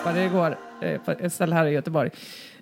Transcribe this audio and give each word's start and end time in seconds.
shoppade 0.00 0.24
igår 0.24 0.56
eh, 0.80 1.00
på 1.00 1.10
ett 1.10 1.32
ställe 1.32 1.54
här 1.54 1.66
i 1.66 1.70
Göteborg. 1.70 2.10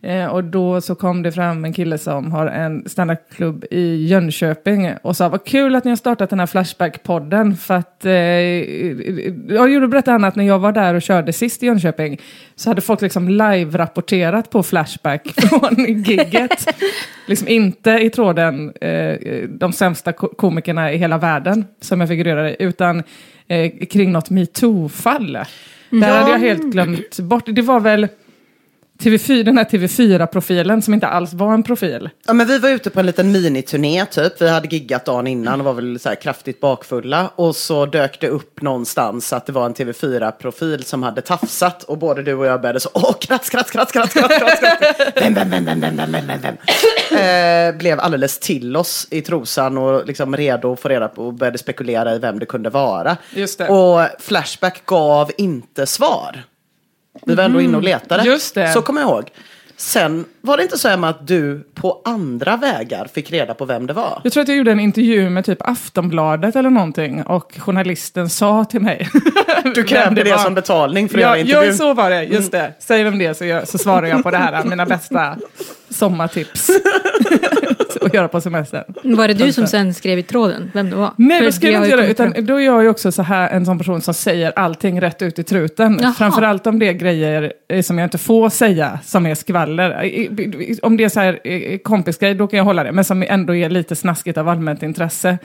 Eh, 0.02 0.26
och 0.26 0.44
då 0.44 0.80
så 0.80 0.94
kom 0.94 1.22
det 1.22 1.32
fram 1.32 1.64
en 1.64 1.72
kille 1.72 1.98
som 1.98 2.32
har 2.32 2.46
en 2.46 2.88
standardklubb 2.88 3.64
i 3.70 4.06
Jönköping 4.06 4.94
och 5.02 5.16
sa 5.16 5.28
vad 5.28 5.44
kul 5.44 5.74
att 5.74 5.84
ni 5.84 5.90
har 5.90 5.96
startat 5.96 6.30
den 6.30 6.40
här 6.40 6.46
Flashback-podden 6.46 7.56
för 7.56 7.74
att 7.74 8.04
eh, 8.04 8.12
jag 9.54 9.70
gjorde 9.70 9.88
berätta 9.88 10.12
han 10.12 10.24
att 10.24 10.36
när 10.36 10.44
jag 10.44 10.58
var 10.58 10.72
där 10.72 10.94
och 10.94 11.02
körde 11.02 11.32
sist 11.32 11.62
i 11.62 11.66
Jönköping 11.66 12.20
så 12.56 12.70
hade 12.70 12.80
folk 12.80 13.00
liksom 13.00 13.28
live-rapporterat 13.28 14.50
på 14.50 14.62
Flashback 14.62 15.28
från 15.36 15.84
gigget. 15.84 16.68
liksom 17.26 17.48
inte 17.48 17.90
i 17.90 18.10
tråden 18.10 18.72
eh, 18.80 19.18
de 19.48 19.72
sämsta 19.72 20.12
komikerna 20.12 20.92
i 20.92 20.96
hela 20.96 21.18
världen 21.18 21.66
som 21.80 22.00
jag 22.00 22.08
figurerade 22.08 22.50
i 22.50 22.56
utan 22.58 23.02
eh, 23.48 23.72
kring 23.86 24.12
något 24.12 24.30
metoo-fall. 24.30 25.38
Där 25.90 26.08
Ja. 26.08 26.14
hade 26.14 26.30
jag 26.30 26.38
helt 26.38 26.64
glömt 26.64 27.18
bort. 27.18 27.44
Det 27.46 27.62
var 27.62 27.80
väl 27.80 28.08
TV4, 29.02 29.42
den 29.42 29.58
här 29.58 29.64
TV4-profilen 29.64 30.82
som 30.82 30.94
inte 30.94 31.06
alls 31.06 31.32
var 31.32 31.54
en 31.54 31.62
profil. 31.62 32.10
Ja, 32.26 32.32
men 32.32 32.46
vi 32.46 32.58
var 32.58 32.68
ute 32.68 32.90
på 32.90 33.00
en 33.00 33.06
liten 33.06 33.32
miniturné 33.32 34.06
typ. 34.06 34.42
Vi 34.42 34.48
hade 34.48 34.68
giggat 34.68 35.04
dagen 35.04 35.26
innan 35.26 35.60
och 35.60 35.64
var 35.64 35.72
väl 35.72 36.00
så 36.00 36.16
kraftigt 36.16 36.60
bakfulla. 36.60 37.30
Och 37.36 37.56
så 37.56 37.86
dök 37.86 38.20
det 38.20 38.28
upp 38.28 38.62
någonstans 38.62 39.32
att 39.32 39.46
det 39.46 39.52
var 39.52 39.66
en 39.66 39.74
TV4-profil 39.74 40.84
som 40.84 41.02
hade 41.02 41.20
tafsat. 41.20 41.82
Och 41.82 41.98
både 41.98 42.22
du 42.22 42.34
och 42.34 42.46
jag 42.46 42.60
började 42.60 42.80
så, 42.80 42.90
åh, 42.94 43.14
skratt, 43.20 43.44
skratt, 43.44 43.68
skratt, 43.68 43.90
skratt, 43.90 44.10
skratt, 44.10 44.32
skratt. 44.32 45.12
Vem, 45.16 45.34
vem, 45.34 45.50
vem, 45.50 45.64
vem, 45.64 45.80
vem, 45.80 45.96
vem, 45.96 46.12
vem, 46.12 46.26
vem, 46.26 46.40
vem. 46.42 46.56
Eh, 47.18 47.78
blev 47.78 48.00
alldeles 48.00 48.38
till 48.38 48.76
oss 48.76 49.08
i 49.10 49.20
trosan 49.22 49.78
och 49.78 50.06
liksom 50.06 50.36
redo 50.36 50.72
att 50.72 50.80
få 50.80 50.88
reda 50.88 51.08
på 51.08 51.26
och 51.26 51.34
började 51.34 51.58
spekulera 51.58 52.14
i 52.14 52.18
vem 52.18 52.38
det 52.38 52.46
kunde 52.46 52.70
vara. 52.70 53.16
Just 53.34 53.58
det. 53.58 53.68
Och 53.68 54.06
Flashback 54.18 54.86
gav 54.86 55.30
inte 55.36 55.86
svar. 55.86 56.44
Vi 57.28 57.34
var 57.34 57.44
ändå 57.44 57.60
inne 57.60 57.76
och 57.76 57.82
letade. 57.82 58.24
Just 58.24 58.54
det. 58.54 58.72
Så 58.72 58.82
kommer 58.82 59.00
jag 59.00 59.10
ihåg. 59.10 59.30
Sen 59.76 60.24
var 60.40 60.56
det 60.56 60.62
inte 60.62 60.78
så 60.78 60.88
Emma 60.88 61.08
att 61.08 61.26
du 61.26 61.66
på 61.74 62.02
andra 62.04 62.56
vägar 62.56 63.08
fick 63.14 63.30
reda 63.30 63.54
på 63.54 63.64
vem 63.64 63.86
det 63.86 63.92
var. 63.92 64.20
Jag 64.24 64.32
tror 64.32 64.42
att 64.42 64.48
jag 64.48 64.56
gjorde 64.56 64.72
en 64.72 64.80
intervju 64.80 65.30
med 65.30 65.44
typ 65.44 65.58
Aftonbladet 65.60 66.56
eller 66.56 66.70
någonting 66.70 67.22
och 67.22 67.54
journalisten 67.58 68.28
sa 68.28 68.64
till 68.64 68.80
mig. 68.80 69.08
Du 69.74 69.84
krävde 69.84 70.22
det 70.24 70.30
var. 70.30 70.38
som 70.38 70.54
betalning 70.54 71.08
för 71.08 71.18
att 71.18 71.22
Ja, 71.22 71.28
göra 71.28 71.38
intervjun. 71.38 71.66
ja, 71.66 71.72
så 71.72 71.94
var 71.94 72.10
det. 72.10 72.22
Just 72.22 72.52
det. 72.52 72.72
Säg 72.78 73.04
vem 73.04 73.18
det 73.18 73.26
är 73.26 73.34
så, 73.34 73.44
jag, 73.44 73.68
så 73.68 73.78
svarar 73.78 74.06
jag 74.06 74.22
på 74.22 74.30
det 74.30 74.36
här. 74.36 74.64
Mina 74.64 74.86
bästa 74.86 75.36
sommartips. 75.90 76.70
att 78.00 78.14
göra 78.14 78.28
på 78.28 78.40
semestern. 78.40 78.84
Var 79.16 79.28
det 79.28 79.34
du 79.34 79.52
som 79.52 79.66
sen 79.66 79.94
skrev 79.94 80.18
i 80.18 80.22
tråden 80.22 80.70
vem 80.74 80.90
det 80.90 80.96
var? 80.96 81.10
Nej, 81.16 81.40
det 81.42 81.52
skrev 81.52 81.72
jag 81.72 81.78
inte 81.84 81.90
göra. 81.90 82.00
kommit 82.14 82.20
Utan 82.38 82.46
då 82.46 82.60
är 82.60 82.64
jag 82.64 82.82
ju 82.82 82.88
också 82.88 83.12
så 83.12 83.22
här, 83.22 83.48
en 83.50 83.66
sån 83.66 83.78
person 83.78 84.00
som 84.00 84.14
säger 84.14 84.52
allting 84.58 85.00
rätt 85.00 85.22
ut 85.22 85.38
i 85.38 85.44
truten. 85.44 85.98
Jaha. 86.02 86.12
Framförallt 86.18 86.66
om 86.66 86.78
det 86.78 86.88
är 86.88 86.92
grejer 86.92 87.52
eh, 87.68 87.82
som 87.82 87.98
jag 87.98 88.06
inte 88.06 88.18
får 88.18 88.48
säga, 88.50 88.98
som 89.04 89.26
är 89.26 89.34
skvaller. 89.34 90.04
I- 90.04 90.78
Om 90.82 90.96
det 90.96 91.04
är 91.04 91.08
så 91.08 91.20
här 91.20 91.38
eh, 91.44 91.78
kompisgrej, 91.78 92.34
då 92.34 92.46
kan 92.46 92.56
jag 92.56 92.64
hålla 92.64 92.84
det. 92.84 92.92
Men 92.92 93.04
som 93.04 93.22
ändå 93.22 93.54
är 93.54 93.70
lite 93.70 93.96
snaskigt 93.96 94.38
av 94.38 94.48
allmänt 94.48 94.82
intresse. 94.82 95.38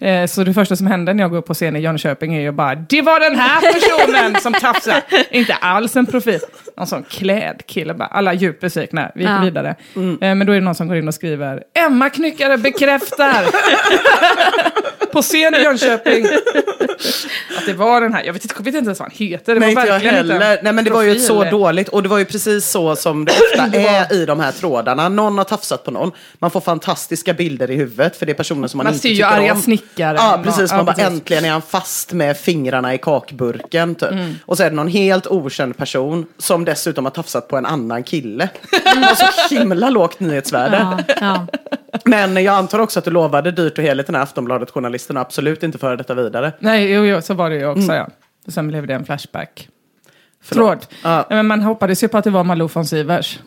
Eh, 0.00 0.26
Så 0.26 0.44
det 0.44 0.54
första 0.54 0.76
som 0.76 0.86
händer 0.86 1.14
när 1.14 1.24
jag 1.24 1.30
går 1.30 1.38
upp 1.38 1.46
på 1.46 1.54
scen 1.54 1.76
i 1.76 1.80
Jönköping 1.80 2.34
är 2.34 2.40
ju 2.40 2.52
bara 2.52 2.74
Det 2.74 3.02
var 3.02 3.20
den 3.20 3.38
här 3.38 3.60
personen 3.60 4.40
som 4.40 4.52
tafsade! 4.52 5.02
Inte 5.30 5.54
alls 5.54 5.96
en 5.96 6.06
profil. 6.06 6.40
Någon 6.76 6.86
sån 6.86 7.02
klädkille 7.02 7.94
bara. 7.94 8.08
Alla 8.08 8.32
djupt 8.34 8.60
besvikna. 8.60 9.10
Vi 9.14 9.20
gick 9.20 9.30
Ja. 9.30 9.40
vidare. 9.44 9.68
Eh, 9.96 10.04
Men 10.18 10.46
då 10.46 10.52
är 10.52 10.56
det 10.56 10.64
någon 10.64 10.74
som 10.74 10.88
går 10.88 10.96
in 10.96 11.08
och 11.08 11.14
skriver 11.14 11.62
Emma 11.86 12.10
Knyckare 12.10 12.58
bekräftar! 12.58 13.44
på 15.12 15.22
scen 15.22 15.54
i 15.54 15.58
Jönköping. 15.62 16.26
Att 17.58 17.66
det 17.66 17.72
var 17.72 18.00
den 18.00 18.14
här, 18.14 18.24
jag 18.24 18.32
vet 18.32 18.44
inte, 18.44 18.54
jag 18.58 18.64
vet 18.64 18.74
inte 18.74 18.86
ens 18.88 18.98
vad 19.00 19.08
han 19.08 19.16
heter. 19.28 19.54
Det 19.54 19.60
Nej, 19.60 19.74
var 19.74 19.82
inte 19.82 19.88
jag 19.88 19.94
verkligen 19.94 20.14
heller. 20.14 20.34
inte 20.34 20.58
Nej, 20.62 20.72
men 20.72 20.84
det 20.84 20.90
var 20.90 21.02
ju 21.02 21.18
så 21.20 21.44
dåligt. 21.44 21.88
Och 21.88 22.02
det 22.02 22.08
var 22.08 22.18
ju 22.18 22.24
precis 22.24 22.70
så 22.70 22.96
som 22.96 23.24
det 23.24 23.32
ofta 23.32 23.78
är 23.78 24.12
i 24.12 24.26
de 24.26 24.40
här 24.40 24.52
trådarna. 24.52 25.08
Någon 25.08 25.38
har 25.38 25.44
tafsat 25.44 25.84
på 25.84 25.90
någon. 25.90 26.12
Man 26.38 26.50
får 26.50 26.60
fantastiska 26.60 27.34
bilder 27.34 27.70
i 27.70 27.76
huvudet 27.76 28.16
för 28.16 28.26
det 28.26 28.32
är 28.32 28.34
personer 28.34 28.68
som 28.68 28.78
man, 28.78 28.84
Man 28.84 28.92
inte 28.92 29.02
ser 29.02 29.08
ju 29.08 29.14
tycker 29.14 29.28
arga 29.28 29.52
om. 29.52 29.62
snickare. 29.62 30.16
Ja, 30.16 30.40
precis. 30.44 30.70
Ja, 30.70 30.76
Man 30.76 30.86
bara 30.86 30.94
precis. 30.94 31.12
äntligen 31.12 31.44
är 31.44 31.50
han 31.50 31.62
fast 31.62 32.12
med 32.12 32.36
fingrarna 32.38 32.94
i 32.94 32.98
kakburken. 32.98 33.94
Typ. 33.94 34.10
Mm. 34.10 34.34
Och 34.46 34.56
så 34.56 34.62
är 34.62 34.70
det 34.70 34.76
någon 34.76 34.88
helt 34.88 35.26
okänd 35.26 35.76
person 35.76 36.26
som 36.38 36.64
dessutom 36.64 37.04
har 37.04 37.10
tafsat 37.12 37.48
på 37.48 37.56
en 37.56 37.66
annan 37.66 38.02
kille. 38.02 38.48
Det 38.70 39.00
var 39.00 39.14
så 39.48 39.54
himla 39.54 39.90
lågt 39.90 40.20
nyhetsvärde. 40.20 40.76
Ja, 41.08 41.14
ja. 41.20 41.46
Men 42.04 42.44
jag 42.44 42.54
antar 42.54 42.78
också 42.78 42.98
att 42.98 43.04
du 43.04 43.10
lovade 43.10 43.50
dyrt 43.50 43.78
och 43.78 43.84
heligt 43.84 44.06
den 44.06 44.14
här 44.14 44.22
Aftonbladet-journalisten 44.22 45.16
och 45.16 45.20
absolut 45.20 45.62
inte 45.62 45.78
föra 45.78 45.96
detta 45.96 46.14
vidare. 46.14 46.52
Nej, 46.58 46.92
jo, 46.92 47.04
jo, 47.04 47.20
så 47.22 47.34
var 47.34 47.50
det 47.50 47.56
ju 47.56 47.66
också 47.66 47.82
Mm. 47.82 47.96
ja. 47.96 48.08
Och 48.46 48.52
sen 48.52 48.68
blev 48.68 48.86
det 48.86 48.94
en 48.94 49.04
flashback. 49.04 49.68
Förlåt. 50.42 50.90
Ja. 51.02 51.26
Men 51.28 51.46
man 51.46 51.60
hoppades 51.62 52.04
ju 52.04 52.08
på 52.08 52.18
att 52.18 52.24
det 52.24 52.30
var 52.30 52.44
Malou 52.44 52.68
von 52.72 52.86
Sivers. 52.86 53.38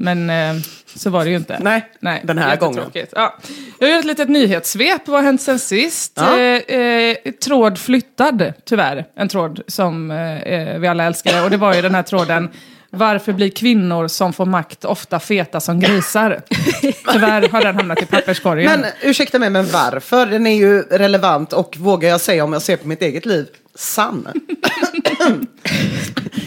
Men 0.00 0.30
eh, 0.30 0.54
så 0.94 1.10
var 1.10 1.24
det 1.24 1.30
ju 1.30 1.36
inte. 1.36 1.58
Nej, 2.00 2.20
den 2.24 2.38
här 2.38 2.56
gången. 2.56 2.84
Ja. 3.14 3.36
Jag 3.78 3.90
gör 3.90 3.98
ett 3.98 4.04
litet 4.04 4.28
nyhetssvep. 4.28 5.08
Vad 5.08 5.16
har 5.16 5.24
hänt 5.24 5.42
sen 5.42 5.58
sist? 5.58 6.12
Ja. 6.16 6.38
Eh, 6.38 6.78
eh, 6.80 7.16
tråd 7.44 7.78
flyttad, 7.78 8.52
tyvärr. 8.64 9.04
En 9.16 9.28
tråd 9.28 9.60
som 9.66 10.10
eh, 10.10 10.38
eh, 10.42 10.78
vi 10.78 10.88
alla 10.88 11.04
älskade. 11.04 11.42
Och 11.42 11.50
det 11.50 11.56
var 11.56 11.74
ju 11.74 11.82
den 11.82 11.94
här 11.94 12.02
tråden 12.02 12.48
Varför 12.90 13.32
blir 13.32 13.50
kvinnor 13.50 14.08
som 14.08 14.32
får 14.32 14.46
makt 14.46 14.84
ofta 14.84 15.20
feta 15.20 15.60
som 15.60 15.80
grisar? 15.80 16.42
Tyvärr 17.12 17.48
har 17.48 17.60
den 17.60 17.76
hamnat 17.76 18.02
i 18.02 18.06
papperskorgen. 18.06 18.80
Men 18.80 18.90
ursäkta 19.02 19.38
mig, 19.38 19.50
men 19.50 19.66
varför? 19.66 20.26
Den 20.26 20.46
är 20.46 20.56
ju 20.56 20.82
relevant 20.82 21.52
och 21.52 21.76
vågar 21.76 22.08
jag 22.08 22.20
säga 22.20 22.44
om 22.44 22.52
jag 22.52 22.62
ser 22.62 22.76
på 22.76 22.88
mitt 22.88 23.02
eget 23.02 23.26
liv, 23.26 23.46
sann. 23.74 24.28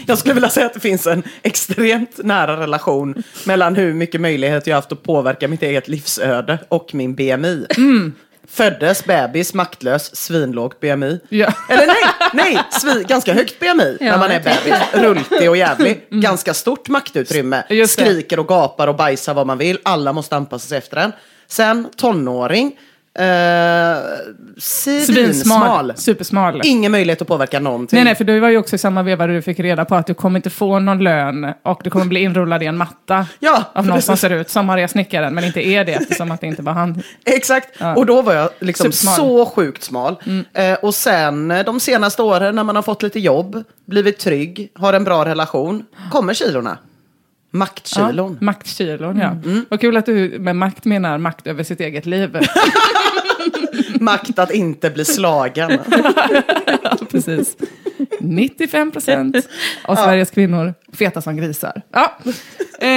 jag 0.06 0.18
skulle 0.18 0.34
vilja 0.34 0.48
säga 0.48 0.66
att 0.66 0.74
det 0.74 0.80
finns 0.80 1.06
en 1.06 1.22
extremt 1.42 2.18
nära 2.24 2.60
relation 2.60 3.22
mellan 3.46 3.76
hur 3.76 3.94
mycket 3.94 4.20
möjlighet 4.20 4.66
jag 4.66 4.76
haft 4.76 4.92
att 4.92 5.02
påverka 5.02 5.48
mitt 5.48 5.62
eget 5.62 5.88
livsöde 5.88 6.58
och 6.68 6.94
min 6.94 7.14
BMI. 7.14 7.66
Föddes 8.52 9.04
bebis, 9.04 9.54
maktlös, 9.54 10.16
svinlåg 10.16 10.74
BMI. 10.80 11.20
Ja. 11.28 11.52
Eller 11.68 11.86
nej, 11.86 11.96
nej, 12.32 12.58
svi, 12.70 13.04
ganska 13.08 13.32
högt 13.34 13.60
BMI 13.60 13.96
när 14.00 14.06
Ja, 14.06 14.18
man 14.18 14.30
är 14.30 14.40
bebis. 14.40 14.74
Rultig 14.92 15.50
och 15.50 15.56
jävlig. 15.56 16.06
Ganska 16.10 16.54
stort 16.54 16.88
maktutrymme. 16.88 17.64
Just. 17.70 17.92
Skriker 17.92 18.38
och 18.38 18.48
gapar 18.48 18.86
och 18.88 18.96
bajsar 18.96 19.34
vad 19.34 19.46
man 19.46 19.58
vill. 19.58 19.78
Alla 19.82 20.12
måste 20.12 20.36
anpassa 20.36 20.68
sig 20.68 20.78
efter 20.78 20.96
en. 20.96 21.12
Sen 21.46 21.88
tonåring. 21.96 22.78
Eh, 23.18 23.98
Svinsmal. 24.58 25.92
Supersmal. 25.96 26.60
Ingen 26.64 26.92
möjlighet 26.92 27.22
att 27.22 27.28
påverka 27.28 27.60
någonting. 27.60 27.96
Nej, 27.96 28.04
nej, 28.04 28.14
för 28.14 28.24
du 28.24 28.40
var 28.40 28.48
ju 28.48 28.58
också 28.58 28.76
i 28.76 28.78
samma 28.78 29.02
veva 29.02 29.26
där 29.26 29.34
du 29.34 29.42
fick 29.42 29.60
reda 29.60 29.84
på 29.84 29.94
att 29.94 30.06
du 30.06 30.14
kommer 30.14 30.38
inte 30.38 30.50
få 30.50 30.78
någon 30.78 30.98
lön 31.04 31.52
och 31.62 31.80
du 31.84 31.90
kommer 31.90 32.04
bli 32.06 32.20
inrullad 32.22 32.62
i 32.62 32.66
en 32.66 32.76
matta 32.76 33.26
Ja, 33.40 33.64
av 33.74 33.86
någon 33.86 34.02
som 34.02 34.16
ser 34.16 34.30
ut 34.30 34.50
som 34.50 34.66
Maria 34.66 34.88
Snickaren, 34.88 35.34
men 35.34 35.44
inte 35.44 35.60
är 35.66 35.84
det 35.84 35.92
eftersom 35.92 36.30
att 36.30 36.40
det 36.40 36.46
inte 36.46 36.62
var 36.62 36.72
han. 36.72 37.02
Exakt, 37.24 37.68
Ja. 37.78 37.94
och 37.94 38.06
då 38.06 38.22
var 38.22 38.34
jag 38.34 38.50
liksom 38.58 38.92
Supersmal. 38.92 39.14
så 39.16 39.46
sjukt 39.46 39.82
smal. 39.82 40.16
Eh, 40.54 40.74
och 40.74 40.94
sen 40.94 41.50
eh, 41.50 41.64
de 41.64 41.80
senaste 41.80 42.22
åren 42.22 42.54
när 42.56 42.64
man 42.64 42.76
har 42.76 42.82
fått 42.82 43.02
lite 43.02 43.20
jobb, 43.20 43.64
blivit 43.86 44.18
trygg, 44.18 44.70
har 44.74 44.92
en 44.92 45.04
bra 45.04 45.24
relation, 45.24 45.84
kommer 46.10 46.34
kilorna. 46.34 46.78
Maktkilon. 47.54 48.36
Ja, 48.40 48.44
maktkilon, 48.44 49.18
ja. 49.18 49.36
Vad 49.68 49.80
kul 49.80 49.96
att 49.96 50.06
du 50.06 50.38
med 50.38 50.56
makt 50.56 50.84
menar 50.84 51.18
makt 51.18 51.46
över 51.46 51.62
sitt 51.62 51.80
eget 51.80 52.06
liv. 52.06 52.38
Makt 54.00 54.38
att 54.38 54.50
inte 54.50 54.90
bli 54.90 55.04
slagen. 55.04 55.78
Ja, 56.82 56.96
precis. 57.10 57.56
95 58.20 58.90
procent 58.90 59.36
av 59.84 59.96
Sveriges 60.04 60.30
kvinnor 60.30 60.74
feta 60.92 61.20
som 61.20 61.36
grisar. 61.36 61.82
Ja. 61.92 62.18
Eh, 62.80 62.88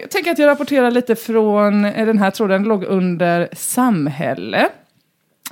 jag 0.00 0.10
tänker 0.10 0.30
att 0.30 0.38
jag 0.38 0.46
rapporterar 0.46 0.90
lite 0.90 1.16
från 1.16 1.84
eh, 1.84 2.06
den 2.06 2.18
här 2.18 2.30
tråden, 2.30 2.62
låg 2.62 2.84
under 2.84 3.48
samhälle. 3.52 4.68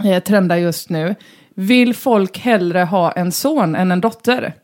Eh, 0.04 0.22
trendar 0.22 0.56
just 0.56 0.90
nu. 0.90 1.14
Vill 1.54 1.94
folk 1.94 2.38
hellre 2.38 2.78
ha 2.78 3.12
en 3.12 3.32
son 3.32 3.74
än 3.74 3.90
en 3.90 4.00
dotter? 4.00 4.54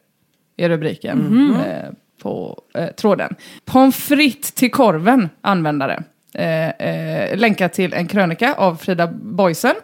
Är 0.56 0.68
rubriken 0.68 1.54
eh, 1.66 1.90
på 2.22 2.62
eh, 2.74 2.86
tråden. 2.86 3.34
Pommes 3.64 3.96
frites 3.96 4.52
till 4.52 4.70
korven, 4.70 5.28
användare. 5.40 6.02
Eh, 6.34 6.68
eh, 6.68 7.36
länkar 7.36 7.68
till 7.68 7.92
en 7.94 8.06
krönika 8.08 8.54
av 8.54 8.76
Frida 8.76 9.06
Boysen. 9.06 9.74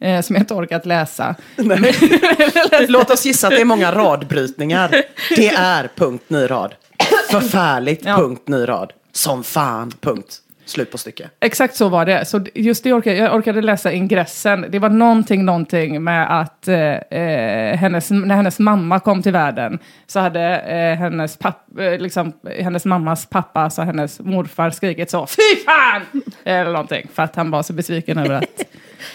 Eh, 0.00 0.20
som 0.20 0.36
jag 0.36 0.42
inte 0.42 0.54
orkat 0.54 0.86
läsa. 0.86 1.34
Låt 2.88 3.10
oss 3.10 3.26
gissa 3.26 3.46
att 3.46 3.54
det 3.54 3.60
är 3.60 3.64
många 3.64 3.92
radbrytningar. 3.92 5.02
Det 5.36 5.48
är 5.48 5.88
punkt, 5.96 6.24
ny 6.28 6.50
rad. 6.50 6.74
Förfärligt, 7.30 8.04
Ja. 8.04 8.16
punkt, 8.16 8.48
ny 8.48 8.68
rad. 8.68 8.92
Som 9.12 9.44
fan, 9.44 9.92
punkt. 10.00 10.36
Slut 10.68 10.90
på 10.90 10.98
stycke. 10.98 11.30
Exakt 11.40 11.76
så 11.76 11.88
var 11.88 12.06
det. 12.06 12.24
Så 12.24 12.44
just 12.54 12.84
det 12.84 12.92
orkade, 12.92 13.16
jag 13.16 13.34
orkade 13.34 13.62
läsa 13.62 13.92
ingressen. 13.92 14.66
Det 14.68 14.78
var 14.78 14.88
någonting, 14.88 15.44
någonting 15.44 16.04
med 16.04 16.40
att 16.40 16.68
eh, 16.68 16.78
eh, 16.78 17.76
hennes, 17.76 18.10
när 18.10 18.36
hennes 18.36 18.58
mamma 18.58 19.00
kom 19.00 19.22
till 19.22 19.32
världen 19.32 19.78
så 20.06 20.20
hade 20.20 20.58
eh, 20.58 20.98
hennes, 20.98 21.36
papp, 21.36 21.78
eh, 21.78 21.98
liksom, 21.98 22.32
hennes 22.58 22.84
mammas 22.84 23.26
pappa, 23.26 23.60
alltså 23.60 23.82
hennes 23.82 24.20
morfar, 24.20 24.70
skrikit 24.70 25.10
så 25.10 25.26
Fy 25.26 25.64
fan! 25.64 26.22
Eller 26.44 26.72
någonting. 26.72 27.06
För 27.14 27.22
att 27.22 27.36
han 27.36 27.50
var 27.50 27.62
så 27.62 27.72
besviken 27.72 28.18
över 28.18 28.34
att 28.34 28.64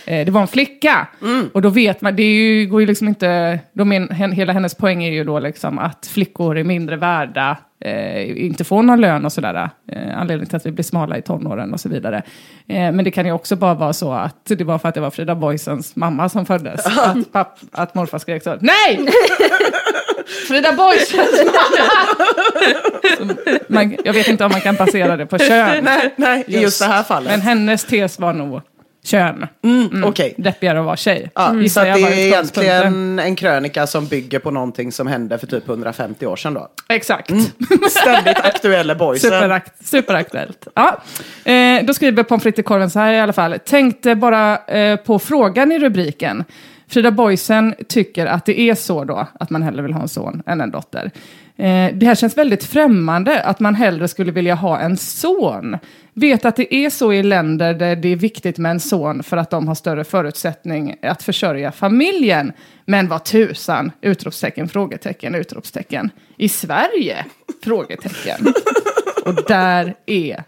eh, 0.05 0.25
det 0.25 0.31
var 0.31 0.41
en 0.41 0.47
flicka. 0.47 1.07
Och 1.53 1.61
då 1.61 1.69
vet 1.69 2.01
man, 2.01 2.15
det 2.15 2.23
ju, 2.23 2.67
går 2.67 2.81
ju 2.81 2.87
liksom 2.87 3.07
inte... 3.07 3.59
Då 3.73 3.85
men, 3.85 4.09
hela 4.11 4.53
hennes 4.53 4.75
poäng 4.75 5.03
är 5.03 5.11
ju 5.11 5.23
då 5.23 5.39
liksom 5.39 5.79
att 5.79 6.05
flickor 6.05 6.57
är 6.57 6.63
mindre 6.63 6.95
värda 6.95 7.57
eh, 7.83 8.45
inte 8.45 8.63
får 8.63 8.83
någon 8.83 9.01
lön 9.01 9.25
och 9.25 9.31
sådär. 9.31 9.69
Eh, 9.91 10.17
anledningen 10.17 10.47
till 10.47 10.55
att 10.55 10.65
vi 10.65 10.71
blir 10.71 10.83
smala 10.83 11.17
i 11.17 11.21
tonåren 11.21 11.73
och 11.73 11.79
så 11.79 11.89
vidare. 11.89 12.17
Eh, 12.67 12.91
men 12.91 13.03
det 13.03 13.11
kan 13.11 13.25
ju 13.25 13.31
också 13.31 13.55
bara 13.55 13.73
vara 13.73 13.93
så 13.93 14.11
att 14.11 14.45
det 14.45 14.63
var 14.63 14.77
för 14.77 14.89
att 14.89 14.95
det 14.95 15.01
var 15.01 15.11
Frida 15.11 15.35
Boysens 15.35 15.95
mamma 15.95 16.29
som 16.29 16.45
föddes. 16.45 16.85
att, 16.85 17.31
papp, 17.31 17.59
att 17.71 17.95
morfar 17.95 18.19
skrek 18.19 18.43
så. 18.43 18.57
Nej! 18.59 19.07
Frida 20.47 20.71
Boysens 20.71 21.43
mamma! 21.45 21.93
Man, 23.67 23.97
jag 24.05 24.13
vet 24.13 24.27
inte 24.27 24.45
om 24.45 24.51
man 24.51 24.61
kan 24.61 24.75
basera 24.75 25.17
det 25.17 25.25
på 25.25 25.37
kön. 25.37 25.83
Nej, 25.83 26.13
nej, 26.15 26.43
i 26.47 26.61
just 26.61 26.79
det 26.81 26.87
här 26.87 27.03
fallet. 27.03 27.31
Men 27.31 27.41
hennes 27.41 27.85
tes 27.85 28.19
var 28.19 28.33
nog 28.33 28.61
kön. 29.03 29.47
Mm, 29.63 30.03
Okej. 30.03 30.33
Deppigare 30.37 30.79
att 30.79 30.85
vara 30.85 30.97
tjej. 30.97 31.31
Ja, 31.35 31.55
så 31.69 31.79
att 31.79 31.87
jag 31.87 31.97
det 31.97 32.03
är 32.03 32.17
egentligen 32.17 33.19
en 33.19 33.35
krönika 33.35 33.87
som 33.87 34.07
bygger 34.07 34.39
på 34.39 34.51
någonting 34.51 34.91
som 34.91 35.07
hände 35.07 35.37
för 35.37 35.47
typ 35.47 35.69
150 35.69 36.25
år 36.25 36.35
sedan 36.35 36.53
då. 36.53 36.67
Exakt. 36.89 37.31
Ständigt 37.89 38.39
aktuella 38.39 38.95
boysen. 38.95 39.29
Superakt, 39.29 39.85
superaktuellt. 39.85 40.67
Ja. 40.73 41.01
Eh, 41.51 41.85
då 41.85 41.93
skriver 41.93 42.23
Pommes 42.23 42.43
frites 42.43 42.59
i 42.59 42.63
korven 42.63 42.89
så 42.89 42.99
här 42.99 43.13
i 43.13 43.19
alla 43.19 43.33
fall. 43.33 43.55
Tänkte 43.65 44.15
bara 44.15 44.57
eh, 44.57 44.95
på 44.95 45.19
frågan 45.19 45.71
i 45.71 45.79
rubriken. 45.79 46.43
Frida 46.87 47.11
Boysen 47.11 47.75
tycker 47.87 48.25
att 48.25 48.45
det 48.45 48.59
är 48.59 48.75
så 48.75 49.03
då, 49.03 49.27
att 49.39 49.49
man 49.49 49.63
hellre 49.63 49.81
vill 49.81 49.93
ha 49.93 50.01
en 50.01 50.07
son 50.07 50.43
än 50.45 50.61
en 50.61 50.71
dotter. 50.71 51.11
Eh, 51.57 51.93
det 51.93 52.05
här 52.05 52.15
känns 52.15 52.37
väldigt 52.37 52.63
främmande, 52.63 53.43
att 53.43 53.59
man 53.59 53.75
hellre 53.75 54.07
skulle 54.07 54.31
vilja 54.31 54.55
ha 54.55 54.79
en 54.79 54.97
son. 54.97 55.77
Vet 56.13 56.45
att 56.45 56.55
det 56.55 56.75
är 56.75 56.89
så 56.89 57.13
i 57.13 57.23
länder 57.23 57.73
där 57.73 57.95
det 57.95 58.09
är 58.09 58.15
viktigt 58.15 58.57
med 58.57 58.71
en 58.71 58.79
son 58.79 59.23
för 59.23 59.37
att 59.37 59.49
de 59.49 59.67
har 59.67 59.75
större 59.75 60.03
förutsättning 60.03 60.95
att 61.01 61.23
försörja 61.23 61.71
familjen. 61.71 62.53
Men 62.85 63.07
vad 63.07 63.23
tusan! 63.23 63.91
Utropstecken, 64.01 64.69
frågetecken, 64.69 65.35
utropstecken. 65.35 66.09
I 66.37 66.49
Sverige? 66.49 67.25
Frågetecken. 67.63 68.53
Och 69.25 69.35
där 69.47 69.95
är 70.05 70.43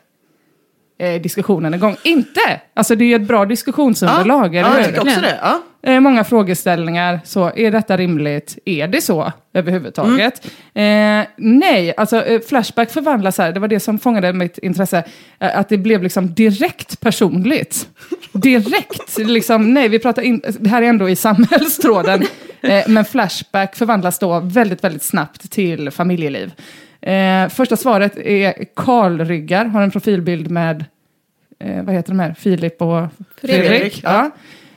eh, 1.00 1.22
diskussionen 1.22 1.74
igång. 1.74 1.96
Inte! 2.04 2.62
Alltså 2.74 2.96
det 2.96 3.06
är 3.14 3.16
ett 3.16 3.28
bra 3.28 3.46
diskussionsunderlag, 3.46 4.56
ja, 4.56 4.60
eller 4.60 4.70
jag 4.70 4.78
hur? 4.78 4.86
tycker 4.86 5.02
också 5.02 5.22
det. 5.22 5.40
Ja. 5.42 5.62
Eh, 5.86 6.00
många 6.00 6.24
frågeställningar. 6.24 7.20
Så, 7.24 7.52
är 7.56 7.72
detta 7.72 7.98
rimligt? 7.98 8.58
Är 8.66 8.88
det 8.88 9.02
så 9.02 9.32
överhuvudtaget? 9.54 10.46
Eh, 10.74 11.22
nej, 11.38 11.94
alltså 11.98 12.26
eh, 12.26 12.42
Flashback 12.42 12.92
förvandlas 12.92 13.38
här. 13.38 13.52
Det 13.52 13.60
var 13.60 13.68
det 13.68 13.80
som 13.80 14.00
fångade 14.00 14.34
mitt 14.34 14.58
intresse. 14.58 15.04
Eh, 15.40 15.58
att 15.58 15.70
det 15.70 15.78
blev 15.78 16.04
liksom 16.04 16.34
direkt 16.34 17.00
personligt. 17.00 17.88
Direkt. 18.32 19.18
liksom, 19.18 19.74
nej, 19.74 19.90
vi 19.90 20.00
pratar 20.00 20.22
in, 20.22 20.42
det 20.60 20.70
här 20.70 20.82
är 20.82 20.88
ändå 20.88 21.10
i 21.10 21.16
samhällstråden. 21.16 22.24
Eh, 22.62 22.84
men 22.88 23.06
Flashback 23.06 23.76
förvandlas 23.76 24.20
då 24.20 24.40
väldigt, 24.40 24.84
väldigt 24.84 25.04
snabbt 25.04 25.52
till 25.52 25.92
familjeliv. 25.92 26.54
Eh, 27.02 27.50
första 27.50 27.78
svaret 27.78 28.18
är 28.18 28.54
Karlryggar, 28.76 29.66
har 29.66 29.82
en 29.82 29.92
profilbild 29.92 30.52
med 30.52 30.86
eh, 31.60 31.84
vad 31.84 31.96
heter 31.96 32.10
de 32.10 32.20
här? 32.20 32.34
Filip 32.34 32.82
och 32.82 33.08
Fredrik. 33.42 33.68
Fredrik, 33.68 34.02
ja. 34.04 34.32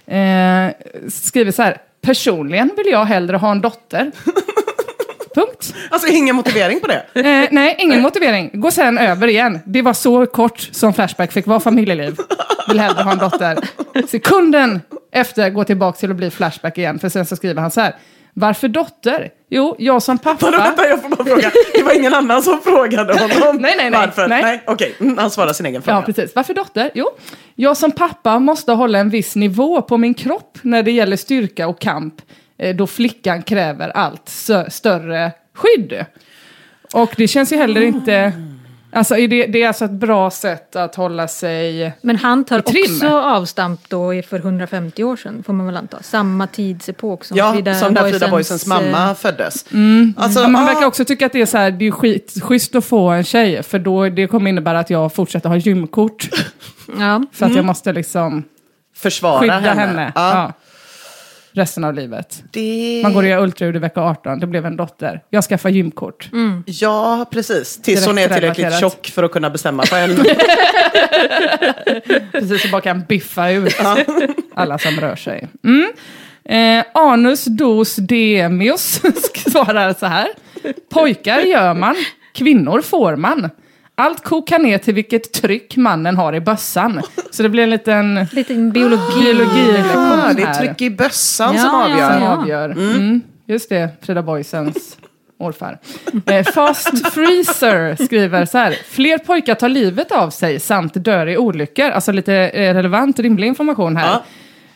Eh, 0.09 0.73
skriver 1.09 1.53
så 1.53 1.63
här, 1.63 1.77
personligen 2.03 2.71
vill 2.77 2.87
jag 2.87 3.05
hellre 3.05 3.37
ha 3.37 3.51
en 3.51 3.61
dotter. 3.61 4.11
Punkt. 5.35 5.75
Alltså 5.91 6.09
ingen 6.09 6.37
motivering 6.37 6.81
på 6.81 6.87
det. 6.87 7.05
Eh, 7.15 7.49
nej, 7.51 7.77
ingen 7.79 8.01
motivering. 8.01 8.51
Gå 8.53 8.71
sen 8.71 8.99
över 8.99 9.29
igen. 9.29 9.59
Det 9.65 9.83
var 9.83 9.93
så 9.93 10.27
kort 10.27 10.61
som 10.73 10.95
Flashback 10.95 11.33
fick 11.33 11.47
vara 11.47 11.61
familjeliv. 11.61 12.17
Vill 12.69 12.81
hellre 12.81 13.03
ha 13.03 13.13
en 13.13 13.19
dotter. 13.19 13.59
Sekunden 14.09 14.81
efter 15.13 15.51
går 15.51 15.65
tillbaka 15.65 15.99
till 15.99 16.11
att 16.11 16.17
bli 16.17 16.31
Flashback 16.31 16.79
igen. 16.79 16.99
För 16.99 17.09
sen 17.09 17.27
så 17.27 17.37
skriver 17.37 17.63
han 17.63 17.71
så 17.71 17.81
här. 17.81 17.95
Varför 18.39 18.69
dotter? 18.69 19.31
Jo, 19.51 19.77
jag 19.79 20.03
som 20.03 20.19
pappa... 20.19 20.47
Vadå, 20.47 20.59
vänta, 20.59 20.89
jag 20.89 21.03
får 21.03 21.09
bara 21.09 21.25
fråga. 21.25 21.51
Det 21.75 21.83
var 21.83 21.93
ingen 21.93 22.15
annan 22.15 22.43
som 22.43 22.61
frågade 22.61 23.13
honom. 23.19 23.57
Nej, 23.63 23.75
nej, 23.77 23.91
nej. 23.91 24.01
Varför? 24.07 24.29
Nej. 24.29 24.43
Nej. 24.43 24.63
Okej, 24.67 24.95
mm, 25.01 25.19
han 25.19 25.31
svarar 25.31 25.53
sin 25.53 25.67
egen 25.67 25.83
fråga. 25.83 25.97
Ja, 25.99 26.03
precis. 26.03 26.35
Varför 26.35 26.55
dotter? 26.55 26.91
Jo, 26.95 27.07
jag 27.55 27.77
som 27.77 27.93
pappa 27.93 28.39
måste 28.39 28.73
hålla 28.73 28.99
en 28.99 29.11
viss 29.11 29.37
nivå 29.37 29.83
på 29.83 29.97
min 29.97 30.15
kropp 30.15 30.59
när 30.63 30.83
det 30.83 30.91
gäller 30.91 31.17
styrka 31.17 31.69
och 31.69 31.81
kamp, 31.81 32.15
eh, 32.59 32.77
då 32.77 32.87
flickan 32.87 33.43
kräver 33.43 33.89
allt 33.89 34.25
stö- 34.27 34.71
större 34.71 35.33
skydd. 35.55 36.05
Och 36.93 37.15
det 37.17 37.29
känns 37.29 37.53
ju 37.53 37.57
heller 37.57 37.81
inte... 37.81 38.33
Alltså, 38.99 39.17
är 39.17 39.29
det, 39.29 39.47
det 39.47 39.63
är 39.63 39.69
alltså 39.69 39.85
ett 39.85 39.91
bra 39.91 40.31
sätt 40.31 40.77
att 40.77 40.95
hålla 40.95 41.29
sig... 41.29 41.93
Men 42.03 42.17
han 42.17 42.45
tar 42.45 42.59
också 42.59 43.09
avstamp 43.09 43.81
då 43.89 44.23
för 44.23 44.39
150 44.39 45.05
år 45.05 45.17
sedan, 45.17 45.43
får 45.47 45.53
man 45.53 45.67
väl 45.67 45.77
anta. 45.77 46.03
Samma 46.03 46.47
tidsepok 46.47 47.25
som 47.25 47.37
Ja, 47.37 47.53
Frida 47.53 47.75
som 47.75 47.95
när 47.95 48.03
Frida 48.03 48.29
Boysens, 48.29 48.31
Boysens 48.31 48.67
mamma 48.67 49.15
föddes. 49.15 49.55
Alltså, 49.55 49.75
Mm. 49.79 50.15
Men 50.43 50.53
man 50.53 50.63
ah, 50.63 50.67
verkar 50.67 50.87
också 50.87 51.05
tycka 51.05 51.27
att 51.27 51.33
det 51.33 51.41
är 51.41 51.47
så 51.47 51.59
här, 51.59 51.71
det 51.71 51.87
är 51.87 51.91
skit, 51.91 52.35
schysst 52.43 52.75
att 52.75 52.85
få 52.85 53.09
en 53.09 53.25
tjej, 53.25 53.63
för 53.63 53.79
då, 53.79 54.09
det 54.09 54.27
kommer 54.27 54.51
innebära 54.51 54.79
att 54.79 54.91
jag 54.91 55.15
fortsätter 55.15 55.49
ha 55.49 55.57
gymkort. 55.57 56.29
Ja. 56.99 57.23
För 57.33 57.47
att 57.47 57.55
jag 57.55 57.65
måste 57.65 57.93
liksom 57.93 58.45
försvara 58.97 59.41
skydda 59.41 59.55
henne. 59.55 59.81
henne. 59.81 60.13
Ja. 60.15 60.35
Ja. 60.35 60.53
Resten 61.53 61.85
av 61.85 61.95
livet. 61.95 62.43
Det... 62.51 63.01
Man 63.03 63.15
går 63.15 63.23
och 63.23 63.29
gör 63.29 63.43
ultraljud 63.43 63.77
i 63.77 63.79
vecka 63.79 64.01
18, 64.01 64.39
det 64.41 64.47
blev 64.47 64.67
en 64.67 64.77
dotter. 64.77 65.23
Jag 65.31 65.45
skaffar 65.45 65.71
gymkort. 65.71 66.31
Ja, 66.67 67.27
precis. 67.31 67.83
Tills 67.83 68.07
hon 68.07 68.19
är 68.19 68.23
tillräckligt 68.29 68.59
relaterat. 68.59 68.81
tjock 68.81 69.07
för 69.07 69.23
att 69.23 69.33
kunna 69.33 69.51
bestämma 69.51 69.87
själv. 69.87 70.17
Precis, 72.33 72.63
så 72.63 72.69
bara 72.69 72.81
kan 72.81 73.05
biffa 73.09 73.51
ut 73.51 73.81
alla 74.55 74.79
som 74.79 75.01
rör 75.01 75.17
sig. 75.17 75.49
Mm. 75.65 75.93
Eh, 76.45 76.85
anus 76.95 77.45
dos 77.45 77.97
demius 77.97 79.01
svarar 79.51 79.95
så 79.95 80.07
här. 80.07 80.29
Pojkar 80.91 81.41
gör 81.41 81.75
man, 81.75 81.97
kvinnor 82.35 82.81
får 82.81 83.17
man. 83.17 83.51
Allt 83.99 84.25
kokar 84.25 84.59
ner 84.59 84.79
till 84.79 84.95
vilket 84.95 85.33
tryck 85.33 85.77
mannen 85.77 86.17
har 86.17 86.35
i 86.35 86.41
bössan. 86.41 87.03
Så 87.31 87.43
det 87.43 87.49
blir 87.49 87.63
en 87.63 87.71
liten 87.71 88.27
Lite 88.33 88.55
biologi. 88.55 89.03
biologilektion 89.25 90.03
Ah, 90.21 90.33
det 90.33 90.43
är 90.43 90.55
tryck 90.55 90.81
i 90.83 90.91
bössan 90.91 91.55
Ja, 91.55 91.61
som 91.61 91.71
ja, 91.71 91.85
avgör. 91.85 92.13
som 92.13 92.23
ja. 92.23 92.37
avgör. 92.37 92.71
Mm. 92.71 93.21
Just 93.47 93.69
det, 93.69 93.89
Frida 94.03 94.23
Boysens 94.23 94.99
morfar. 95.41 95.79
Eh, 96.27 96.45
Fast 96.45 97.13
Freezer 97.13 98.05
skriver 98.05 98.45
så 98.45 98.59
här. 98.59 98.73
Fler 98.91 99.19
pojkar 99.19 99.55
tar 99.55 99.69
livet 99.69 100.13
av 100.13 100.31
sig 100.31 100.61
samt 100.61 100.95
dör 101.05 101.27
i 101.27 101.37
olyckor. 101.39 101.85
Alltså 101.91 102.13
lite 102.13 102.35
eh, 102.35 102.75
relevant, 102.75 103.19
rimlig 103.19 103.47
information 103.47 103.97
här. 103.97 104.21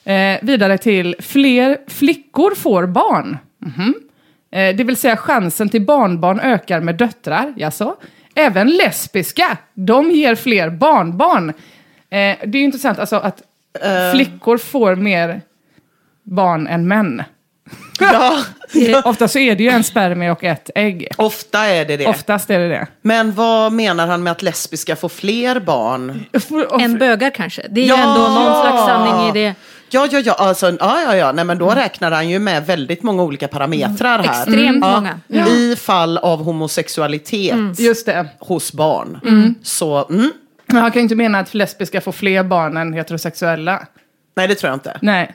Eh, 0.04 0.38
vidare 0.42 0.78
till 0.78 1.16
fler 1.20 1.78
flickor 1.88 2.54
får 2.54 2.86
barn. 2.86 3.38
Mhm. 3.58 3.94
Eh, 4.52 4.76
det 4.76 4.84
vill 4.84 4.96
säga 4.96 5.16
chansen 5.16 5.68
till 5.68 5.82
barnbarn 5.86 6.40
ökar 6.40 6.80
med 6.80 6.94
döttrar. 6.96 7.52
Jaså? 7.56 7.96
Även 8.34 8.68
lesbiska, 8.70 9.56
de 9.74 10.10
ger 10.10 10.34
fler 10.34 10.70
barnbarn. 10.70 11.48
Eh, 11.48 11.54
det 12.10 12.44
är 12.44 12.56
ju 12.58 12.64
intressant 12.64 12.98
alltså 12.98 13.16
att 13.16 13.42
flickor 14.12 14.58
får 14.58 14.94
mer 14.96 15.40
barn 16.22 16.66
än 16.66 16.88
män. 16.88 17.22
Ja, 18.00 18.38
Ofta 19.04 19.28
så 19.28 19.38
är 19.38 19.54
det 19.56 19.62
ju 19.64 19.70
en 19.70 19.84
spermie 19.84 20.30
och 20.30 20.44
ett 20.44 20.70
ägg. 20.74 21.08
ofta 21.16 21.58
är 21.66 21.84
det 21.84 21.96
det. 21.96 22.06
Oftast 22.06 22.50
är 22.50 22.58
det 22.58 22.68
det. 22.68 22.86
Men 23.02 23.32
vad 23.34 23.72
menar 23.72 24.06
han 24.06 24.22
med 24.22 24.30
att 24.30 24.42
lesbiska 24.42 24.96
får 24.96 25.08
fler 25.08 25.60
barn? 25.60 26.24
En 26.80 26.98
bögar 26.98 27.30
kanske. 27.30 27.62
Det 27.70 27.80
är 27.80 27.88
Ja! 27.88 27.96
ändå 27.98 28.20
någon 28.28 28.62
slags 28.62 28.86
sanning 28.86 29.28
i 29.28 29.32
det. 29.32 29.54
Ja, 29.92 30.08
ja, 30.10 30.18
ja, 30.18 30.32
alltså, 30.32 30.76
ja, 30.80 31.00
ja, 31.02 31.16
ja. 31.16 31.32
Nej, 31.32 31.44
men 31.44 31.58
då 31.58 31.70
räknar 31.70 32.10
han 32.10 32.28
ju 32.28 32.38
med 32.38 32.66
väldigt 32.66 33.02
många 33.02 33.22
olika 33.22 33.48
parametrar 33.48 34.18
här. 34.18 34.42
Extremt 34.42 34.80
många. 34.80 35.20
Ja. 35.26 35.48
I 35.48 35.76
fall 35.76 36.18
av 36.18 36.42
homosexualitet 36.44 37.78
Just 37.78 38.06
det. 38.06 38.26
hos 38.38 38.72
barn. 38.72 39.20
Så, 39.62 40.06
mm, 40.10 40.32
Men 40.66 40.82
han 40.82 40.90
kan 40.90 41.00
ju 41.00 41.02
inte 41.02 41.14
mena 41.14 41.38
att 41.38 41.54
lesbiska 41.54 42.00
får 42.00 42.12
fler 42.12 42.42
barn 42.44 42.76
än 42.76 42.92
heterosexuella. 42.92 43.86
nej 44.36 44.48
det 44.48 44.54
tror 44.54 44.68
jag 44.70 44.76
inte. 44.76 44.98
Nej, 45.02 45.34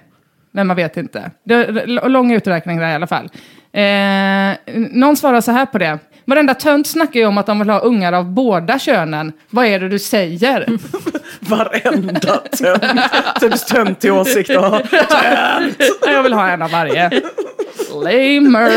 men 0.51 0.67
man 0.67 0.75
vet 0.75 0.97
inte. 0.97 1.31
Det 1.43 1.85
lång 1.85 2.31
uträkning 2.31 2.77
där 2.77 2.89
i 2.89 2.95
alla 2.95 3.07
fall. 3.07 3.29
Eh, 3.71 4.57
någon 4.91 5.17
svarar 5.17 5.41
så 5.41 5.51
här 5.51 5.65
på 5.65 5.77
det. 5.77 5.99
Varenda 6.29 6.53
tönt 6.53 6.87
snackar 6.87 7.19
ju 7.19 7.25
om 7.25 7.37
att 7.37 7.45
de 7.45 7.59
vill 7.59 7.69
ha 7.69 7.79
ungar 7.79 8.13
av 8.13 8.25
båda 8.33 8.79
könen. 8.79 9.31
Vad 9.49 9.65
är 9.65 9.79
det 9.79 9.89
du 9.89 9.99
säger? 9.99 10.65
Varenda 11.39 12.19
tönt. 12.19 13.01
Typ 13.39 13.67
töntig 13.67 14.13
åsikt 14.13 14.49
att 14.49 14.71
ha. 14.71 14.81
Jag 16.11 16.23
vill 16.23 16.33
ha 16.33 16.47
en 16.49 16.61
av 16.61 16.71
varje. 16.71 17.09
Lamers! 18.03 18.73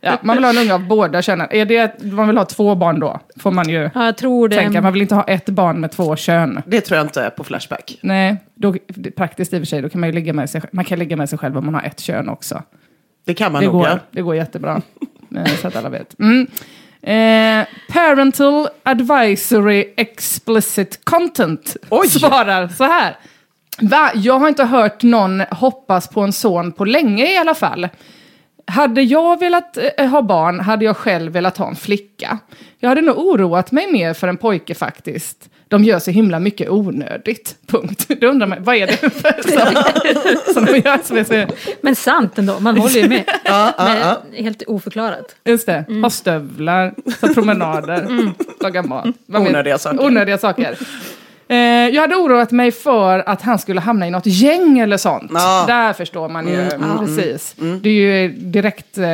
Ja, 0.00 0.18
man 0.22 0.36
vill 0.36 0.44
ha 0.44 0.50
en 0.50 0.58
unge 0.58 0.74
av 0.74 0.86
båda 0.86 1.22
könen. 1.22 1.46
Är 1.50 1.64
det 1.64 1.78
att 1.78 2.02
man 2.02 2.26
vill 2.28 2.38
ha 2.38 2.44
två 2.44 2.74
barn 2.74 3.00
då? 3.00 3.20
Får 3.36 3.50
man 3.50 3.68
ju 3.68 3.90
Ja, 3.94 4.04
jag 4.04 4.16
tror 4.16 4.48
det. 4.48 4.56
tänka. 4.56 4.80
Man 4.80 4.92
vill 4.92 5.02
inte 5.02 5.14
ha 5.14 5.24
ett 5.24 5.48
barn 5.48 5.80
med 5.80 5.90
två 5.92 6.16
kön. 6.16 6.62
Det 6.66 6.80
tror 6.80 6.96
jag 6.96 7.04
inte 7.06 7.22
är 7.22 7.30
på 7.30 7.44
Flashback. 7.44 7.98
Nej, 8.02 8.36
då, 8.54 8.74
det 8.88 9.08
är 9.08 9.12
praktiskt 9.12 9.52
i 9.52 9.56
och 9.56 9.60
för 9.60 9.66
sig. 9.66 9.82
Då 9.82 9.88
kan 9.88 10.00
man 10.00 10.08
ju 10.08 10.14
ligga 10.14 10.32
med 10.32 10.50
sig, 10.50 10.62
man 10.72 10.84
kan 10.84 10.98
ligga 10.98 11.16
med 11.16 11.28
sig 11.28 11.38
själv 11.38 11.58
om 11.58 11.64
man 11.64 11.74
har 11.74 11.82
ett 11.82 12.00
kön 12.00 12.28
också. 12.28 12.62
Det 13.26 13.34
kan 13.34 13.52
man 13.52 13.60
Det 13.60 13.66
nog 13.66 13.74
går, 13.76 13.86
göra. 13.88 14.00
det 14.10 14.22
går 14.22 14.36
jättebra. 14.36 14.82
Eh, 15.36 15.56
så 15.60 15.68
att 15.68 15.76
alla 15.76 15.88
vet. 15.88 16.18
Mm. 16.18 16.46
Eh, 17.02 17.66
parental 17.88 18.68
advisory 18.82 19.94
explicit 19.96 21.04
content 21.04 21.76
Oj! 21.88 22.08
svarar 22.08 22.68
så 22.68 22.84
här. 22.84 23.16
Va? 23.80 24.10
Jag 24.14 24.38
har 24.38 24.48
inte 24.48 24.64
hört 24.64 25.02
någon 25.02 25.40
hoppas 25.40 26.08
på 26.08 26.20
en 26.20 26.32
son 26.32 26.72
på 26.72 26.84
länge 26.84 27.32
i 27.34 27.36
alla 27.36 27.54
fall. 27.54 27.88
Hade 28.66 29.02
jag 29.02 29.40
velat 29.40 29.78
eh, 29.96 30.06
ha 30.06 30.22
barn 30.22 30.60
hade 30.60 30.84
jag 30.84 30.96
själv 30.96 31.32
velat 31.32 31.58
ha 31.58 31.68
en 31.68 31.76
flicka. 31.76 32.38
Jag 32.78 32.88
hade 32.88 33.00
nog 33.00 33.18
oroat 33.18 33.72
mig 33.72 33.92
mer 33.92 34.14
för 34.14 34.28
en 34.28 34.36
pojke 34.36 34.74
faktiskt. 34.74 35.50
De 35.68 35.84
gör 35.84 35.98
så 35.98 36.10
himla 36.10 36.38
mycket 36.40 36.68
onödigt. 36.70 37.56
Punkt. 37.66 38.06
Då 38.20 38.26
undrar 38.26 38.46
man, 38.46 38.58
vad 38.64 38.76
är 38.76 38.86
det 38.86 38.96
för 38.96 39.42
som, 40.44 40.54
som 40.54 40.64
de 40.64 40.78
gör 40.78 40.98
som 41.04 41.16
är 41.16 41.24
så... 41.24 41.52
Men 41.80 41.96
sant 41.96 42.38
ändå, 42.38 42.60
man 42.60 42.78
håller 42.78 43.00
ju 43.02 43.08
med. 43.08 43.24
Ja, 43.44 43.74
ja, 43.78 43.96
ja. 43.98 44.22
Helt 44.42 44.62
oförklarat. 44.66 45.36
Just 45.44 45.66
det, 45.66 45.84
ha 46.02 46.10
stövlar, 46.10 46.94
ta 47.20 47.34
promenader, 47.34 48.08
laga 48.60 48.82
mat. 48.82 49.06
Onödiga 49.28 49.78
saker. 49.78 50.04
Onödiga 50.04 50.38
saker. 50.38 50.78
Eh, 51.48 51.56
jag 51.94 52.02
hade 52.02 52.16
oroat 52.16 52.50
mig 52.50 52.72
för 52.72 53.28
att 53.28 53.42
han 53.42 53.58
skulle 53.58 53.80
hamna 53.80 54.06
i 54.06 54.10
något 54.10 54.26
gäng 54.26 54.78
eller 54.78 54.96
sånt. 54.96 55.30
Ja. 55.34 55.64
Där 55.68 55.92
förstår 55.92 56.28
man 56.28 56.48
ju 56.48 56.68
precis. 56.98 57.54
Det 57.82 57.88
är 57.88 57.92
ju 57.92 58.28
direkt 58.28 58.98
eh, 58.98 59.04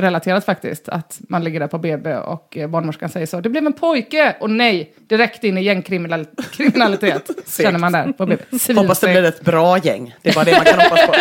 relaterat 0.00 0.44
faktiskt. 0.44 0.88
Att 0.88 1.20
man 1.20 1.44
ligger 1.44 1.60
där 1.60 1.66
på 1.66 1.78
BB 1.78 2.14
och 2.16 2.56
eh, 2.56 2.68
barnmorskan 2.68 3.08
säger 3.08 3.26
så. 3.26 3.40
Det 3.40 3.48
blev 3.48 3.66
en 3.66 3.72
pojke! 3.72 4.36
Och 4.40 4.50
nej, 4.50 4.92
direkt 5.08 5.44
in 5.44 5.58
i 5.58 5.62
gängkriminalitet. 5.62 7.30
känner 7.62 7.78
man 7.78 7.92
där 7.92 8.12
på 8.12 8.26
BB. 8.26 8.42
Hoppas 8.74 9.00
det 9.00 9.06
blir 9.06 9.24
ett 9.24 9.40
bra 9.40 9.78
gäng. 9.78 10.14
Det 10.22 10.30
är 10.30 10.34
bara 10.34 10.44
det 10.44 10.52
man 10.52 10.64
kan 10.64 10.80
hoppas 10.80 11.06
på. 11.06 11.14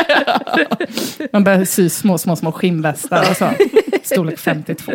Man 1.32 1.44
börjar 1.44 1.66
sy 1.66 1.90
små, 1.90 2.18
små, 2.18 2.36
små 2.36 2.52
skinnvästar 2.52 3.30
och 3.30 3.38
så. 3.38 3.50
Storlek 4.04 4.40
52. 4.40 4.92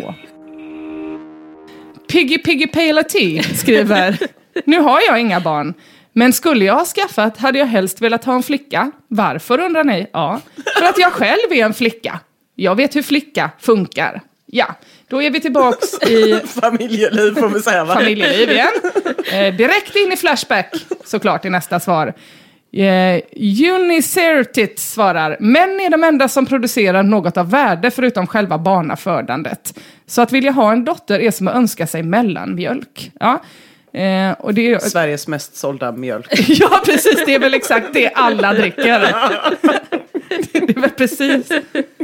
Piggy 2.07 2.37
Piggy 2.37 2.67
Pale 2.67 3.03
Tea 3.03 3.43
skriver, 3.43 4.17
nu 4.65 4.79
har 4.79 5.01
jag 5.07 5.19
inga 5.19 5.39
barn. 5.39 5.73
Men 6.13 6.33
skulle 6.33 6.65
jag 6.65 6.73
ha 6.75 6.85
skaffat 6.85 7.37
hade 7.37 7.59
jag 7.59 7.65
helst 7.65 8.01
velat 8.01 8.25
ha 8.25 8.33
en 8.35 8.43
flicka. 8.43 8.91
Varför 9.07 9.59
undrar 9.59 9.83
ni? 9.83 10.07
Ja, 10.13 10.39
för 10.77 10.85
att 10.85 10.97
jag 10.97 11.11
själv 11.11 11.51
är 11.51 11.65
en 11.65 11.73
flicka. 11.73 12.19
Jag 12.55 12.75
vet 12.75 12.95
hur 12.95 13.01
flicka 13.01 13.51
funkar. 13.59 14.21
Ja, 14.45 14.75
då 15.07 15.21
är 15.21 15.29
vi 15.31 15.39
tillbaks 15.39 15.93
i 16.01 16.41
Familjeliv 16.61 17.35
får 17.35 17.49
vi 17.49 17.61
säga 17.61 17.83
va? 17.85 17.93
familjeliv 17.93 18.51
igen. 18.51 18.71
Eh, 19.33 19.53
direkt 19.55 19.95
in 19.95 20.11
i 20.11 20.17
Flashback, 20.17 20.75
såklart, 21.05 21.45
i 21.45 21.49
nästa 21.49 21.79
svar. 21.79 22.13
Eh, 22.73 23.21
Unicertit 23.75 24.79
svarar, 24.79 25.37
män 25.39 25.79
är 25.79 25.89
de 25.89 26.03
enda 26.03 26.27
som 26.27 26.45
producerar 26.45 27.03
något 27.03 27.37
av 27.37 27.49
värde 27.49 27.91
förutom 27.91 28.27
själva 28.27 28.57
barnafödandet. 28.57 29.79
Så 30.07 30.21
att 30.21 30.31
vilja 30.31 30.51
ha 30.51 30.71
en 30.71 30.85
dotter 30.85 31.19
är 31.19 31.31
som 31.31 31.47
att 31.47 31.55
önska 31.55 31.87
sig 31.87 32.03
mellanmjölk. 32.03 33.11
Ja. 33.19 33.41
Eh, 33.95 34.31
och 34.31 34.53
det 34.53 34.73
är, 34.73 34.79
Sveriges 34.79 35.27
mest 35.27 35.55
sålda 35.55 35.91
mjölk. 35.91 36.27
ja, 36.47 36.81
precis, 36.85 37.25
det 37.25 37.35
är 37.35 37.39
väl 37.39 37.53
exakt 37.53 37.87
det 37.93 38.09
alla 38.09 38.53
dricker. 38.53 38.99
det 40.51 40.77
är 40.77 40.81
väl 40.81 40.89
precis. 40.89 41.51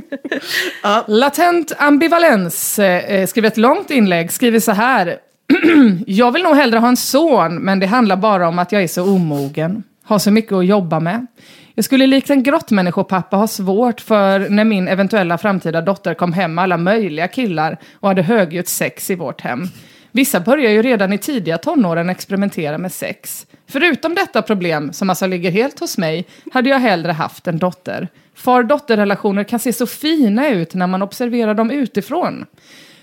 Latent 1.07 1.71
ambivalens 1.77 2.79
eh, 2.79 3.27
skriver 3.27 3.47
ett 3.47 3.57
långt 3.57 3.91
inlägg, 3.91 4.31
skriver 4.31 4.59
så 4.59 4.71
här. 4.71 5.17
jag 6.07 6.31
vill 6.31 6.43
nog 6.43 6.55
hellre 6.55 6.79
ha 6.79 6.87
en 6.87 6.97
son, 6.97 7.55
men 7.55 7.79
det 7.79 7.87
handlar 7.87 8.15
bara 8.15 8.47
om 8.47 8.59
att 8.59 8.71
jag 8.71 8.83
är 8.83 8.87
så 8.87 9.03
omogen. 9.03 9.83
Har 10.03 10.19
så 10.19 10.31
mycket 10.31 10.53
att 10.53 10.65
jobba 10.65 10.99
med. 10.99 11.27
Jag 11.75 11.85
skulle 11.85 12.07
likt 12.07 12.29
en 12.29 12.43
grottmänniskopappa 12.43 13.37
ha 13.37 13.47
svårt 13.47 14.01
för 14.01 14.49
när 14.49 14.63
min 14.63 14.87
eventuella 14.87 15.37
framtida 15.37 15.81
dotter 15.81 16.13
kom 16.13 16.33
hem 16.33 16.53
med 16.53 16.63
alla 16.63 16.77
möjliga 16.77 17.27
killar 17.27 17.77
och 17.99 18.07
hade 18.07 18.21
högljutt 18.21 18.67
sex 18.67 19.09
i 19.09 19.15
vårt 19.15 19.41
hem. 19.41 19.67
Vissa 20.11 20.39
börjar 20.39 20.71
ju 20.71 20.81
redan 20.81 21.13
i 21.13 21.17
tidiga 21.17 21.57
tonåren 21.57 22.09
experimentera 22.09 22.77
med 22.77 22.91
sex. 22.91 23.47
Förutom 23.67 24.15
detta 24.15 24.41
problem, 24.41 24.93
som 24.93 25.09
alltså 25.09 25.27
ligger 25.27 25.51
helt 25.51 25.79
hos 25.79 25.97
mig, 25.97 26.27
hade 26.53 26.69
jag 26.69 26.79
hellre 26.79 27.11
haft 27.11 27.47
en 27.47 27.57
dotter. 27.57 28.07
Far-dotter-relationer 28.35 29.43
kan 29.43 29.59
se 29.59 29.73
så 29.73 29.87
fina 29.87 30.49
ut 30.49 30.73
när 30.73 30.87
man 30.87 31.01
observerar 31.01 31.53
dem 31.53 31.71
utifrån. 31.71 32.45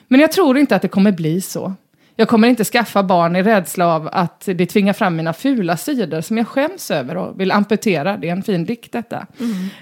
Men 0.08 0.20
jag 0.20 0.32
tror 0.32 0.58
inte 0.58 0.76
att 0.76 0.82
det 0.82 0.88
kommer 0.88 1.12
bli 1.12 1.40
så. 1.40 1.74
Jag 2.20 2.28
kommer 2.28 2.48
inte 2.48 2.64
skaffa 2.64 3.02
barn 3.02 3.36
i 3.36 3.42
rädsla 3.42 3.86
av 3.86 4.08
att 4.12 4.40
det 4.44 4.66
tvingar 4.66 4.92
fram 4.92 5.16
mina 5.16 5.32
fula 5.32 5.76
sidor 5.76 6.20
som 6.20 6.38
jag 6.38 6.48
skäms 6.48 6.90
över 6.90 7.16
och 7.16 7.40
vill 7.40 7.52
amputera. 7.52 8.16
Det 8.16 8.28
är 8.28 8.32
en 8.32 8.42
fin 8.42 8.64
dikt 8.64 8.92
detta. 8.92 9.26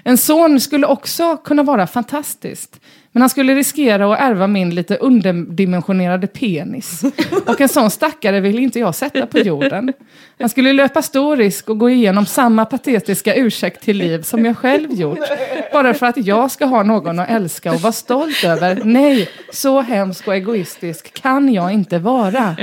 En 0.03 0.17
son 0.17 0.59
skulle 0.59 0.87
också 0.87 1.37
kunna 1.37 1.63
vara 1.63 1.87
fantastiskt. 1.87 2.79
Men 3.17 3.21
han 3.21 3.29
skulle 3.29 3.55
riskera 3.55 4.13
att 4.13 4.19
ärva 4.19 4.47
min 4.47 4.75
lite 4.75 4.95
underdimensionerade 4.95 6.27
penis. 6.27 7.01
Och 7.45 7.61
en 7.61 7.69
sån 7.69 7.91
stackare 7.91 8.39
vill 8.39 8.59
inte 8.59 8.79
jag 8.79 8.95
sätta 8.95 9.25
på 9.25 9.39
jorden. 9.39 9.93
Han 10.39 10.49
skulle 10.49 10.73
löpa 10.73 11.01
stor 11.01 11.37
risk 11.37 11.69
att 11.69 11.77
gå 11.77 11.89
igenom 11.89 12.25
samma 12.25 12.65
patetiska 12.65 13.35
ursäkt 13.35 13.83
till 13.83 13.97
liv 13.97 14.21
som 14.21 14.45
jag 14.45 14.57
själv 14.57 14.91
gjort. 14.91 15.19
Bara 15.73 15.93
för 15.93 16.05
att 16.05 16.17
jag 16.17 16.51
ska 16.51 16.65
ha 16.65 16.83
någon 16.83 17.19
att 17.19 17.29
älska 17.29 17.71
och 17.71 17.81
vara 17.81 17.93
stolt 17.93 18.43
över. 18.43 18.81
Nej, 18.83 19.29
så 19.53 19.81
hemsk 19.81 20.27
och 20.27 20.35
egoistisk 20.35 21.13
kan 21.21 21.53
jag 21.53 21.71
inte 21.73 21.99
vara. 21.99 22.55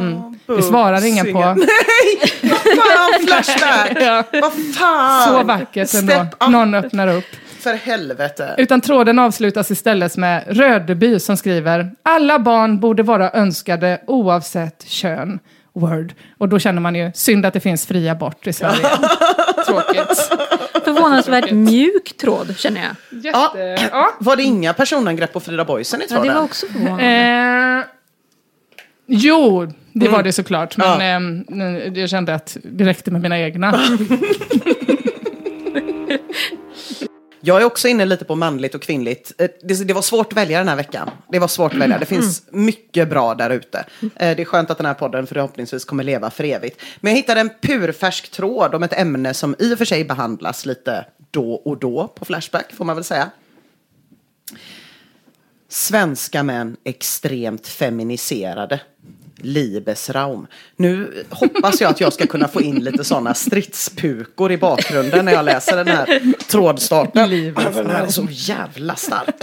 Mm. 0.00 0.38
Det 0.46 0.62
svarar 0.62 1.06
ingen 1.06 1.32
på. 1.32 1.40
Nej! 1.40 2.28
Fan, 2.76 3.26
Flashback! 3.26 4.32
Vad 4.32 4.52
fan! 4.74 5.28
Så 5.28 5.42
vackert 5.42 5.94
ändå. 5.94 6.26
Någon 6.50 6.74
öppnar 6.74 7.08
upp. 7.08 7.24
För 7.64 7.74
helvete. 7.74 8.54
Utan 8.58 8.80
tråden 8.80 9.18
avslutas 9.18 9.70
istället 9.70 10.16
med 10.16 10.44
Rödeby 10.48 11.18
som 11.20 11.36
skriver 11.36 11.90
Alla 12.02 12.38
barn 12.38 12.80
borde 12.80 13.02
vara 13.02 13.30
önskade 13.30 14.00
oavsett 14.06 14.84
kön. 14.88 15.38
Word. 15.76 16.12
Och 16.38 16.48
då 16.48 16.58
känner 16.58 16.80
man 16.80 16.94
ju 16.94 17.10
synd 17.14 17.46
att 17.46 17.52
det 17.54 17.60
finns 17.60 17.86
fri 17.86 18.08
abort 18.08 18.46
i 18.46 18.52
Sverige. 18.52 18.86
Tråkigt. 19.66 20.30
Förvånansvärt 20.84 21.50
mjuk 21.50 22.16
tråd 22.16 22.54
känner 22.58 22.80
jag. 22.82 23.20
Jätte... 23.24 23.88
Ja. 23.92 24.10
Var 24.20 24.36
det 24.36 24.42
inga 24.42 24.72
personangrepp 24.72 25.32
på 25.32 25.40
Frida 25.40 25.64
Boisen 25.64 26.00
i 26.00 26.04
Ja, 26.04 26.08
tråden? 26.08 26.28
det 26.28 26.34
var 26.34 26.42
också 26.44 26.66
förvånande. 26.66 27.04
Eh, 27.04 27.84
jo, 29.06 29.66
det 29.92 30.06
Mm. 30.06 30.12
var 30.12 30.22
det 30.22 30.32
såklart. 30.32 30.76
Men 30.76 31.00
ehm, 31.00 31.94
jag 31.94 32.10
kände 32.10 32.34
att 32.34 32.56
det 32.64 32.84
räckte 32.84 33.10
med 33.10 33.22
mina 33.22 33.38
egna. 33.40 33.70
Jag 37.46 37.60
är 37.60 37.64
också 37.64 37.88
inne 37.88 38.04
lite 38.04 38.24
på 38.24 38.36
manligt 38.36 38.74
och 38.74 38.82
kvinnligt. 38.82 39.32
Eh, 39.38 39.50
det, 39.62 39.84
det 39.88 39.94
var 39.94 40.02
svårt 40.02 40.32
att 40.32 40.38
välja 40.38 40.58
den 40.58 40.68
här 40.68 40.76
veckan. 40.76 41.10
Det 41.28 41.38
var 41.38 41.48
svårt 41.48 41.72
att 41.72 41.78
välja. 41.78 41.98
Det 41.98 42.06
finns 42.06 42.42
mycket 42.50 43.10
bra 43.10 43.34
där 43.34 43.50
ute. 43.50 43.84
Eh, 44.00 44.36
det 44.36 44.42
är 44.42 44.44
skönt 44.44 44.70
att 44.70 44.76
den 44.78 44.86
här 44.86 44.94
podden 44.94 45.26
förhoppningsvis 45.26 45.84
kommer 45.84 46.04
leva 46.04 46.30
för 46.30 46.44
evigt. 46.44 46.80
Men 47.00 47.12
jag 47.12 47.16
hittade 47.16 47.40
en 47.40 47.50
purfärsk 47.62 48.30
tråd 48.30 48.74
om 48.74 48.82
ett 48.82 48.92
ämne 48.92 49.34
som 49.34 49.56
i 49.58 49.74
och 49.74 49.78
för 49.78 49.84
sig 49.84 50.04
behandlas 50.04 50.66
lite 50.66 51.06
då 51.30 51.54
och 51.54 51.78
då 51.78 52.08
på 52.08 52.24
Flashback, 52.24 52.72
får 52.72 52.84
man 52.84 52.96
väl 52.96 53.04
säga. 53.04 53.30
Svenska 55.68 56.42
män 56.42 56.76
extremt 56.84 57.66
feminiserade. 57.66 58.80
Liebesraum. 59.44 60.46
Nu 60.76 61.24
hoppas 61.30 61.80
jag 61.80 61.90
att 61.90 62.00
jag 62.00 62.12
ska 62.12 62.26
kunna 62.26 62.48
få 62.48 62.62
in 62.62 62.84
lite 62.84 63.04
sådana 63.04 63.34
stridspukor 63.34 64.52
i 64.52 64.58
bakgrunden 64.58 65.24
när 65.24 65.32
jag 65.32 65.44
läser 65.44 65.76
den 65.76 65.88
här 65.88 66.20
trådstarten. 66.50 67.30
Den 67.54 67.90
här 67.90 68.02
är 68.02 68.10
så 68.10 68.26
jävla 68.30 68.96
stark. 68.96 69.34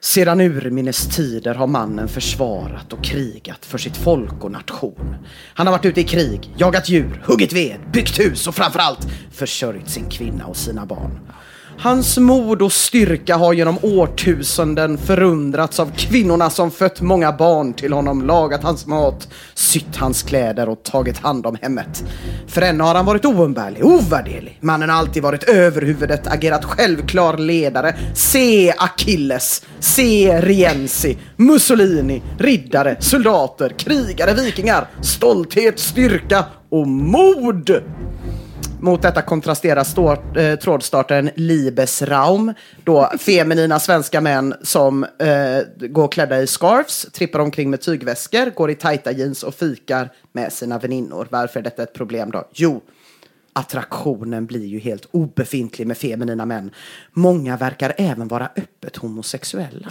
Sedan 0.00 0.40
urminnes 0.40 1.16
tider 1.16 1.54
har 1.54 1.66
mannen 1.66 2.08
försvarat 2.08 2.92
och 2.92 3.04
krigat 3.04 3.66
för 3.66 3.78
sitt 3.78 3.96
folk 3.96 4.44
och 4.44 4.50
nation. 4.50 5.16
Han 5.54 5.66
har 5.66 5.72
varit 5.74 5.84
ute 5.84 6.00
i 6.00 6.04
krig, 6.04 6.50
jagat 6.56 6.88
djur, 6.88 7.22
huggit 7.24 7.52
ved, 7.52 7.76
byggt 7.92 8.20
hus 8.20 8.46
och 8.46 8.54
framförallt 8.54 9.06
försörjt 9.32 9.90
sin 9.90 10.10
kvinna 10.10 10.46
och 10.46 10.56
sina 10.56 10.86
barn. 10.86 11.18
Hans 11.78 12.18
mod 12.18 12.62
och 12.62 12.72
styrka 12.72 13.36
har 13.36 13.52
genom 13.52 13.78
årtusenden 13.82 14.98
förundrats 14.98 15.80
av 15.80 15.92
kvinnorna 15.96 16.50
som 16.50 16.70
fött 16.70 17.00
många 17.00 17.32
barn 17.32 17.74
till 17.74 17.92
honom, 17.92 18.26
lagat 18.26 18.62
hans 18.62 18.86
mat, 18.86 19.28
sytt 19.54 19.96
hans 19.96 20.22
kläder 20.22 20.68
och 20.68 20.82
tagit 20.82 21.18
hand 21.18 21.46
om 21.46 21.56
hemmet. 21.62 22.04
För 22.46 22.62
ännu 22.62 22.84
har 22.84 22.94
han 22.94 23.06
varit 23.06 23.24
oumbärlig, 23.24 23.84
ovärderlig. 23.84 24.58
Mannen 24.60 24.90
har 24.90 24.96
alltid 24.96 25.22
varit 25.22 25.42
överhuvudet, 25.42 26.26
agerat 26.26 26.64
självklar 26.64 27.38
ledare. 27.38 27.96
Se 28.14 28.74
Achilles, 28.78 29.62
se 29.80 30.40
Rienzi, 30.40 31.18
Mussolini, 31.36 32.22
riddare, 32.38 32.96
soldater, 33.00 33.68
krigare, 33.78 34.34
vikingar, 34.34 34.88
stolthet, 35.00 35.78
styrka 35.78 36.44
och 36.70 36.88
mod. 36.88 37.82
Mot 38.82 39.02
detta 39.02 39.22
kontrasterar 39.22 39.84
stort, 39.84 40.36
eh, 40.36 40.54
trådstartaren 40.54 41.30
Libesraum. 41.34 42.54
då 42.84 43.12
feminina 43.18 43.80
svenska 43.80 44.20
män 44.20 44.54
som 44.62 45.04
eh, 45.04 45.88
går 45.88 46.08
klädda 46.08 46.42
i 46.42 46.46
scarves, 46.46 47.06
trippar 47.12 47.38
omkring 47.38 47.70
med 47.70 47.80
tygväskor, 47.80 48.50
går 48.50 48.70
i 48.70 48.74
tajta 48.74 49.12
jeans 49.12 49.42
och 49.42 49.54
fikar 49.54 50.12
med 50.32 50.52
sina 50.52 50.78
väninnor. 50.78 51.28
Varför 51.30 51.60
är 51.60 51.64
detta 51.64 51.82
ett 51.82 51.92
problem 51.92 52.30
då? 52.30 52.48
Jo, 52.52 52.80
attraktionen 53.52 54.46
blir 54.46 54.66
ju 54.66 54.78
helt 54.78 55.08
obefintlig 55.10 55.86
med 55.86 55.96
feminina 55.96 56.46
män. 56.46 56.70
Många 57.12 57.56
verkar 57.56 57.94
även 57.98 58.28
vara 58.28 58.50
öppet 58.56 58.96
homosexuella. 58.96 59.88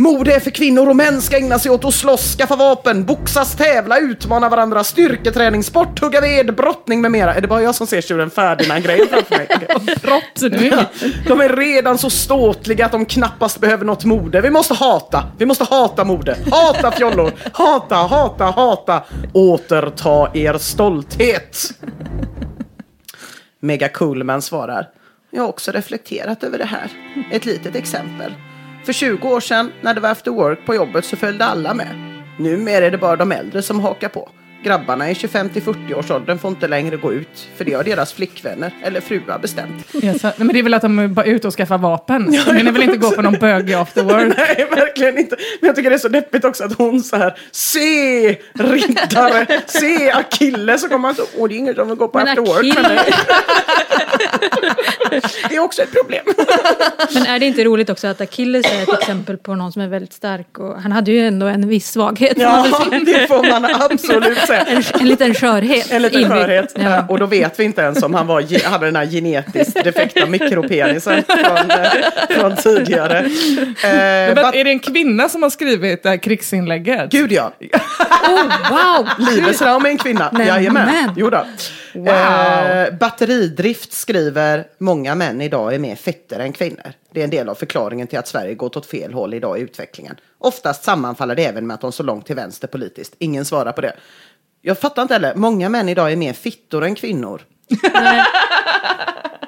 Mode 0.00 0.34
är 0.34 0.40
för 0.40 0.50
kvinnor 0.50 0.88
och 0.88 0.96
män 0.96 1.22
ska 1.22 1.36
ägna 1.36 1.58
sig 1.58 1.70
åt 1.70 1.84
att 1.84 1.94
slåss, 1.94 2.36
skaffa 2.36 2.56
vapen, 2.56 3.04
boxas, 3.04 3.56
tävla, 3.56 3.98
utmana 3.98 4.48
varandra, 4.48 4.84
styrketräning, 4.84 5.62
sport, 5.62 6.00
hugga 6.00 6.20
ved, 6.20 6.54
brottning 6.54 7.00
med 7.00 7.10
mera. 7.10 7.34
Är 7.34 7.40
det 7.40 7.48
bara 7.48 7.62
jag 7.62 7.74
som 7.74 7.86
ser 7.86 8.00
tjuren 8.00 8.30
Ferdinand-grejen 8.30 9.08
framför 9.08 9.36
mig? 9.36 9.48
De 11.28 11.40
är 11.40 11.56
redan 11.56 11.98
så 11.98 12.10
ståtliga 12.10 12.86
att 12.86 12.92
de 12.92 13.06
knappast 13.06 13.60
behöver 13.60 13.84
något 13.84 14.04
mode. 14.04 14.40
Vi 14.40 14.50
måste 14.50 14.74
hata. 14.74 15.24
Vi 15.38 15.46
måste 15.46 15.64
hata 15.64 16.04
mode. 16.04 16.36
Hata 16.50 16.90
fjollor. 16.90 17.32
Hata, 17.52 17.94
hata, 17.94 18.44
hata. 18.44 19.04
Återta 19.32 20.30
er 20.34 20.58
stolthet. 20.58 21.58
Mega 23.60 23.88
Coolman 23.88 24.42
svarar. 24.42 24.88
Jag 25.30 25.42
har 25.42 25.48
också 25.48 25.70
reflekterat 25.70 26.44
över 26.44 26.58
det 26.58 26.64
här. 26.64 26.90
Ett 27.32 27.46
litet 27.46 27.76
exempel. 27.76 28.32
För 28.84 28.92
20 28.92 29.28
år 29.28 29.40
sedan 29.40 29.72
när 29.80 29.94
det 29.94 30.00
var 30.00 30.10
after 30.10 30.30
work 30.30 30.66
på 30.66 30.74
jobbet 30.74 31.04
så 31.04 31.16
följde 31.16 31.44
alla 31.44 31.74
med. 31.74 32.22
Numera 32.38 32.86
är 32.86 32.90
det 32.90 32.98
bara 32.98 33.16
de 33.16 33.32
äldre 33.32 33.62
som 33.62 33.80
hakar 33.80 34.08
på. 34.08 34.28
Grabbarna 34.64 35.10
i 35.10 35.14
25-40 35.14 35.94
års 35.94 36.10
åldern 36.10 36.38
får 36.38 36.50
inte 36.50 36.68
längre 36.68 36.96
gå 36.96 37.12
ut 37.12 37.48
för 37.56 37.64
det 37.64 37.72
har 37.72 37.84
deras 37.84 38.12
flickvänner 38.12 38.72
eller 38.84 39.00
fruar 39.00 39.38
bestämt. 39.38 39.86
Yes, 40.02 40.22
men 40.36 40.48
det 40.48 40.58
är 40.58 40.62
väl 40.62 40.74
att 40.74 40.82
de 40.82 41.14
bara 41.14 41.26
ute 41.26 41.46
och 41.48 41.54
skaffar 41.54 41.78
vapen. 41.78 42.32
De 42.46 42.52
vill 42.54 42.70
väl 42.70 42.82
inte 42.82 42.96
gå 42.96 43.10
på 43.10 43.22
någon 43.22 43.32
bögig 43.38 43.74
after 43.74 44.02
work. 44.02 44.34
Nej, 44.38 44.66
verkligen 44.70 45.18
inte. 45.18 45.36
Men 45.60 45.66
jag 45.66 45.76
tycker 45.76 45.90
det 45.90 45.96
är 45.96 45.98
så 45.98 46.08
deppigt 46.08 46.44
också 46.44 46.64
att 46.64 46.72
hon 46.72 47.02
så 47.02 47.16
här, 47.16 47.38
se 47.50 48.36
riddare, 48.52 49.46
se 49.66 50.10
Achilles, 50.12 50.80
så 50.80 50.88
kommer 50.88 50.98
man 50.98 51.14
så, 51.14 51.22
åh 51.36 51.48
det 51.48 51.54
är 51.54 51.58
ingen 51.58 51.74
som 51.74 51.88
vill 51.88 51.96
gå 51.96 52.08
på 52.08 52.18
Men 52.18 52.28
after 52.28 52.42
work 52.42 52.62
med 52.74 52.84
Achilles- 52.84 52.94
mig. 52.94 53.12
Det 55.48 55.56
är 55.56 55.60
också 55.60 55.82
ett 55.82 55.92
problem. 55.92 56.24
Men 57.14 57.26
är 57.26 57.38
det 57.38 57.46
inte 57.46 57.64
roligt 57.64 57.90
också 57.90 58.06
att 58.06 58.20
Achilles 58.20 58.66
är 58.66 58.82
ett 58.82 58.98
exempel 59.00 59.36
på 59.36 59.54
någon 59.54 59.72
som 59.72 59.82
är 59.82 59.88
väldigt 59.88 60.12
stark 60.12 60.58
och 60.58 60.82
han 60.82 60.92
hade 60.92 61.10
ju 61.12 61.26
ändå 61.26 61.46
en 61.46 61.68
viss 61.68 61.90
svaghet. 61.90 62.32
Ja, 62.36 62.66
det 63.06 63.28
får 63.28 63.50
man 63.50 63.64
absolut 63.64 64.38
säga. 64.50 64.64
En, 64.66 64.82
en 65.00 65.08
liten 65.08 65.34
skörhet. 65.34 65.90
En 65.92 66.02
liten 66.02 66.20
inbyggd. 66.20 66.40
skörhet. 66.40 66.74
Ja. 66.78 67.06
Och 67.08 67.18
då 67.18 67.26
vet 67.26 67.60
vi 67.60 67.64
inte 67.64 67.80
ens 67.82 68.02
om 68.02 68.14
han 68.14 68.26
var, 68.26 68.64
hade 68.64 68.86
den 68.86 68.96
här 68.96 69.06
genetiskt 69.06 69.84
defekta 69.84 70.26
mikropenisen 70.26 71.22
från, 71.22 71.70
eh, 71.70 71.90
från 72.30 72.56
tidigare. 72.56 73.18
Eh, 73.18 73.24
Men 73.82 74.34
but- 74.36 74.54
är 74.54 74.64
det 74.64 74.70
en 74.70 74.78
kvinna 74.78 75.28
som 75.28 75.42
har 75.42 75.50
skrivit 75.50 76.02
det 76.02 76.08
här 76.08 76.16
krigsinlägget? 76.16 77.10
Gud 77.10 77.32
ja. 77.32 77.52
Oh, 78.28 78.70
wow! 78.70 79.08
Livesraum 79.18 79.84
är 79.84 79.88
en 79.90 79.98
kvinna. 79.98 80.30
Nej, 80.32 80.46
Jajamän. 80.46 80.86
men. 80.86 81.14
Jo 81.16 81.30
då. 81.30 81.44
Wow. 81.94 82.08
Eh, 82.08 82.94
batteridrift 83.00 83.92
skriver 83.92 84.64
många 84.78 85.14
män 85.14 85.40
idag 85.40 85.74
är 85.74 85.78
mer 85.78 85.96
fetter 85.96 86.40
än 86.40 86.52
kvinnor. 86.52 86.92
Det 87.12 87.20
är 87.20 87.24
en 87.24 87.30
del 87.30 87.48
av 87.48 87.54
förklaringen 87.54 88.06
till 88.06 88.18
att 88.18 88.28
Sverige 88.28 88.54
gått 88.54 88.76
åt 88.76 88.86
fel 88.86 89.12
håll 89.12 89.34
idag 89.34 89.58
i 89.58 89.62
utvecklingen. 89.62 90.16
Oftast 90.38 90.84
sammanfaller 90.84 91.34
det 91.34 91.44
även 91.44 91.66
med 91.66 91.74
att 91.74 91.80
de 91.80 91.92
står 91.92 92.04
långt 92.04 92.26
till 92.26 92.36
vänster 92.36 92.68
politiskt. 92.68 93.14
Ingen 93.18 93.44
svarar 93.44 93.72
på 93.72 93.80
det. 93.80 93.92
Jag 94.62 94.78
fattar 94.78 95.02
inte 95.02 95.14
heller. 95.14 95.34
Många 95.34 95.68
män 95.68 95.88
idag 95.88 96.12
är 96.12 96.16
mer 96.16 96.32
fittor 96.32 96.84
än 96.84 96.94
kvinnor. 96.94 97.42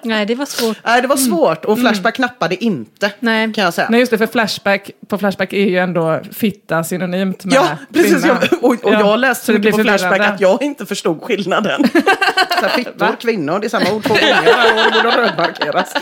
Nej, 0.05 0.27
det 0.27 0.35
var 0.35 0.47
svårt. 0.47 0.77
Nej, 0.85 1.03
det 1.03 1.09
var 1.09 1.17
svårt 1.17 1.65
och 1.65 1.79
Flashback 1.79 2.15
knappade 2.15 2.65
inte. 2.65 3.13
Nej. 3.21 3.53
Kan 3.53 3.65
jag 3.65 3.75
säga. 3.75 3.87
Nej 3.91 4.01
just 4.01 4.11
det, 4.11 4.19
för 4.19 4.27
Flashback, 4.27 4.91
på 5.09 5.19
Flashback 5.19 5.53
är 5.53 5.67
ju 5.67 5.79
ändå 5.79 6.21
fitta 6.33 6.85
synonymt 6.85 7.45
med 7.45 7.55
Ja, 7.55 7.79
precis. 7.95 8.25
Jag, 8.25 8.39
och 8.61 8.71
och 8.71 8.79
Ja, 8.83 9.01
jag 9.01 9.21
läste 9.21 9.47
så 9.47 9.53
det 9.53 9.59
blir 9.59 9.73
mycket 9.73 9.87
på 9.87 9.99
Flashback 9.99 10.21
att 10.21 10.41
jag 10.41 10.63
inte 10.63 10.87
förstod 10.87 11.23
skillnaden. 11.23 11.85
så 12.61 12.67
här, 12.67 12.69
fittor, 12.69 13.17
kvinnor, 13.21 13.59
det 13.59 13.67
är 13.67 13.69
samma 13.69 13.93
ord 13.93 14.03
två 14.03 14.15
gånger 14.15 14.87
och 14.87 14.93
det 14.93 15.03
borde 15.03 15.17
rödmarkeras. 15.17 15.95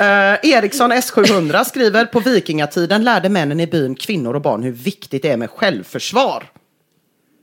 Uh, 0.00 0.50
Eriksson 0.52 0.92
S700 0.92 1.64
skriver 1.64 2.04
på 2.04 2.20
vikingatiden 2.20 3.04
lärde 3.04 3.28
männen 3.28 3.60
i 3.60 3.66
byn 3.66 3.94
kvinnor 3.94 4.34
och 4.34 4.42
barn 4.42 4.62
hur 4.62 4.72
viktigt 4.72 5.22
det 5.22 5.30
är 5.30 5.36
med 5.36 5.50
självförsvar. 5.50 6.44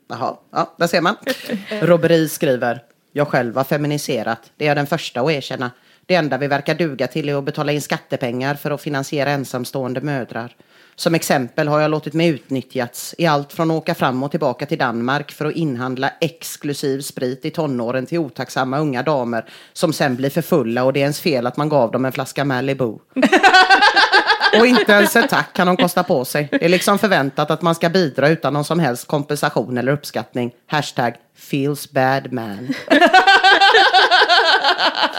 Jaha, 0.08 0.38
ja, 0.52 0.74
där 0.78 0.88
ser 0.88 1.02
man. 1.02 1.16
Roberi 1.82 2.30
skriver, 2.30 2.84
jag 3.12 3.28
själv 3.28 3.58
har 3.58 3.64
feminiserat, 3.64 4.52
det 4.58 4.66
är 4.66 4.68
jag 4.68 4.78
den 4.78 4.88
första 4.88 5.22
att 5.22 5.32
erkänna. 5.32 5.72
Det 6.06 6.16
enda 6.16 6.38
vi 6.38 6.48
verkar 6.48 6.76
duga 6.76 7.08
till 7.08 7.30
är 7.30 7.36
att 7.36 7.44
betala 7.44 7.72
in 7.72 7.82
skattepengar 7.82 8.56
för 8.56 8.72
att 8.72 8.82
finansiera 8.82 9.30
ensamstående 9.30 10.02
mödrar. 10.02 10.56
Som 10.96 11.16
exempel 11.16 11.68
har 11.68 11.80
jag 11.80 11.92
låtit 11.92 12.14
mig 12.14 12.28
utnyttjats 12.28 13.16
i 13.18 13.26
allt 13.26 13.54
från 13.54 13.72
att 13.72 13.78
åka 13.78 13.96
fram 13.96 14.24
och 14.24 14.32
tillbaka 14.32 14.66
till 14.66 14.78
Danmark 14.78 15.32
för 15.32 15.46
att 15.46 15.56
inhandla 15.56 16.12
exklusiv 16.22 17.02
sprit 17.02 17.46
i 17.46 17.50
tonåren 17.50 18.06
till 18.06 18.20
otacksamma 18.20 18.80
unga 18.80 19.04
damer 19.04 19.46
som 19.74 19.94
sen 19.94 20.16
blir 20.16 20.30
för 20.30 20.42
fulla 20.42 20.84
och 20.84 20.94
det 20.94 21.00
är 21.00 21.02
ens 21.02 21.20
fel 21.20 21.48
att 21.48 21.58
man 21.58 21.70
gav 21.70 21.92
dem 21.92 22.06
en 22.06 22.12
flaska 22.12 22.46
Malibu. 22.46 22.98
Och 24.60 24.68
inte 24.68 24.92
ens 24.92 25.16
ett 25.16 25.30
tack 25.30 25.54
kan 25.54 25.68
de 25.68 25.78
kosta 25.78 26.04
på 26.04 26.26
sig. 26.26 26.48
Det 26.52 26.66
är 26.66 26.70
liksom 26.70 27.00
förväntat 27.00 27.52
att 27.52 27.62
man 27.62 27.76
ska 27.76 27.90
bidra 27.90 28.30
utan 28.30 28.54
någon 28.54 28.66
som 28.66 28.80
helst 28.80 29.08
kompensation 29.08 29.78
eller 29.78 29.92
uppskattning. 29.92 30.52
Hashtag 30.68 31.14
feels 31.38 31.92
bad 31.92 32.34
man. 32.34 32.74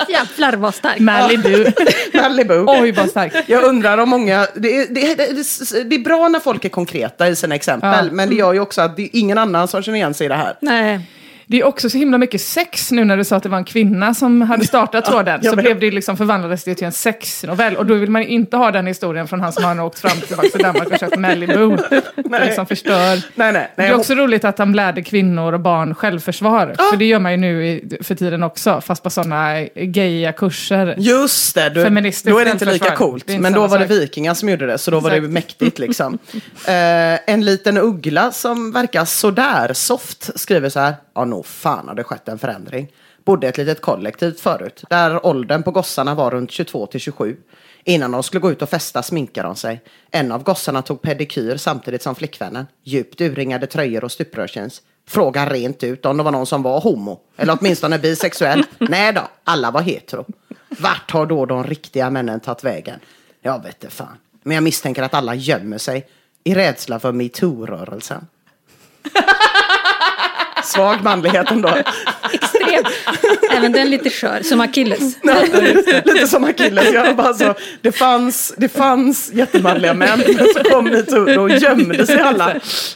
Jävlar 0.08 0.52
vad 0.52 0.74
stark. 0.74 0.98
Malibu. 0.98 1.72
Malibu. 2.14 2.64
Oj 2.68 2.92
vad 2.92 3.10
starkt. 3.10 3.36
Jag 3.46 3.64
undrar 3.64 3.98
om 3.98 4.08
många... 4.08 4.46
Det 4.54 4.76
är, 4.76 4.86
det, 4.88 5.14
det, 5.14 5.24
är, 5.24 5.84
det 5.84 5.96
är 5.96 6.04
bra 6.04 6.28
när 6.28 6.40
folk 6.40 6.64
är 6.64 6.68
konkreta 6.68 7.28
i 7.28 7.36
sina 7.36 7.54
exempel. 7.54 8.06
Ja. 8.06 8.12
Men 8.12 8.28
det 8.28 8.34
gör 8.34 8.52
ju 8.52 8.60
också 8.60 8.80
att 8.80 8.96
det 8.96 9.02
är 9.02 9.10
ingen 9.12 9.38
annan 9.38 9.68
som 9.68 9.82
känner 9.82 9.98
igen 9.98 10.14
sig 10.14 10.24
i 10.24 10.28
det 10.28 10.34
här. 10.34 10.56
Nej. 10.60 11.00
Det 11.46 11.60
är 11.60 11.64
också 11.64 11.90
så 11.90 11.98
himla 11.98 12.18
mycket 12.18 12.40
sex 12.40 12.90
nu 12.90 13.04
när 13.04 13.16
du 13.16 13.24
sa 13.24 13.36
att 13.36 13.42
det 13.42 13.48
var 13.48 13.58
en 13.58 13.64
kvinna 13.64 14.14
som 14.14 14.42
hade 14.42 14.64
startat 14.66 15.04
tråden. 15.10 15.42
så 15.42 15.56
blev 15.56 15.80
det 15.80 15.90
liksom 15.90 16.16
förvandlades 16.16 16.64
det 16.64 16.74
till 16.74 16.86
en 16.86 16.92
sexnovell. 16.92 17.76
Och 17.76 17.86
då 17.86 17.94
vill 17.94 18.10
man 18.10 18.22
inte 18.22 18.56
ha 18.56 18.70
den 18.70 18.86
historien 18.86 19.28
från 19.28 19.40
han 19.40 19.52
som 19.52 19.64
har 19.64 19.80
åkt 19.80 19.98
fram 19.98 20.20
tillbaka 20.20 20.48
till 20.48 20.62
Danmark 20.62 20.90
och 20.90 20.98
köpt 20.98 21.16
Malibu. 21.16 21.76
Det 22.16 22.44
liksom 22.44 22.66
förstör. 22.66 23.22
Nej, 23.34 23.52
nej. 23.52 23.52
Det 23.52 23.68
nej 23.76 23.90
är 23.90 23.94
också 23.94 24.14
roligt 24.14 24.44
att 24.44 24.56
de 24.56 24.74
lärde 24.74 25.02
kvinnor 25.02 25.52
och 25.52 25.60
barn 25.60 25.94
självförsvar. 25.94 26.74
För 26.90 26.96
det 26.96 27.04
gör 27.04 27.18
man 27.18 27.32
ju 27.32 27.38
nu 27.38 27.66
i, 27.66 27.98
för 28.00 28.14
tiden 28.14 28.42
också, 28.42 28.80
fast 28.80 29.02
på 29.02 29.10
sådana 29.10 29.62
gaya 29.74 30.32
kurser. 30.32 30.94
Just 30.98 31.54
det, 31.54 31.70
då, 31.70 31.82
Feministiskt 31.82 32.28
då 32.28 32.38
är 32.38 32.44
det 32.44 32.50
inte 32.50 32.64
lika 32.64 32.96
coolt. 32.96 33.26
Det 33.26 33.32
inte 33.32 33.42
Men 33.42 33.52
då 33.52 33.66
var 33.66 33.78
det 33.78 33.86
vikingar 33.86 34.34
som 34.34 34.48
gjorde 34.48 34.66
det, 34.66 34.78
så 34.78 34.90
då 34.90 35.00
var 35.00 35.10
det 35.10 35.16
Exakt. 35.16 35.32
mäktigt 35.32 35.78
liksom. 35.78 36.18
eh, 36.66 37.32
en 37.34 37.44
liten 37.44 37.78
uggla 37.78 38.32
som 38.32 38.72
verkar 38.72 39.04
sådär 39.04 39.72
soft 39.72 40.40
skriver 40.40 40.68
så 40.68 40.80
här. 40.80 40.94
Ja, 41.14 41.24
nog 41.34 41.46
fan 41.46 41.88
har 41.88 41.94
det 41.94 42.04
skett 42.04 42.28
en 42.28 42.38
förändring. 42.38 42.92
Bodde 43.24 43.48
ett 43.48 43.58
litet 43.58 43.80
kollektiv 43.80 44.32
förut, 44.32 44.84
där 44.90 45.26
åldern 45.26 45.62
på 45.62 45.70
gossarna 45.70 46.14
var 46.14 46.30
runt 46.30 46.50
22 46.50 46.86
till 46.86 47.00
27. 47.00 47.36
Innan 47.84 48.10
de 48.10 48.22
skulle 48.22 48.40
gå 48.40 48.50
ut 48.50 48.62
och 48.62 48.68
festa 48.68 49.02
sminkade 49.02 49.48
de 49.48 49.56
sig. 49.56 49.82
En 50.10 50.32
av 50.32 50.42
gossarna 50.42 50.82
tog 50.82 51.02
pedikyr 51.02 51.56
samtidigt 51.56 52.02
som 52.02 52.14
flickvännen. 52.14 52.66
Djupt 52.82 53.20
urringade 53.20 53.66
tröjor 53.66 54.04
och 54.04 54.12
stuprörsjeans. 54.12 54.82
Frågan 55.06 55.48
rent 55.48 55.82
ut 55.82 56.06
om 56.06 56.16
det 56.16 56.22
var 56.22 56.30
någon 56.30 56.46
som 56.46 56.62
var 56.62 56.80
homo. 56.80 57.20
Eller 57.36 57.58
åtminstone 57.60 57.98
bisexuell. 57.98 58.64
Nej 58.78 59.12
då, 59.12 59.22
alla 59.44 59.70
var 59.70 59.80
hetero. 59.80 60.26
Vart 60.68 61.10
har 61.10 61.26
då 61.26 61.46
de 61.46 61.64
riktiga 61.64 62.10
männen 62.10 62.40
tagit 62.40 62.64
vägen? 62.64 63.00
Jag 63.42 63.62
vet 63.62 63.84
inte 63.84 63.94
fan. 63.94 64.18
Men 64.42 64.54
jag 64.54 64.64
misstänker 64.64 65.02
att 65.02 65.14
alla 65.14 65.34
gömmer 65.34 65.78
sig 65.78 66.06
i 66.44 66.54
rädsla 66.54 67.00
för 67.00 67.12
metoo-rörelsen. 67.12 68.26
Svag 70.64 71.02
manlighet 71.02 71.50
ändå. 71.50 71.68
Extremt. 72.64 72.88
Även 73.52 73.72
den 73.72 73.90
lite 73.90 74.10
skör, 74.10 74.42
som 74.42 74.60
Achilles. 74.60 75.16
Lite 76.04 76.26
som 76.26 76.44
Achilles. 76.44 76.92
Jag 76.92 77.16
bara 77.16 77.34
så, 77.34 77.54
det, 77.80 77.92
fanns, 77.92 78.54
det 78.56 78.68
fanns 78.68 79.32
jättemanliga 79.32 79.94
män, 79.94 80.22
men 80.36 80.46
så 80.54 80.70
kom 80.70 80.84
metoo, 80.84 81.24
då 81.24 81.48
gömde 81.48 82.06
sig 82.06 82.20
alla. 82.20 82.54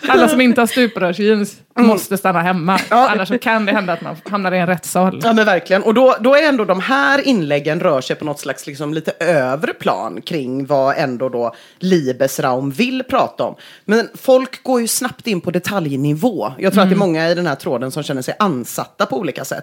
Alla 0.08 0.28
som 0.28 0.40
inte 0.40 0.60
har 0.60 0.66
stuprörsjeans 0.66 1.56
måste 1.86 2.16
stanna 2.16 2.42
hemma. 2.42 2.72
Mm. 2.72 2.86
Ja. 2.90 3.08
Annars 3.08 3.40
kan 3.40 3.66
det 3.66 3.72
hända 3.72 3.92
att 3.92 4.00
man 4.00 4.16
hamnar 4.24 4.52
i 4.52 4.58
en 4.58 4.66
rättssal. 4.66 5.20
Ja 5.24 5.32
men 5.32 5.46
verkligen. 5.46 5.82
Och 5.82 5.94
då, 5.94 6.16
då 6.20 6.34
är 6.34 6.42
ändå 6.48 6.64
de 6.64 6.80
här 6.80 7.28
inläggen 7.28 7.80
rör 7.80 8.00
sig 8.00 8.16
på 8.16 8.24
något 8.24 8.40
slags 8.40 8.66
liksom 8.66 8.94
lite 8.94 9.12
övre 9.20 9.74
plan 9.74 10.22
kring 10.22 10.66
vad 10.66 10.94
ändå 10.98 11.28
då 11.28 11.54
Libesraum 11.78 12.70
vill 12.70 13.02
prata 13.02 13.44
om. 13.44 13.54
Men 13.84 14.08
folk 14.14 14.62
går 14.62 14.80
ju 14.80 14.88
snabbt 14.88 15.26
in 15.26 15.40
på 15.40 15.50
detaljnivå. 15.50 16.52
Jag 16.58 16.72
tror 16.72 16.82
att 16.82 16.88
det 16.88 16.94
är 16.94 16.98
många 16.98 17.28
i 17.30 17.34
den 17.34 17.46
här 17.46 17.54
tråden 17.54 17.90
som 17.90 18.02
känner 18.02 18.22
sig 18.22 18.34
ansatta 18.38 19.06
på 19.06 19.18
olika 19.18 19.44
sätt. 19.44 19.57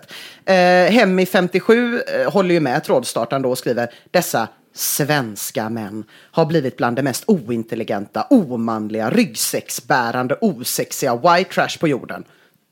Eh, 0.45 0.91
Hemmi 0.91 1.25
57 1.25 2.01
eh, 2.01 2.31
håller 2.31 2.53
ju 2.53 2.59
med 2.59 2.83
trådstartaren 2.83 3.41
då 3.41 3.49
och 3.49 3.57
skriver 3.57 3.89
dessa 4.11 4.47
svenska 4.73 5.69
män 5.69 6.03
har 6.31 6.45
blivit 6.45 6.77
bland 6.77 6.95
de 6.95 7.03
mest 7.03 7.23
ointelligenta, 7.27 8.27
omanliga, 8.29 9.09
ryggsäcksbärande, 9.09 10.37
osexiga 10.41 11.15
white 11.15 11.53
trash 11.53 11.79
på 11.79 11.87
jorden. 11.87 12.23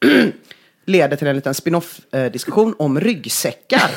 leder 0.86 1.18
till 1.18 1.28
en 1.28 1.36
liten 1.36 1.54
spin-off-diskussion 1.54 2.76
om 2.80 3.00
ryggsäckar. 3.00 3.92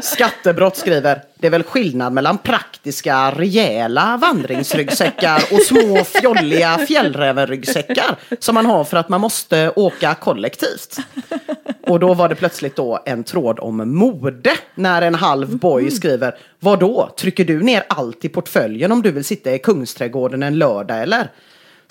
Skattebrott 0.02 0.76
skriver, 0.76 1.22
det 1.38 1.46
är 1.46 1.50
väl 1.50 1.62
skillnad 1.62 2.12
mellan 2.12 2.38
praktiska, 2.38 3.30
rejäla 3.30 4.16
vandringsryggsäckar 4.16 5.42
och 5.52 5.62
små 5.62 6.04
fjolliga 6.04 6.78
fjällrävenryggsäckar 6.78 8.16
som 8.38 8.54
man 8.54 8.66
har 8.66 8.84
för 8.84 8.96
att 8.96 9.08
man 9.08 9.20
måste 9.20 9.72
åka 9.76 10.14
kollektivt. 10.14 10.96
Och 11.86 12.00
då 12.00 12.14
var 12.14 12.28
det 12.28 12.34
plötsligt 12.34 12.76
då 12.76 13.02
en 13.06 13.24
tråd 13.24 13.58
om 13.58 13.94
mode 13.94 14.52
när 14.74 15.02
en 15.02 15.14
halv 15.14 15.58
boy 15.58 15.90
skriver, 15.90 16.38
vad 16.60 16.80
då? 16.80 17.14
Trycker 17.18 17.44
du 17.44 17.62
ner 17.62 17.84
allt 17.88 18.24
i 18.24 18.28
portföljen 18.28 18.92
om 18.92 19.02
du 19.02 19.10
vill 19.10 19.24
sitta 19.24 19.54
i 19.54 19.58
Kungsträdgården 19.58 20.42
en 20.42 20.58
lördag 20.58 21.02
eller? 21.02 21.30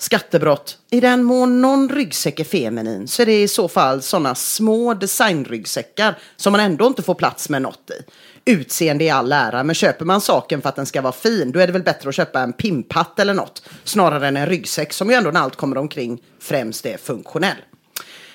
Skattebrott. 0.00 0.78
I 0.90 1.00
den 1.00 1.22
mån 1.22 1.60
någon 1.60 1.88
ryggsäck 1.88 2.40
är 2.40 2.44
feminin 2.44 3.08
så 3.08 3.22
är 3.22 3.26
det 3.26 3.42
i 3.42 3.48
så 3.48 3.68
fall 3.68 4.02
sådana 4.02 4.34
små 4.34 4.94
designryggsäckar 4.94 6.18
som 6.36 6.52
man 6.52 6.60
ändå 6.60 6.86
inte 6.86 7.02
får 7.02 7.14
plats 7.14 7.48
med 7.48 7.62
något 7.62 7.90
i. 7.90 8.10
Utseende 8.52 9.04
i 9.04 9.10
all 9.10 9.32
ära, 9.32 9.64
men 9.64 9.74
köper 9.74 10.04
man 10.04 10.20
saken 10.20 10.62
för 10.62 10.68
att 10.68 10.76
den 10.76 10.86
ska 10.86 11.02
vara 11.02 11.12
fin, 11.12 11.52
då 11.52 11.60
är 11.60 11.66
det 11.66 11.72
väl 11.72 11.82
bättre 11.82 12.08
att 12.08 12.14
köpa 12.14 12.40
en 12.40 12.52
pimphatt 12.52 13.18
eller 13.18 13.34
något, 13.34 13.68
snarare 13.84 14.28
än 14.28 14.36
en 14.36 14.46
ryggsäck 14.46 14.92
som 14.92 15.10
ju 15.10 15.16
ändå 15.16 15.30
när 15.30 15.40
allt 15.40 15.56
kommer 15.56 15.78
omkring 15.78 16.22
främst 16.40 16.86
är 16.86 16.96
funktionell. 16.96 17.56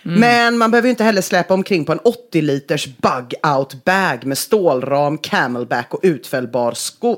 Men 0.08 0.58
man 0.58 0.72
behöver 0.72 0.88
ju 0.88 0.92
inte 0.92 1.04
heller 1.04 1.22
släpa 1.22 1.54
omkring 1.54 1.86
på 1.86 1.92
en 1.92 2.00
80 2.00 2.42
liters 2.42 2.88
bug-out 2.88 3.84
bag 3.84 4.26
med 4.26 4.38
stålram, 4.38 5.18
camelback 5.18 5.94
och 5.94 6.00
utfällbar 6.04 6.74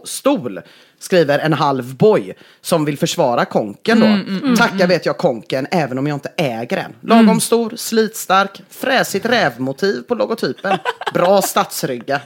stol. 0.06 0.62
Skriver 1.00 1.40
en 1.40 1.54
halv 1.54 1.96
boy 1.96 2.34
som 2.62 2.86
vill 2.86 2.98
försvara 2.98 3.46
konken 3.46 4.00
då. 4.00 4.56
Tacka 4.56 4.88
vet 4.88 5.06
jag 5.06 5.18
konken 5.18 5.68
även 5.72 5.98
om 5.98 6.08
jag 6.08 6.16
inte 6.16 6.32
äger 6.38 6.78
en. 6.78 6.96
Lagom 7.02 7.40
stor, 7.40 7.74
slitstark, 7.76 8.62
fräsigt 8.70 9.26
rävmotiv 9.26 10.02
på 10.02 10.16
logotypen. 10.16 10.78
Bra 11.14 11.42
stadsrygga. 11.42 12.22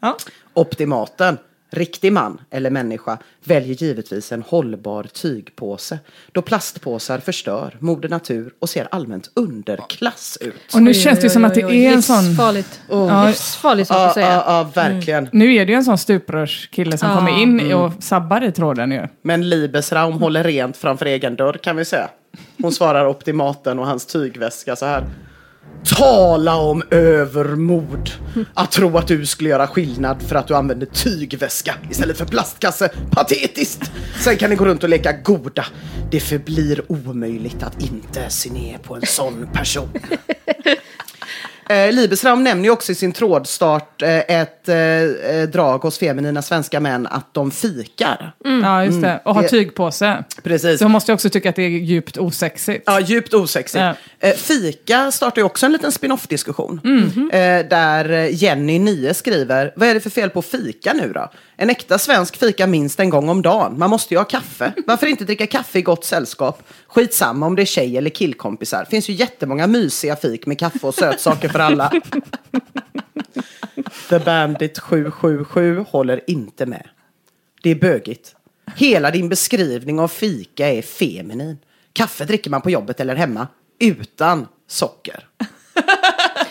Ja. 0.00 0.16
Optimaten. 0.54 1.38
Riktig 1.70 2.12
man 2.12 2.40
eller 2.50 2.70
människa 2.70 3.18
väljer 3.44 3.74
givetvis 3.74 4.32
en 4.32 4.42
hållbar 4.42 5.02
tygpåse. 5.04 5.98
Då 6.32 6.42
plastpåsar 6.42 7.18
förstör 7.18 7.76
moder 7.78 8.08
natur 8.08 8.52
och 8.58 8.68
ser 8.68 8.88
allmänt 8.90 9.30
underklass 9.34 10.38
ut. 10.40 10.74
Och 10.74 10.82
nu 10.82 10.94
känns 10.94 11.20
det 11.20 11.30
som 11.30 11.44
att 11.44 11.54
det 11.54 11.60
är 11.60 11.92
en 11.92 12.02
sån... 12.02 12.24
Livsfarligt. 12.24 12.80
Ja. 12.88 13.26
Livsfarligt 13.26 13.88
sak 13.88 13.96
Ja, 13.96 14.08
att 14.08 14.14
säga. 14.14 14.26
ja, 14.26 14.44
ja, 14.46 14.70
verkligen. 14.74 15.28
Nu 15.32 15.54
är 15.54 15.66
det 15.66 15.72
ju 15.72 15.76
en 15.76 15.84
sån 15.84 15.98
stuprörskille 15.98 16.98
som 16.98 17.16
kommer 17.16 17.42
in 17.42 17.60
i 17.60 17.74
och 17.74 17.92
sabbar 18.00 18.44
i 18.44 18.52
tråden 18.52 18.92
ju. 18.92 19.08
Men 19.22 19.48
Libesraum 19.48 20.12
håller 20.12 20.44
rent 20.44 20.76
framför 20.76 21.06
egen 21.06 21.36
dörr 21.36 21.58
kan 21.62 21.76
vi 21.76 21.84
säga. 21.84 22.08
Hon 22.62 22.72
svarar 22.72 23.06
optimaten 23.06 23.78
och 23.78 23.86
hans 23.86 24.06
tygväska 24.06 24.76
så 24.76 24.86
här. 24.86 25.04
Tala 25.96 26.56
om 26.56 26.82
övermod! 26.90 28.10
Att 28.54 28.72
tro 28.72 28.98
att 28.98 29.06
du 29.06 29.26
skulle 29.26 29.50
göra 29.50 29.66
skillnad 29.66 30.22
för 30.22 30.36
att 30.36 30.48
du 30.48 30.54
använder 30.54 30.86
tygväska 30.86 31.74
istället 31.90 32.18
för 32.18 32.24
plastkasse. 32.24 32.90
Patetiskt! 33.10 33.90
Sen 34.20 34.36
kan 34.36 34.50
ni 34.50 34.56
gå 34.56 34.64
runt 34.64 34.82
och 34.82 34.88
leka 34.88 35.12
goda. 35.12 35.64
Det 36.10 36.20
förblir 36.20 36.92
omöjligt 36.92 37.62
att 37.62 37.82
inte 37.82 38.30
se 38.30 38.50
ner 38.50 38.78
på 38.78 38.94
en 38.94 39.06
sån 39.06 39.48
person. 39.52 39.88
Eh, 41.68 41.92
Libesram 41.92 42.44
nämner 42.44 42.64
ju 42.64 42.70
också 42.70 42.92
i 42.92 42.94
sin 42.94 43.12
trådstart 43.12 44.02
eh, 44.02 44.18
ett 44.18 44.68
eh, 44.68 44.76
eh, 44.76 45.48
drag 45.48 45.78
hos 45.78 45.98
feminina 45.98 46.42
svenska 46.42 46.80
män 46.80 47.06
att 47.06 47.34
de 47.34 47.50
fikar. 47.50 48.32
Ja, 48.62 48.84
just 48.84 49.02
det. 49.02 49.20
Och 49.24 49.34
har 49.34 49.42
Det- 49.42 49.48
tygpåse. 49.48 50.24
Precis. 50.42 50.78
Så 50.78 50.84
hon 50.84 50.92
måste 50.92 51.12
ju 51.12 51.14
också 51.14 51.30
tycka 51.30 51.48
att 51.50 51.56
det 51.56 51.62
är 51.62 51.68
djupt 51.68 52.16
osexigt. 52.18 52.82
Ja, 52.86 53.00
djupt 53.00 53.34
osexigt. 53.34 53.80
Ja. 54.20 54.28
Eh, 54.28 54.34
fika 54.34 55.10
startar 55.12 55.40
ju 55.42 55.46
också 55.46 55.66
en 55.66 55.72
liten 55.72 55.92
spin-off-diskussion. 55.92 56.80
Mhm. 56.84 57.30
Eh, 57.32 57.38
där 57.68 58.28
Jenny 58.30 58.78
9 58.78 59.14
skriver, 59.14 59.72
vad 59.76 59.88
är 59.88 59.94
det 59.94 60.00
för 60.00 60.10
fel 60.10 60.30
på 60.30 60.42
fika 60.42 60.92
nu 60.92 61.12
då? 61.12 61.30
En 61.60 61.70
äkta 61.70 61.98
svensk 61.98 62.36
fika 62.36 62.66
minst 62.66 63.00
en 63.00 63.10
gång 63.10 63.28
om 63.28 63.42
dagen. 63.42 63.78
Man 63.78 63.90
måste 63.90 64.14
ju 64.14 64.18
ha 64.18 64.24
kaffe. 64.24 64.72
Varför 64.86 65.06
inte 65.06 65.24
dricka 65.24 65.46
kaffe 65.46 65.78
i 65.78 65.82
gott 65.82 66.04
sällskap? 66.04 66.62
Skitsamma 66.86 67.46
om 67.46 67.56
det 67.56 67.62
är 67.62 67.66
tjej 67.66 67.96
eller 67.96 68.10
killkompisar. 68.10 68.84
Finns 68.84 69.08
ju 69.08 69.12
jättemånga 69.12 69.66
mysiga 69.66 70.16
fik 70.16 70.46
med 70.46 70.58
kaffe 70.58 70.86
och 70.86 70.94
sötsaker 70.94 71.48
för 71.48 71.58
alla. 71.58 71.92
The 74.08 74.18
Bandit 74.18 74.78
777 74.78 75.84
håller 75.88 76.30
inte 76.30 76.66
med. 76.66 76.88
Det 77.62 77.70
är 77.70 77.74
bögigt. 77.74 78.34
Hela 78.76 79.10
din 79.10 79.28
beskrivning 79.28 80.00
av 80.00 80.08
fika 80.08 80.68
är 80.68 80.82
feminin. 80.82 81.58
Kaffe 81.92 82.24
dricker 82.24 82.50
man 82.50 82.62
på 82.62 82.70
jobbet 82.70 83.00
eller 83.00 83.16
hemma 83.16 83.46
utan 83.78 84.46
socker. 84.66 85.28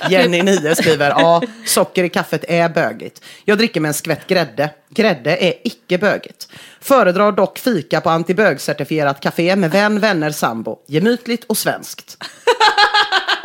Jenny 0.10 0.44
9 0.44 0.76
skriver, 0.76 1.10
ja, 1.10 1.42
socker 1.66 2.04
i 2.04 2.10
kaffet 2.10 2.46
är 2.48 2.70
bögigt. 2.70 3.22
Jag 3.46 3.58
dricker 3.58 3.82
med 3.82 3.90
en 3.90 3.94
skvätt 3.94 4.28
grädde. 4.28 4.70
Grädde 4.90 5.38
är 5.38 5.54
icke 5.64 5.98
bögigt. 5.98 6.48
Föredrar 6.82 7.32
dock 7.32 7.60
fika 7.60 8.02
på 8.02 8.10
antibögcertifierat 8.10 9.20
café 9.20 9.56
med 9.56 9.72
vän, 9.72 10.00
vänner, 10.00 10.32
sambo. 10.32 10.80
Gemytligt 10.88 11.44
och 11.44 11.58
svenskt. 11.58 12.18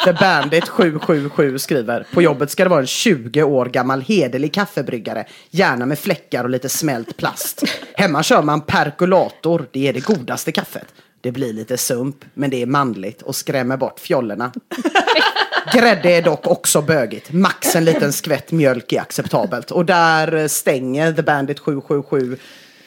The 0.05 0.13
Bandit 0.13 0.69
777 0.69 1.59
skriver, 1.59 2.07
på 2.13 2.23
jobbet 2.23 2.51
ska 2.51 2.65
det 2.65 2.71
vara 2.71 2.81
en 2.81 2.87
20 2.87 3.43
år 3.43 3.67
gammal 3.67 4.01
hederlig 4.01 4.55
kaffebryggare, 4.55 5.27
gärna 5.51 5.87
med 5.87 5.99
fläckar 5.99 6.45
och 6.45 6.51
lite 6.51 6.69
smält 6.69 7.17
plast. 7.17 7.63
Hemma 7.95 8.23
kör 8.23 8.43
man 8.43 8.61
perkulator, 8.61 9.69
det 9.73 9.89
är 9.89 9.93
det 9.93 10.05
godaste 10.05 10.53
kaffet. 10.53 10.87
Det 11.21 11.33
blir 11.33 11.53
lite 11.53 11.77
sump, 11.77 12.25
men 12.35 12.51
det 12.51 12.63
är 12.63 12.67
manligt 12.67 13.23
och 13.23 13.37
skrämmer 13.37 13.77
bort 13.77 14.01
fjollorna. 14.01 14.53
Grädde 15.73 16.11
är 16.11 16.23
dock 16.23 16.47
också 16.47 16.83
bögigt. 16.83 17.33
Max 17.33 17.77
en 17.77 17.85
liten 17.85 18.13
skvätt 18.13 18.53
mjölk 18.53 18.93
är 18.93 19.01
acceptabelt. 19.01 19.71
Och 19.71 19.85
där 19.85 20.49
stänger 20.49 21.13
The 21.13 21.23
Bandit 21.23 21.59
777 21.59 22.37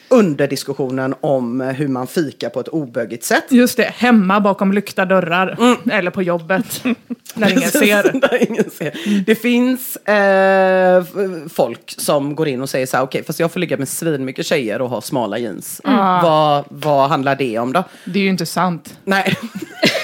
underdiskussionen 0.08 1.14
om 1.20 1.60
hur 1.60 1.88
man 1.88 2.06
fikar 2.06 2.48
på 2.48 2.60
ett 2.60 2.68
obögigt 2.68 3.24
sätt. 3.24 3.44
Just 3.48 3.76
det, 3.76 3.82
hemma 3.82 4.40
bakom 4.40 4.72
lyckta 4.72 5.04
dörrar. 5.04 5.76
Eller 5.90 6.10
på 6.10 6.22
jobbet. 6.22 6.84
När 7.34 7.50
ingen 7.50 7.70
ser. 7.70 8.20
där 8.20 8.50
ingen 8.50 8.70
ser. 8.70 9.22
Det 9.26 9.34
finns 9.34 9.96
eh, 9.96 11.04
folk 11.48 11.94
som 11.98 12.34
går 12.34 12.48
in 12.48 12.62
och 12.62 12.70
säger 12.70 12.86
så 12.86 12.96
här, 12.96 13.04
okej, 13.04 13.24
fast 13.24 13.40
jag 13.40 13.52
får 13.52 13.60
ligga 13.60 13.76
med 13.76 13.88
svinmycket 13.88 14.46
tjejer 14.46 14.80
och 14.80 14.90
ha 14.90 15.00
smala 15.00 15.38
jeans. 15.38 15.80
Vad, 16.22 16.64
vad 16.68 17.08
handlar 17.08 17.36
det 17.36 17.58
om 17.58 17.72
då? 17.72 17.84
Det 18.04 18.18
är 18.18 18.22
ju 18.22 18.30
inte 18.30 18.46
sant. 18.46 18.98
Nej. 19.04 19.36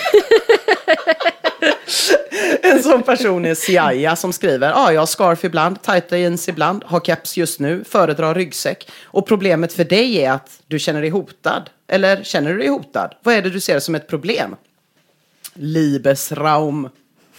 En 2.62 2.82
sån 2.82 3.02
person 3.02 3.44
är 3.44 3.54
Siaya 3.54 4.16
som 4.16 4.32
skriver, 4.32 4.68
ja, 4.68 4.74
ah, 4.76 4.92
jag 4.92 5.00
har 5.00 5.06
scarf 5.06 5.44
ibland, 5.44 5.82
tajta 5.82 6.18
jeans 6.18 6.48
ibland, 6.48 6.84
har 6.84 7.00
keps 7.00 7.36
just 7.36 7.60
nu, 7.60 7.84
föredrar 7.84 8.34
ryggsäck. 8.34 8.90
Och 9.04 9.26
problemet 9.26 9.72
för 9.72 9.84
dig 9.84 10.16
är 10.16 10.32
att 10.32 10.60
du 10.66 10.78
känner 10.78 11.00
dig 11.00 11.10
hotad. 11.10 11.70
Eller 11.88 12.22
känner 12.24 12.52
du 12.52 12.58
dig 12.58 12.68
hotad? 12.68 13.14
Vad 13.22 13.34
är 13.34 13.42
det 13.42 13.50
du 13.50 13.60
ser 13.60 13.80
som 13.80 13.94
ett 13.94 14.08
problem? 14.08 14.56
Libesraum. 15.54 16.88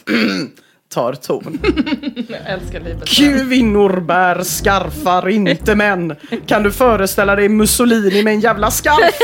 tar 0.93 1.13
ton. 1.13 1.59
Jag 2.29 2.39
älskar 2.45 2.79
livet. 2.79 3.05
Kvinnor 3.07 3.99
bär 3.99 4.43
skarfar, 4.43 5.29
inte 5.29 5.75
män. 5.75 6.15
Kan 6.47 6.63
du 6.63 6.71
föreställa 6.71 7.35
dig 7.35 7.49
Mussolini 7.49 8.23
med 8.23 8.33
en 8.33 8.39
jävla 8.39 8.71
skarf? 8.71 9.19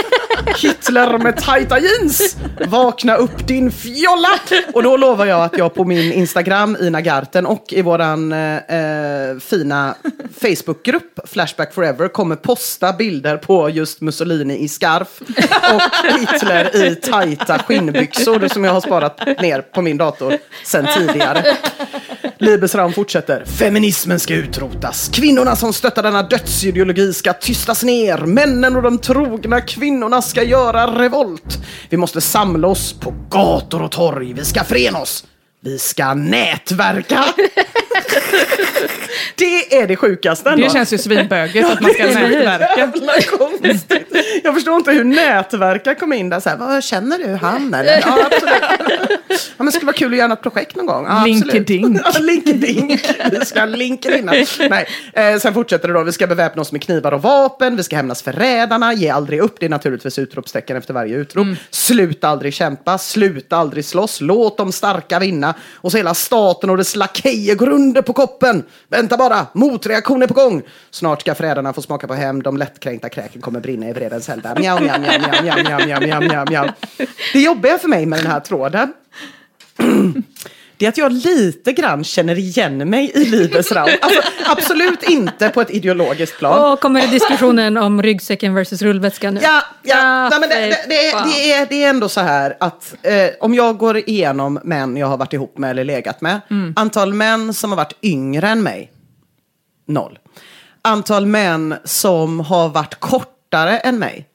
Hitler 0.57 1.17
med 1.17 1.37
tajta 1.37 1.79
jeans. 1.79 2.37
Vakna 2.67 3.15
upp 3.15 3.47
din 3.47 3.71
fjolla! 3.71 4.39
Och 4.73 4.83
då 4.83 4.97
lovar 4.97 5.25
jag 5.25 5.43
att 5.43 5.57
jag 5.57 5.73
på 5.73 5.85
min 5.85 6.13
Instagram, 6.13 6.77
Ina 6.81 7.01
Garten, 7.01 7.45
och 7.45 7.65
i 7.69 7.81
våran 7.81 8.31
eh, 8.31 8.55
eh, 8.55 9.37
fina 9.39 9.95
Facebookgrupp 10.41 11.19
Flashback 11.25 11.73
Forever 11.73 12.07
kommer 12.07 12.35
posta 12.35 12.93
bilder 12.93 13.37
på 13.37 13.69
just 13.69 14.01
Mussolini 14.01 14.57
i 14.57 14.67
skarf 14.67 15.21
och 15.73 15.81
Hitler 16.19 16.75
i 16.75 16.95
tajta 16.95 17.59
skinnbyxor 17.59 18.47
som 18.47 18.63
jag 18.63 18.73
har 18.73 18.81
sparat 18.81 19.41
ner 19.41 19.61
på 19.61 19.81
min 19.81 19.97
dator 19.97 20.37
sen 20.65 20.87
tidigare. 20.97 21.57
Libesram 22.41 22.93
fortsätter. 22.93 23.45
Feminismen 23.45 24.19
ska 24.19 24.35
utrotas. 24.35 25.09
Kvinnorna 25.13 25.55
som 25.55 25.73
stöttar 25.73 26.03
denna 26.03 26.23
dödsideologi 26.23 27.13
ska 27.13 27.33
tystas 27.33 27.83
ner. 27.83 28.17
Männen 28.17 28.75
och 28.75 28.81
de 28.81 28.97
trogna 28.97 29.61
kvinnorna 29.61 30.21
ska 30.21 30.43
göra 30.43 31.01
revolt. 31.01 31.57
Vi 31.89 31.97
måste 31.97 32.21
samla 32.21 32.67
oss 32.67 32.93
på 32.93 33.13
gator 33.29 33.81
och 33.81 33.91
torg. 33.91 34.33
Vi 34.33 34.45
ska 34.45 34.63
förena 34.63 34.99
oss. 34.99 35.25
Vi 35.61 35.79
ska 35.79 36.13
nätverka. 36.13 37.25
det 39.35 39.75
är 39.77 39.87
det 39.87 39.95
sjukaste 39.95 40.49
ändå. 40.49 40.63
Det 40.63 40.69
känns 40.73 40.93
ju 40.93 40.97
svinbögigt 40.97 41.69
att 41.69 41.81
man 41.81 41.93
ska 41.93 42.05
nätverka. 42.05 42.91
Jag 44.43 44.53
förstår 44.53 44.75
inte 44.75 44.91
hur 44.91 45.03
nätverka 45.03 45.95
kom 45.95 46.13
in 46.13 46.29
där. 46.29 46.39
Så 46.39 46.49
här, 46.49 46.57
vad 46.57 46.83
känner 46.83 47.17
du 47.17 47.35
han 47.35 47.73
eller? 47.73 47.99
Ja, 48.05 48.25
absolut. 48.31 48.63
Ja, 49.29 49.35
men 49.57 49.65
det 49.65 49.71
skulle 49.71 49.85
vara 49.85 49.95
kul 49.97 50.13
att 50.13 50.19
göra 50.19 50.33
ett 50.33 50.41
projekt 50.41 50.75
någon 50.75 50.85
gång. 50.85 51.05
Ja. 51.05 51.23
Linkedink. 51.25 52.01
Ja, 52.03 52.19
Linkedink. 52.19 53.01
Vi 53.31 53.45
ska 53.45 53.65
linkedina. 53.65 54.33
Nej. 54.69 54.87
Eh, 55.13 55.37
sen 55.39 55.53
fortsätter 55.53 55.87
det 55.87 55.93
då. 55.93 56.03
Vi 56.03 56.11
ska 56.11 56.27
beväpna 56.27 56.61
oss 56.61 56.71
med 56.71 56.81
knivar 56.81 57.11
och 57.11 57.21
vapen. 57.21 57.75
Vi 57.75 57.83
ska 57.83 57.95
hämnas 57.95 58.21
förrädarna. 58.23 58.93
Ge 58.93 59.09
aldrig 59.09 59.39
upp. 59.39 59.55
Det 59.59 59.65
är 59.65 59.69
naturligtvis 59.69 60.19
utropstecken 60.19 60.77
efter 60.77 60.93
varje 60.93 61.15
utrop. 61.15 61.47
Sluta 61.69 62.27
aldrig 62.27 62.53
kämpa. 62.53 62.97
Sluta 62.97 63.57
aldrig 63.57 63.85
slåss. 63.85 64.21
Låt 64.21 64.57
de 64.57 64.71
starka 64.71 65.19
vinna. 65.19 65.48
Och 65.75 65.91
så 65.91 65.97
hela 65.97 66.13
staten 66.13 66.69
och 66.69 66.77
dess 66.77 66.95
lakejer 66.95 67.55
går 67.55 67.69
under 67.69 68.01
på 68.01 68.13
koppen. 68.13 68.63
Vänta 68.87 69.17
bara. 69.17 69.47
Motreaktion 69.53 70.23
är 70.23 70.27
på 70.27 70.33
gång. 70.33 70.61
Snart 70.91 71.21
ska 71.21 71.35
förrädarna 71.35 71.73
få 71.73 71.81
smaka 71.81 72.07
på 72.07 72.13
hämnd. 72.13 72.43
De 72.43 72.57
lättkränkta 72.57 73.09
kräken 73.09 73.41
kommer 73.41 73.59
brinna 73.59 73.89
i 73.89 73.93
vredens 73.93 74.29
eld. 74.29 74.47
Mjau, 74.59 74.79
mjau, 74.79 74.99
mjau, 74.99 75.19
mjau, 75.19 75.43
mjau, 75.43 75.63
mjau, 75.63 75.85
mjau, 75.85 75.99
mjau, 75.99 76.21
mjau, 76.21 76.45
mjau. 76.49 76.67
Det 77.33 77.39
jobbiga 77.39 77.77
för 77.77 77.87
mig 77.87 78.05
med 78.05 78.19
den 78.19 78.31
här 78.31 78.39
tråden 78.39 78.93
det 80.79 80.85
är 80.85 80.89
att 80.89 80.97
jag 80.97 81.11
lite 81.11 81.73
grann 81.73 82.03
känner 82.03 82.39
igen 82.39 82.89
mig 82.89 83.11
i 83.15 83.25
livets 83.25 83.71
raum. 83.71 83.89
Alltså, 84.01 84.21
absolut 84.45 85.03
inte 85.03 85.49
på 85.49 85.61
ett 85.61 85.69
ideologiskt 85.69 86.37
plan. 86.37 86.71
Och 86.73 86.79
kommer 86.79 87.01
det 87.01 87.07
diskussionen 87.07 87.77
om 87.77 88.01
ryggsäcken 88.01 88.53
versus 88.53 88.81
rullväskan 88.81 89.33
nu? 89.33 89.39
Ja, 89.43 89.63
ja. 89.83 89.97
Ja, 89.97 90.29
Nej, 90.29 90.39
men 90.39 90.49
det, 90.49 90.55
det, 90.55 90.85
det, 90.87 91.09
är, 91.09 91.25
det, 91.25 91.53
är, 91.53 91.65
det 91.69 91.83
är 91.83 91.89
ändå 91.89 92.09
så 92.09 92.21
här 92.21 92.57
att 92.59 92.95
eh, 93.01 93.13
om 93.39 93.53
jag 93.53 93.77
går 93.77 93.97
igenom 93.97 94.59
män 94.63 94.97
jag 94.97 95.07
har 95.07 95.17
varit 95.17 95.33
ihop 95.33 95.57
med 95.57 95.69
eller 95.71 95.83
legat 95.83 96.21
med. 96.21 96.41
Antal 96.75 97.13
män 97.13 97.53
som 97.53 97.71
har 97.71 97.77
varit 97.77 97.97
yngre 98.03 98.47
än 98.49 98.63
mig, 98.63 98.91
noll. 99.87 100.19
Antal 100.81 101.25
män 101.25 101.75
som 101.83 102.39
har 102.39 102.69
varit 102.69 102.95
kortare 102.95 103.77
än 103.79 103.99
mig, 103.99 104.25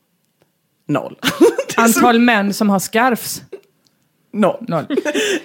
noll. 0.89 1.19
Antal 1.77 2.19
män 2.19 2.55
som 2.55 2.71
har 2.71 2.79
scarfs. 2.79 3.43
Noll. 4.35 4.65
Noll. 4.69 4.87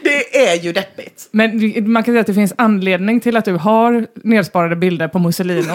Det 0.04 0.48
är 0.48 0.56
ju 0.56 0.74
deppigt. 0.74 1.28
Men 1.32 1.92
man 1.92 2.04
kan 2.04 2.14
säga 2.14 2.22
att 2.22 2.28
det 2.28 2.34
finns 2.34 2.54
anledning 2.58 3.20
till 3.20 3.38
att 3.38 3.46
du 3.46 3.54
har 3.54 4.08
nedsparade 4.14 4.76
bilder 4.76 5.08
på 5.08 5.20
Mussolini. 5.20 5.64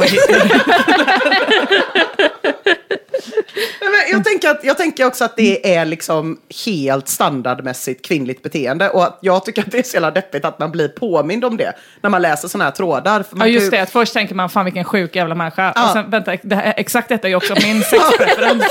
Nej, 3.80 4.10
Jag 4.10 4.24
tänker, 4.24 4.50
att, 4.50 4.64
jag 4.64 4.76
tänker 4.76 5.06
också 5.06 5.24
att 5.24 5.36
det 5.36 5.74
är 5.76 5.84
liksom 5.84 6.38
helt 6.66 7.08
standardmässigt 7.08 8.06
kvinnligt 8.06 8.42
beteende. 8.42 8.90
Och 8.90 9.04
att 9.04 9.18
jag 9.20 9.44
tycker 9.44 9.62
att 9.62 9.70
det 9.70 9.78
är 9.78 9.82
så 9.82 9.94
jävla 9.94 10.10
deppigt 10.10 10.44
att 10.44 10.58
man 10.58 10.70
blir 10.70 10.88
påmind 10.88 11.44
om 11.44 11.56
det 11.56 11.72
när 12.00 12.10
man 12.10 12.22
läser 12.22 12.48
sådana 12.48 12.64
här 12.64 12.72
trådar. 12.72 13.22
För 13.22 13.38
ja, 13.38 13.46
just 13.46 13.66
ju- 13.66 13.70
det. 13.70 13.82
Att 13.82 13.90
först 13.90 14.12
tänker 14.12 14.34
man, 14.34 14.50
fan 14.50 14.64
vilken 14.64 14.84
sjuk 14.84 15.16
jävla 15.16 15.34
människa. 15.34 15.72
Ja. 15.74 15.86
Och 15.86 15.92
sen, 15.92 16.10
vänta, 16.10 16.36
det 16.42 16.56
här, 16.56 16.74
exakt 16.76 17.08
detta 17.08 17.26
är 17.26 17.30
ju 17.30 17.36
också 17.36 17.54
min 17.62 17.82
sexpreferens. 17.90 18.64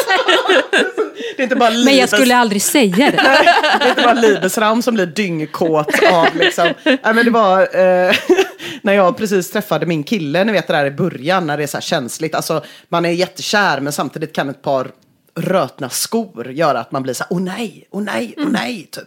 Det 1.36 1.42
är 1.42 1.44
inte 1.44 1.56
bara 1.56 1.70
Men 1.70 1.98
jag 1.98 2.10
skulle 2.10 2.38
aldrig 2.38 2.62
säga 2.62 3.12
det. 3.12 3.12
det 3.80 3.86
är 3.86 3.90
inte 3.90 4.02
bara 4.02 4.14
Libesram 4.14 4.82
som 4.82 4.94
blir 4.94 5.06
dyngkåt 5.06 6.04
av 6.12 6.28
liksom. 6.36 6.74
Nej, 6.84 7.00
men 7.04 7.26
det 7.26 7.32
var 7.32 7.62
eh, 7.62 8.16
när 8.82 8.94
jag 8.94 9.18
precis 9.18 9.52
träffade 9.52 9.86
min 9.86 10.04
kille, 10.04 10.44
ni 10.44 10.52
vet 10.52 10.68
det 10.68 10.74
där 10.74 10.86
i 10.86 10.92
början 10.92 11.48
när 11.48 11.58
det 11.58 11.64
är 11.64 11.68
så 11.68 11.78
här 11.78 11.82
känsligt. 11.82 12.36
Alltså 12.36 12.64
man 12.90 13.06
är 13.06 13.10
jättekär 13.10 13.80
men 13.80 13.94
samtidigt 13.94 14.34
kan 14.34 14.50
ett 14.50 14.62
par 14.62 14.73
or 14.74 14.94
rötna 15.36 15.90
skor 15.90 16.52
göra 16.52 16.80
att 16.80 16.92
man 16.92 17.04
blir 17.04 17.14
så 17.14 17.24
här, 17.24 17.28
åh 17.34 17.42
nej, 17.42 17.88
åh 17.92 18.02
nej, 18.04 18.34
åh 18.38 18.50
nej, 18.50 18.88
typ. 18.92 19.04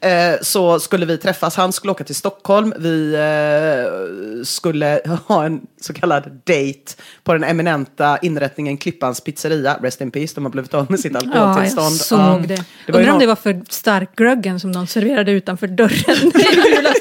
Eh, 0.00 0.40
så 0.42 0.80
skulle 0.80 1.06
vi 1.06 1.18
träffas, 1.18 1.56
han 1.56 1.72
skulle 1.72 1.90
åka 1.90 2.04
till 2.04 2.14
Stockholm, 2.14 2.72
vi 2.78 3.14
eh, 3.14 4.44
skulle 4.44 5.00
ha 5.26 5.44
en 5.44 5.60
så 5.80 5.92
kallad 5.92 6.22
date 6.44 6.94
på 7.24 7.32
den 7.32 7.44
eminenta 7.44 8.18
inrättningen 8.22 8.76
Klippans 8.76 9.20
pizzeria, 9.20 9.76
rest 9.82 10.00
in 10.00 10.10
peace, 10.10 10.32
de 10.34 10.44
har 10.44 10.50
blivit 10.52 10.74
av 10.74 10.86
med 10.90 11.00
sitt 11.00 11.12
Ja, 11.12 11.20
jag 11.24 11.34
alkoholtillstånd. 11.36 11.96
såg 11.96 12.18
Ja. 12.20 12.40
det. 12.48 12.64
Det 12.86 12.92
Undrar 12.92 13.00
om 13.02 13.06
någon- 13.08 13.18
det 13.18 13.26
var 13.26 13.36
för 13.36 13.60
stark 13.68 14.16
gruggen 14.16 14.60
som 14.60 14.72
de 14.72 14.86
serverade 14.86 15.32
utanför 15.32 15.66
dörren. 15.66 16.32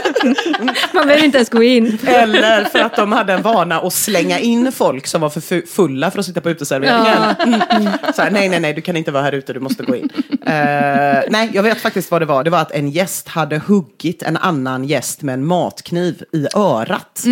Man 0.94 1.08
behöver 1.08 1.26
inte 1.26 1.38
ens 1.38 1.50
gå 1.50 1.64
in. 1.64 1.98
Eller 2.08 2.64
för 2.66 2.80
att 2.80 2.96
de 2.96 3.12
hade 3.12 3.34
en 3.34 3.42
vana 3.42 3.80
att 3.82 3.94
slänga 3.94 4.40
in 4.40 4.72
folk 4.72 5.08
som 5.08 5.22
var 5.22 5.30
för 5.30 5.42
fu- 5.42 5.66
fulla 5.68 6.12
för 6.12 6.20
att 6.20 6.26
sitta 6.26 6.42
på 6.42 6.50
uteserveringen. 6.50 7.36
Mm, 7.40 7.62
mm. 7.70 7.94
Så 8.16 8.22
här, 8.22 8.32
nej, 8.32 8.50
nej, 8.50 8.60
nej, 8.60 8.69
du 8.74 8.82
kan 8.82 8.96
inte 8.98 9.12
vara 9.12 9.24
här 9.24 9.32
ute, 9.32 9.54
du 9.54 9.60
måste 9.60 9.84
gå 9.84 9.96
in. 9.96 10.10
Eh, 10.50 11.22
nej, 11.30 11.50
jag 11.54 11.64
vet 11.64 11.82
faktiskt 11.82 12.12
vad 12.12 12.22
det 12.22 12.26
var. 12.26 12.44
Det 12.44 12.50
var 12.50 12.60
att 12.60 12.72
en 12.72 12.90
gäst 12.90 13.28
hade 13.28 13.58
huggit 13.58 14.24
en 14.24 14.38
annan 14.38 14.84
gäst 14.84 15.22
med 15.22 15.34
en 15.34 15.46
matkniv 15.46 16.24
i 16.34 16.48
örat. 16.56 17.24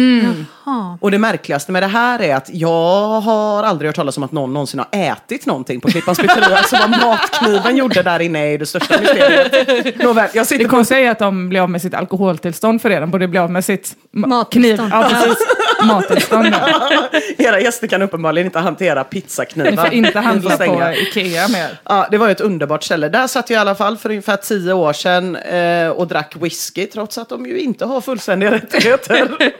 Och 0.99 1.11
det 1.11 1.17
märkligaste 1.17 1.71
med 1.71 1.83
det 1.83 1.87
här 1.87 2.21
är 2.21 2.35
att 2.35 2.49
jag 2.53 3.21
har 3.21 3.63
aldrig 3.63 3.89
hört 3.89 3.95
talas 3.95 4.17
om 4.17 4.23
att 4.23 4.31
någon 4.31 4.53
någonsin 4.53 4.79
har 4.79 4.87
ätit 4.91 5.45
någonting 5.45 5.81
på 5.81 5.87
Klippans 5.87 6.19
pizzeria. 6.19 6.63
Så 6.69 6.75
vad 6.77 6.89
matkniven 6.89 7.77
gjorde 7.77 8.03
där 8.03 8.19
inne 8.19 8.39
är 8.53 8.57
det 8.57 8.65
största 8.65 8.99
mysteriet. 9.01 9.97
Nåväl, 10.03 10.29
jag 10.33 10.41
Det 10.43 10.47
sitter 10.47 10.65
på 10.65 10.71
konstiga 10.71 10.99
är 10.99 11.11
att 11.11 11.19
de 11.19 11.49
blir 11.49 11.61
av 11.61 11.69
med 11.69 11.81
sitt 11.81 11.93
alkoholtillstånd 11.93 12.81
för 12.81 12.89
det. 12.89 12.99
De 12.99 13.11
borde 13.11 13.27
bli 13.27 13.39
av 13.39 13.51
med 13.51 13.65
sitt 13.65 13.95
ma- 14.15 14.27
Mattillstånd. 14.27 14.89
Ja, 14.93 15.07
precis. 15.09 15.37
Mattillstånd. 15.85 16.47
ja. 16.51 17.09
Era 17.37 17.59
gäster 17.59 17.87
kan 17.87 18.01
uppenbarligen 18.01 18.45
inte 18.47 18.59
hantera 18.59 19.03
pizzaknivar. 19.03 19.71
Ni 19.71 19.77
får 19.77 19.93
inte 19.93 20.19
handla 20.19 20.57
på 20.57 20.93
Ikea 20.95 21.47
mer. 21.47 21.79
Ja, 21.83 22.07
det 22.11 22.17
var 22.17 22.27
ju 22.27 22.31
ett 22.31 22.41
underbart 22.41 22.83
ställe. 22.83 23.09
Där 23.09 23.27
satt 23.27 23.49
jag 23.49 23.57
i 23.57 23.59
alla 23.59 23.75
fall 23.75 23.97
för 23.97 24.09
ungefär 24.09 24.37
tio 24.37 24.73
år 24.73 24.93
sedan 24.93 25.35
eh, 25.35 25.89
och 25.89 26.07
drack 26.07 26.35
whisky, 26.35 26.85
trots 26.85 27.17
att 27.17 27.29
de 27.29 27.45
ju 27.45 27.59
inte 27.59 27.85
har 27.85 28.01
fullständiga 28.01 28.51
rättigheter. 28.55 29.51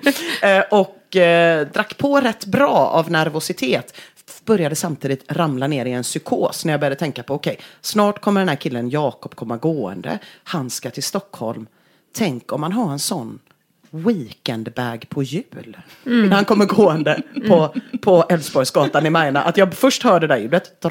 eh, 0.42 0.64
och 0.72 1.16
eh, 1.16 1.68
drack 1.68 1.98
på 1.98 2.22
rätt 2.22 2.46
bra 2.46 2.70
av 2.94 3.12
nervositet. 3.12 3.96
Började 4.46 4.76
samtidigt 4.76 5.32
ramla 5.32 5.68
ner 5.68 5.86
i 5.86 5.92
en 5.92 6.04
psykos 6.04 6.66
när 6.66 6.74
jag 6.74 6.80
började 6.80 6.96
tänka 6.96 7.24
på, 7.24 7.34
okej, 7.34 7.60
snart 7.82 8.22
kommer 8.22 8.42
den 8.42 8.50
här 8.50 8.56
killen 8.56 8.90
Jakob 8.90 9.36
komma 9.36 9.58
gående. 9.58 10.20
Han 10.44 10.70
ska 10.70 10.90
till 10.90 11.04
Stockholm. 11.04 11.68
Tänk 12.16 12.52
om 12.54 12.62
man 12.62 12.72
har 12.72 12.92
en 12.92 13.00
sån 13.00 13.40
weekendbag 14.06 15.06
på 15.10 15.24
jul. 15.24 15.78
När 16.04 16.36
han 16.36 16.46
kommer 16.46 16.66
gående 16.66 17.22
på, 17.48 17.76
på 18.02 18.26
Älvsborgsgatan 18.30 19.06
i 19.06 19.10
Majorna. 19.10 19.42
Att 19.44 19.58
jag 19.58 19.74
först 19.74 20.04
hör 20.04 20.20
det 20.20 20.28
där 20.28 20.38
ljudet. 20.38 20.86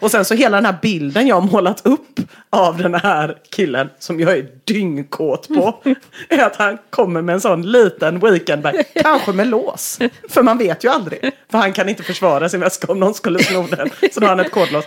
Och 0.00 0.10
sen 0.10 0.24
så 0.24 0.34
hela 0.34 0.56
den 0.56 0.66
här 0.66 0.76
bilden 0.82 1.26
jag 1.26 1.40
har 1.40 1.50
målat 1.50 1.86
upp 1.86 2.20
av 2.50 2.78
den 2.78 2.94
här 2.94 3.38
killen 3.50 3.88
som 3.98 4.20
jag 4.20 4.32
är 4.32 4.48
dyngkåt 4.64 5.48
på. 5.48 5.82
Är 6.28 6.38
att 6.38 6.56
han 6.56 6.78
kommer 6.90 7.22
med 7.22 7.32
en 7.32 7.40
sån 7.40 7.62
liten 7.62 8.18
weekendbag. 8.18 8.74
Kanske 8.94 9.32
med 9.32 9.46
lås. 9.46 9.98
För 10.28 10.42
man 10.42 10.58
vet 10.58 10.84
ju 10.84 10.88
aldrig. 10.88 11.32
För 11.50 11.58
han 11.58 11.72
kan 11.72 11.88
inte 11.88 12.02
försvara 12.02 12.48
sin 12.48 12.60
väska 12.60 12.92
om 12.92 13.00
någon 13.00 13.14
skulle 13.14 13.38
sno 13.38 13.66
den. 13.70 13.90
Så 14.12 14.20
då 14.20 14.26
har 14.26 14.36
han 14.36 14.46
ett 14.46 14.52
kodlås. 14.52 14.84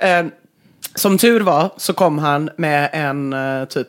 Eh, 0.00 0.26
som 0.94 1.18
tur 1.18 1.40
var 1.40 1.70
så 1.76 1.92
kom 1.92 2.18
han 2.18 2.50
med 2.56 2.90
en 2.92 3.32
eh, 3.32 3.64
typ 3.64 3.88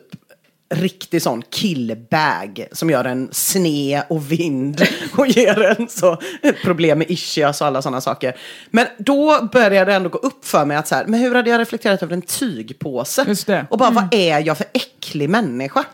riktig 0.74 1.22
sån 1.22 1.42
killbag 1.50 2.66
som 2.72 2.90
gör 2.90 3.04
en 3.04 3.28
sne 3.32 4.02
och 4.08 4.32
vind 4.32 4.82
och 5.16 5.26
ger 5.26 5.62
en 5.62 5.88
så 5.88 6.18
problem 6.64 6.98
med 6.98 7.10
ischias 7.10 7.60
och 7.60 7.66
alla 7.66 7.82
sådana 7.82 8.00
saker. 8.00 8.36
Men 8.70 8.86
då 8.98 9.48
började 9.52 9.84
det 9.90 9.94
ändå 9.96 10.08
gå 10.08 10.18
upp 10.18 10.44
för 10.44 10.64
mig 10.64 10.76
att 10.76 10.88
så 10.88 10.94
här, 10.94 11.04
men 11.06 11.20
hur 11.20 11.34
hade 11.34 11.50
jag 11.50 11.60
reflekterat 11.60 12.02
över 12.02 12.14
en 12.14 12.22
tygpåse? 12.22 13.24
Just 13.28 13.46
det. 13.46 13.66
Och 13.70 13.78
bara, 13.78 13.90
vad 13.90 14.14
är 14.14 14.46
jag 14.46 14.58
för 14.58 14.66
äcklig 14.72 15.30
människa? 15.30 15.84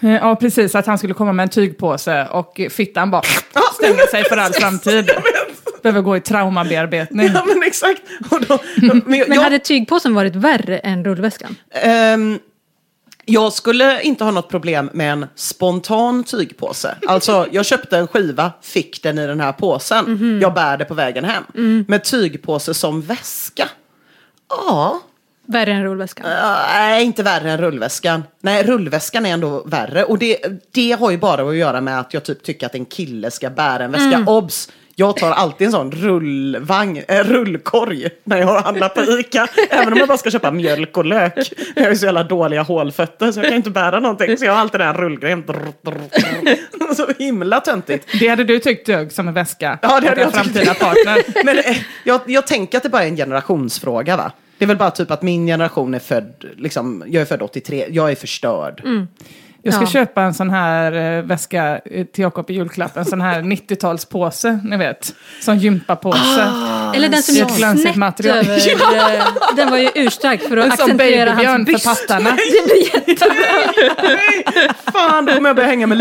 Eh, 0.00 0.10
Ja, 0.14 0.36
precis. 0.36 0.74
Att 0.74 0.86
han 0.86 0.98
skulle 0.98 1.14
komma 1.14 1.32
med 1.32 1.42
en 1.42 1.48
tygpåse 1.48 2.26
och 2.30 2.60
fittan 2.70 3.10
bara 3.10 3.22
stänga 3.74 4.06
sig 4.10 4.24
för 4.24 4.36
all 4.36 4.52
framtid. 4.60 5.10
Behöver 5.82 6.00
gå 6.00 6.16
i 6.16 6.20
traumabearbetning. 6.20 7.30
Ja, 7.34 7.44
men 7.46 7.62
exakt. 7.62 8.02
Och 8.30 8.40
då, 8.48 8.58
men 9.04 9.18
jag, 9.18 9.28
Men 9.28 9.38
hade 9.38 9.58
tygpåsen 9.58 10.14
varit 10.14 10.36
värre 10.36 10.78
än 10.78 11.04
rullväskan? 11.04 11.56
Ehm, 11.70 12.38
jag 13.24 13.52
skulle 13.52 14.02
inte 14.02 14.24
ha 14.24 14.30
något 14.30 14.48
problem 14.48 14.90
med 14.92 15.12
en 15.12 15.26
spontan 15.34 16.24
tygpåse. 16.24 16.96
Alltså, 17.06 17.46
jag 17.52 17.66
köpte 17.66 17.98
en 17.98 18.06
skiva, 18.08 18.52
fick 18.62 19.02
den 19.02 19.18
i 19.18 19.26
den 19.26 19.40
här 19.40 19.52
påsen. 19.52 20.04
Mhm. 20.04 20.40
Jag 20.40 20.54
bär 20.54 20.76
det 20.76 20.84
på 20.84 20.94
vägen 20.94 21.24
hem. 21.24 21.44
Mm. 21.54 21.84
Med 21.88 22.04
tygpåse 22.04 22.74
som 22.74 23.02
väska? 23.02 23.68
Ja. 24.48 25.00
Värre 25.46 25.72
än 25.72 25.84
rullväskan? 25.84 26.26
Uh, 26.26 26.32
Nej, 26.74 27.04
inte 27.04 27.22
värre 27.22 27.50
än 27.50 27.58
rullväskan. 27.58 28.24
Nej, 28.40 28.62
rullväskan 28.62 29.26
är 29.26 29.30
ändå 29.32 29.62
värre. 29.66 30.04
Och 30.04 30.18
det, 30.18 30.38
det 30.70 30.92
har 30.92 31.10
ju 31.10 31.18
bara 31.18 31.48
att 31.48 31.56
göra 31.56 31.80
med 31.80 32.00
att 32.00 32.14
jag 32.14 32.24
typ 32.24 32.42
tycker 32.42 32.66
att 32.66 32.74
en 32.74 32.84
kille 32.84 33.30
ska 33.30 33.50
bära 33.50 33.84
en 33.84 33.92
väska. 33.92 34.16
Mm. 34.16 34.28
Obs! 34.28 34.68
Jag 34.94 35.16
tar 35.16 35.30
alltid 35.30 35.64
en 35.66 35.72
sån 35.72 35.90
rullvagn, 35.90 37.02
äh, 37.08 37.24
rullkorg 37.24 38.08
när 38.24 38.38
jag 38.38 38.60
handlar 38.60 38.88
på 38.88 39.00
Ica. 39.02 39.48
Även 39.70 39.92
om 39.92 39.98
jag 39.98 40.08
bara 40.08 40.18
ska 40.18 40.30
köpa 40.30 40.50
mjölk 40.50 40.96
och 40.96 41.04
lök. 41.04 41.52
Jag 41.74 41.82
har 41.82 41.90
ju 41.90 41.96
så 41.96 42.04
jävla 42.04 42.24
dåliga 42.24 42.62
hålfötter 42.62 43.32
så 43.32 43.40
jag 43.40 43.46
kan 43.46 43.56
inte 43.56 43.70
bära 43.70 44.00
någonting. 44.00 44.38
Så 44.38 44.44
jag 44.44 44.52
har 44.52 44.60
alltid 44.60 44.80
den 44.80 44.88
här 44.88 44.94
rullgrejen. 44.94 45.44
Så 46.96 47.06
himla 47.18 47.60
töntigt. 47.60 48.08
Det 48.20 48.28
hade 48.28 48.44
du 48.44 48.58
tyckt 48.58 48.86
dög 48.86 49.12
som 49.12 49.28
en 49.28 49.34
väska. 49.34 49.78
Ja, 49.82 50.00
det 50.00 50.08
hade 50.08 50.20
jag 50.20 50.32
framtida 50.32 50.74
partner. 50.74 51.22
Men 51.44 51.58
eh, 51.58 51.76
jag, 52.04 52.20
jag 52.26 52.46
tänker 52.46 52.78
att 52.78 52.82
det 52.82 52.88
bara 52.88 53.02
är 53.02 53.08
en 53.08 53.16
generationsfråga 53.16 54.16
va? 54.16 54.32
Det 54.58 54.64
är 54.64 54.66
väl 54.66 54.76
bara 54.76 54.90
typ 54.90 55.10
att 55.10 55.22
min 55.22 55.46
generation 55.46 55.94
är 55.94 55.98
född, 55.98 56.44
liksom, 56.56 57.04
jag 57.06 57.20
är 57.20 57.24
född 57.24 57.42
83, 57.42 57.86
jag 57.90 58.10
är 58.10 58.14
förstörd. 58.14 58.82
Jag 59.64 59.74
ska 59.74 59.82
Ja. 59.82 59.86
köpa 59.90 60.22
en 60.22 60.34
sån 60.34 60.50
här 60.50 60.92
eh, 61.18 61.22
väska 61.22 61.80
eh, 61.84 62.06
till 62.06 62.22
Jakob 62.22 62.50
i 62.50 62.54
julklapp. 62.54 62.96
En 62.96 63.04
sån 63.04 63.20
här 63.20 63.40
90-talspåse, 63.42 64.60
ni 64.64 64.76
vet. 64.76 65.14
Som 65.40 65.56
gympapåse. 65.58 66.50
Eller 66.94 67.08
den 67.08 67.22
som 67.22 67.34
gick 67.34 67.50
snett 67.50 67.96
material. 67.96 68.38
över. 68.38 69.14
eh, 69.16 69.24
Den 69.56 69.70
var 69.70 69.76
ju 69.78 69.88
urstark 69.94 70.40
för 70.42 70.56
att 70.56 70.64
En 70.66 70.72
accentuera 70.72 71.30
babybjörn 71.30 71.36
hans 71.56 71.66
för 71.66 71.72
byst. 71.72 71.84
pattarna. 72.08 72.30
Det 72.36 72.64
blir 72.64 72.94
jättebra. 72.94 73.36
Nej, 74.02 74.68
fan 74.92 75.24
då 75.24 75.32
kommer 75.32 75.48
jag 75.48 75.56
börja 75.56 75.68
hänga 75.68 75.86
med 75.86 75.98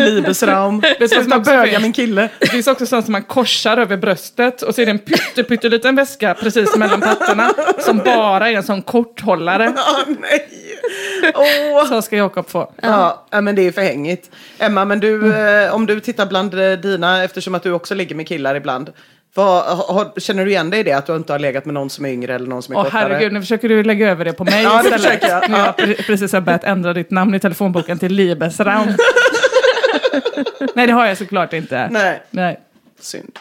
som 1.10 1.24
ska 1.24 1.38
också 1.38 1.52
böga 1.52 1.80
min 1.80 1.94
kille. 1.94 2.30
Det 2.40 2.48
finns 2.48 2.68
också 2.68 2.86
sånt 2.86 3.06
som 3.06 3.12
man 3.12 3.24
korsar 3.24 3.78
över 3.78 3.98
bröstet 3.98 4.62
och 4.62 4.76
så 4.76 4.82
är 4.82 4.86
det 4.86 4.92
en 4.92 5.00
pytte, 5.00 5.44
pytteliten 5.44 5.96
väska 5.96 6.34
precis 6.34 6.76
mellan 6.76 7.02
pattarna 7.02 7.52
som 7.80 7.98
bara 7.98 8.50
är 8.50 8.54
en 8.56 8.64
sån 8.64 8.82
korthållare. 8.82 9.74
Ah, 9.78 10.00
nej. 10.08 10.48
Åh. 11.36 11.86
Så 11.90 12.02
ska 12.02 12.18
Jakob 12.18 12.50
få. 12.50 12.72
Ja, 12.82 13.26
ja, 13.30 13.42
men 13.42 13.56
det 13.56 13.62
är 13.62 13.72
för 13.72 13.82
hängigt. 13.82 14.32
Emma, 14.60 14.86
men 14.86 15.00
du, 15.00 15.36
eh, 15.36 15.74
om 15.76 15.86
du 15.86 16.00
tittar 16.00 16.26
bland 16.26 16.52
dina, 16.82 17.24
eftersom 17.24 17.56
att 17.56 17.64
du 17.64 17.72
också 17.72 17.96
ligger 17.96 18.16
med 18.16 18.28
killar 18.28 18.56
ibland. 18.56 18.90
Vad, 19.34 19.64
har, 19.64 20.20
känner 20.20 20.46
du 20.46 20.52
igen 20.52 20.70
dig 20.70 20.80
i 20.80 20.84
det? 20.84 20.94
Att 20.94 21.06
du 21.06 21.16
inte 21.16 21.34
har 21.34 21.40
legat 21.40 21.66
med 21.66 21.74
någon 21.74 21.90
som 21.90 22.06
är 22.06 22.10
yngre 22.10 22.36
eller 22.36 22.48
någon 22.48 22.64
som 22.64 22.74
är 22.76 22.80
Åh 22.80 22.84
kortare? 22.84 23.02
herregud, 23.02 23.34
nu 23.34 23.40
försöker 23.42 23.70
du 23.70 23.84
lägga 23.84 24.10
över 24.12 24.26
det 24.26 24.34
på 24.34 24.44
mig 24.44 24.64
Ja, 24.64 24.70
det 24.70 24.78
istället. 24.90 25.02
försöker 25.02 25.28
jag. 25.28 25.42
Har 25.50 25.66
jag 25.66 25.76
pre- 25.76 26.04
precis 26.06 26.34
har 26.34 26.42
börjat 26.42 26.64
ändra 26.64 26.94
ditt 26.94 27.12
namn 27.12 27.36
i 27.36 27.40
telefonboken 27.40 28.00
till 28.00 28.14
Liebesraum. 28.14 28.88
Nej, 30.76 30.88
det 30.88 30.94
har 30.94 31.06
jag 31.06 31.18
såklart 31.18 31.54
inte. 31.54 31.88
Nej, 31.92 32.22
Nej. 32.30 32.60
synd. 33.00 33.40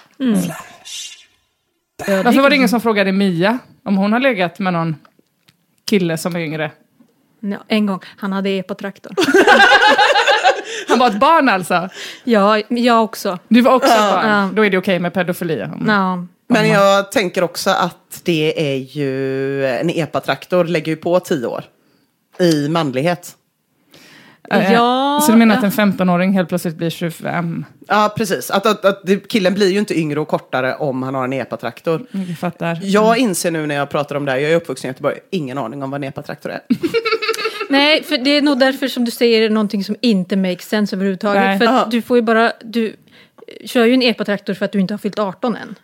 Varför 2.06 2.40
var 2.40 2.50
det 2.50 2.56
ingen 2.56 2.68
som 2.68 2.80
frågade 2.80 3.12
Mia 3.12 3.58
om 3.84 3.96
hon 3.96 4.12
har 4.12 4.20
legat 4.20 4.58
med 4.58 4.72
någon 4.72 4.96
kille 5.90 6.18
som 6.18 6.36
är 6.36 6.40
yngre? 6.40 6.70
Ja, 7.40 7.58
en 7.68 7.86
gång, 7.86 8.00
han 8.16 8.32
hade 8.32 8.50
epatraktor. 8.50 9.12
Han 10.88 10.98
var 10.98 11.08
ett 11.08 11.20
barn 11.20 11.48
alltså? 11.48 11.88
Ja, 12.24 12.62
jag 12.68 13.04
också. 13.04 13.38
Du 13.48 13.60
var 13.60 13.72
också 13.74 13.88
ett 13.92 13.98
barn? 14.12 14.28
Ja. 14.28 14.50
Då 14.54 14.64
är 14.64 14.70
det 14.70 14.78
okej 14.78 14.98
med 14.98 15.14
pedofili? 15.14 15.66
Ja. 15.86 16.26
Men 16.48 16.68
jag 16.68 17.12
tänker 17.12 17.42
också 17.44 17.70
att 17.70 18.20
det 18.22 18.72
är 18.72 18.76
ju, 18.76 19.66
en 19.66 19.90
epatraktor 19.90 20.64
lägger 20.64 20.92
ju 20.92 20.96
på 20.96 21.20
tio 21.20 21.46
år. 21.46 21.64
I 22.38 22.68
manlighet. 22.68 23.36
Eh, 24.50 24.72
Ja, 24.72 25.20
så 25.26 25.32
du 25.32 25.38
menar 25.38 25.54
ja. 25.54 25.58
att 25.66 25.78
en 25.78 25.92
15-åring 25.92 26.32
helt 26.32 26.48
plötsligt 26.48 26.76
blir 26.76 26.90
25? 26.90 27.64
Ja, 27.88 28.14
precis. 28.16 28.50
Att, 28.50 28.66
att, 28.66 28.84
att 28.84 29.28
killen 29.28 29.54
blir 29.54 29.70
ju 29.70 29.78
inte 29.78 29.98
yngre 29.98 30.20
och 30.20 30.28
kortare 30.28 30.74
om 30.74 31.02
han 31.02 31.14
har 31.14 31.24
en 31.24 31.32
epatraktor. 31.32 32.06
Jag 32.10 32.38
fattar. 32.38 32.78
Jag 32.82 33.18
inser 33.18 33.50
nu 33.50 33.66
när 33.66 33.74
jag 33.74 33.90
pratar 33.90 34.16
om 34.16 34.24
det 34.24 34.32
här, 34.32 34.38
jag 34.38 34.52
är 34.52 34.56
uppvuxen 34.56 34.88
i 34.88 34.90
Göteborg, 34.90 35.18
ingen 35.30 35.58
aning 35.58 35.82
om 35.82 35.90
vad 35.90 36.04
en 36.04 36.08
epatraktor 36.08 36.50
är. 36.50 36.60
Nej, 37.70 38.02
för 38.02 38.18
det 38.18 38.30
är 38.30 38.42
nog 38.42 38.58
därför 38.58 38.88
som 38.88 39.04
du 39.04 39.10
säger 39.10 39.50
någonting 39.50 39.84
som 39.84 39.96
inte 40.00 40.36
makes 40.36 40.68
sense 40.68 40.96
överhuvudtaget. 40.96 41.42
Nej. 41.42 41.58
För 41.58 41.66
Aha. 41.66 41.80
att 41.80 41.90
du 41.90 42.02
får 42.02 42.16
ju 42.16 42.22
bara, 42.22 42.52
du 42.64 42.96
kör 43.64 43.84
ju 43.84 43.94
en 43.94 44.02
epatraktor 44.02 44.54
för 44.54 44.64
att 44.64 44.72
du 44.72 44.80
inte 44.80 44.94
har 44.94 44.98
fyllt 44.98 45.18
18 45.18 45.56
än. 45.56 45.74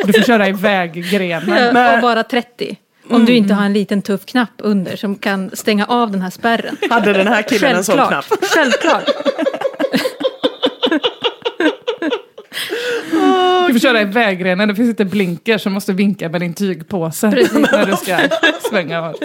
Och 0.00 0.06
du 0.06 0.12
får 0.12 0.22
köra 0.22 0.48
i 0.48 0.52
väggrenen. 0.52 1.76
Ja, 1.76 1.96
och 1.96 2.02
vara 2.02 2.22
30. 2.22 2.76
Om 3.10 3.24
du 3.24 3.34
inte 3.34 3.54
har 3.54 3.64
en 3.64 3.72
liten 3.72 4.02
tuff 4.02 4.26
knapp 4.26 4.52
under 4.58 4.96
som 4.96 5.14
kan 5.16 5.50
stänga 5.52 5.86
av 5.86 6.10
den 6.10 6.22
här 6.22 6.30
spärren. 6.30 6.76
Hade 6.90 7.12
den 7.12 7.26
här 7.26 7.42
killen 7.42 7.76
en 7.76 7.84
sån 7.84 8.06
knapp? 8.06 8.24
Självklart. 8.42 9.04
Du 13.66 13.74
får 13.74 13.80
köra 13.80 14.00
i 14.00 14.04
vägrenen, 14.04 14.68
det 14.68 14.74
finns 14.74 14.88
inte 14.88 15.04
blinker 15.04 15.58
så 15.58 15.70
måste 15.70 15.92
vinka 15.92 16.28
med 16.28 16.40
din 16.40 16.54
tygpåse 16.54 17.30
Precis. 17.30 17.52
när 17.52 17.86
du 17.86 17.96
ska 17.96 18.18
svänga 18.70 19.10
åt. 19.10 19.22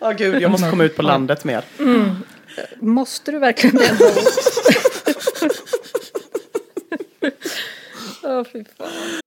Ja, 0.00 0.12
gud, 0.12 0.42
jag 0.42 0.50
måste 0.50 0.70
komma 0.70 0.84
ut 0.84 0.96
på 0.96 1.02
landet 1.02 1.44
mer. 1.44 1.64
Måste 2.80 3.30
du 3.30 3.38
verkligen 3.38 3.76
det? 3.76 3.98
Åh, 8.22 8.44
fy 8.44 8.64
fan. 8.64 9.20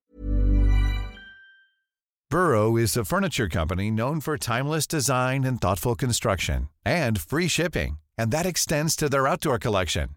Burrow 2.30 2.78
is 2.78 2.96
a 2.96 3.04
furniture 3.04 3.50
company 3.50 3.92
known 3.92 4.22
for 4.22 4.38
timeless 4.38 4.88
design 4.88 5.44
and 5.44 5.60
thoughtful 5.60 5.96
construction 5.96 6.70
and 6.86 7.20
free 7.20 7.50
shipping, 7.50 8.00
and 8.18 8.32
that 8.32 8.46
extends 8.46 8.96
to 8.96 9.10
their 9.10 9.28
outdoor 9.28 9.60
collection. 9.60 10.10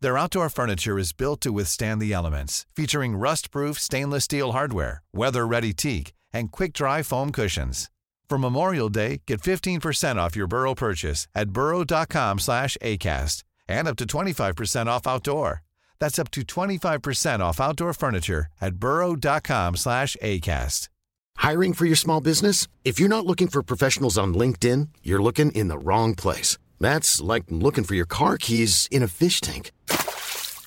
Their 0.00 0.18
outdoor 0.18 0.50
furniture 0.50 0.98
is 0.98 1.12
built 1.12 1.40
to 1.42 1.52
withstand 1.52 2.00
the 2.02 2.12
elements, 2.12 2.66
featuring 2.74 3.16
rust-proof 3.16 3.78
stainless 3.78 4.24
steel 4.24 4.52
hardware, 4.52 5.02
weather-ready 5.14 5.72
teak, 5.72 6.12
and 6.32 6.50
quick-dry 6.50 7.02
foam 7.02 7.30
cushions. 7.30 7.88
For 8.28 8.38
Memorial 8.38 8.88
Day, 8.88 9.20
get 9.26 9.42
15% 9.42 10.16
off 10.16 10.34
your 10.34 10.46
Burrow 10.46 10.74
purchase 10.74 11.28
at 11.34 11.50
burrow.com 11.50 12.38
slash 12.38 12.76
ACAST 12.82 13.44
and 13.68 13.88
up 13.88 13.96
to 13.96 14.06
25% 14.06 14.86
off 14.86 15.06
outdoor. 15.06 15.62
That's 16.00 16.18
up 16.18 16.30
to 16.32 16.42
25% 16.42 17.40
off 17.40 17.60
outdoor 17.60 17.92
furniture 17.92 18.46
at 18.60 18.76
burrow.com 18.76 19.76
slash 19.76 20.16
ACAST. 20.22 20.88
Hiring 21.36 21.74
for 21.74 21.84
your 21.86 21.96
small 21.96 22.20
business? 22.20 22.68
If 22.84 22.98
you're 23.00 23.08
not 23.08 23.26
looking 23.26 23.48
for 23.48 23.62
professionals 23.62 24.16
on 24.16 24.34
LinkedIn, 24.34 24.88
you're 25.02 25.22
looking 25.22 25.50
in 25.52 25.68
the 25.68 25.78
wrong 25.78 26.14
place. 26.14 26.58
That's 26.80 27.20
like 27.20 27.44
looking 27.50 27.84
for 27.84 27.94
your 27.94 28.06
car 28.06 28.38
keys 28.38 28.88
in 28.90 29.02
a 29.02 29.08
fish 29.08 29.40
tank. 29.40 29.70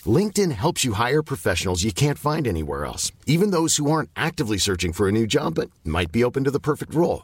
LinkedIn 0.06 0.52
helps 0.52 0.86
you 0.86 0.94
hire 0.94 1.24
professionals 1.24 1.84
you 1.84 1.92
can't 1.92 2.20
find 2.20 2.48
anywhere 2.48 2.86
else, 2.86 3.12
even 3.26 3.52
those 3.52 3.78
who 3.78 3.90
aren't 3.92 4.10
actively 4.16 4.58
searching 4.58 4.94
for 4.94 5.08
a 5.08 5.12
new 5.12 5.26
job 5.26 5.56
but 5.56 5.70
might 5.84 6.12
be 6.12 6.24
open 6.24 6.44
to 6.44 6.52
the 6.52 6.60
perfect 6.60 6.94
role. 6.94 7.24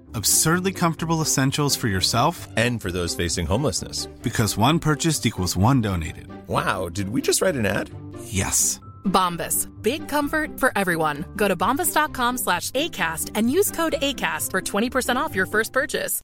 Absurdly 0.15 0.71
comfortable 0.73 1.21
essentials 1.21 1.75
for 1.77 1.87
yourself 1.87 2.47
And 2.57 2.81
for 2.81 2.91
those 2.91 3.15
facing 3.15 3.47
homelessness. 3.47 4.07
because 4.23 4.57
one 4.57 4.79
purchased 4.79 5.25
equals 5.25 5.55
one 5.57 5.81
donated. 5.81 6.27
Wow, 6.47 6.89
did 6.89 7.09
we 7.09 7.21
just 7.21 7.41
write 7.41 7.55
an 7.59 7.65
ad? 7.65 7.89
Yes. 8.25 8.79
Bombas. 9.05 9.67
Big 9.81 10.07
comfort 10.09 10.59
for 10.59 10.71
everyone. 10.75 11.23
Go 11.35 11.47
to 11.47 11.55
bombas.com 11.55 12.37
slash 12.37 12.71
ACAST 12.71 13.31
and 13.35 13.49
use 13.51 13.71
code 13.71 13.95
ACAST 14.01 14.51
for 14.51 14.61
20% 14.61 15.15
off 15.17 15.35
your 15.35 15.45
first 15.47 15.73
purchase. 15.73 16.21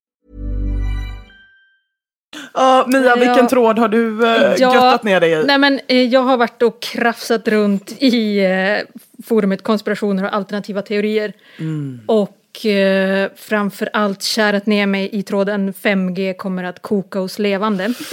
Ja, 2.54 2.86
Mia, 2.88 3.16
vilken 3.16 3.36
Ja. 3.44 3.48
tråd 3.50 3.80
har 3.80 3.88
du 3.88 4.22
uh, 4.24 4.60
göttat 4.60 5.04
ner 5.04 5.20
dig 5.20 5.32
i? 5.32 5.44
Nej, 5.46 5.58
men, 5.58 5.80
eh, 5.88 6.04
jag 6.04 6.22
har 6.22 6.38
varit 6.38 6.62
och 6.62 6.82
krafsat 6.82 7.48
runt 7.48 7.92
i 8.00 8.40
eh, 8.46 8.86
forumet 9.26 9.64
konspirationer 9.64 10.24
och 10.24 10.34
alternativa 10.34 10.82
teorier. 10.82 11.34
Mm. 11.60 12.00
Och 12.06 12.38
eh, 12.66 13.30
framför 13.36 13.90
allt 13.94 14.24
kärat 14.24 14.66
ner 14.66 14.86
mig 14.86 15.10
i 15.12 15.24
tråden 15.24 15.74
5G 15.74 16.34
kommer 16.34 16.64
att 16.64 16.82
koka 16.82 17.20
oss 17.22 17.40
levande. 17.40 17.94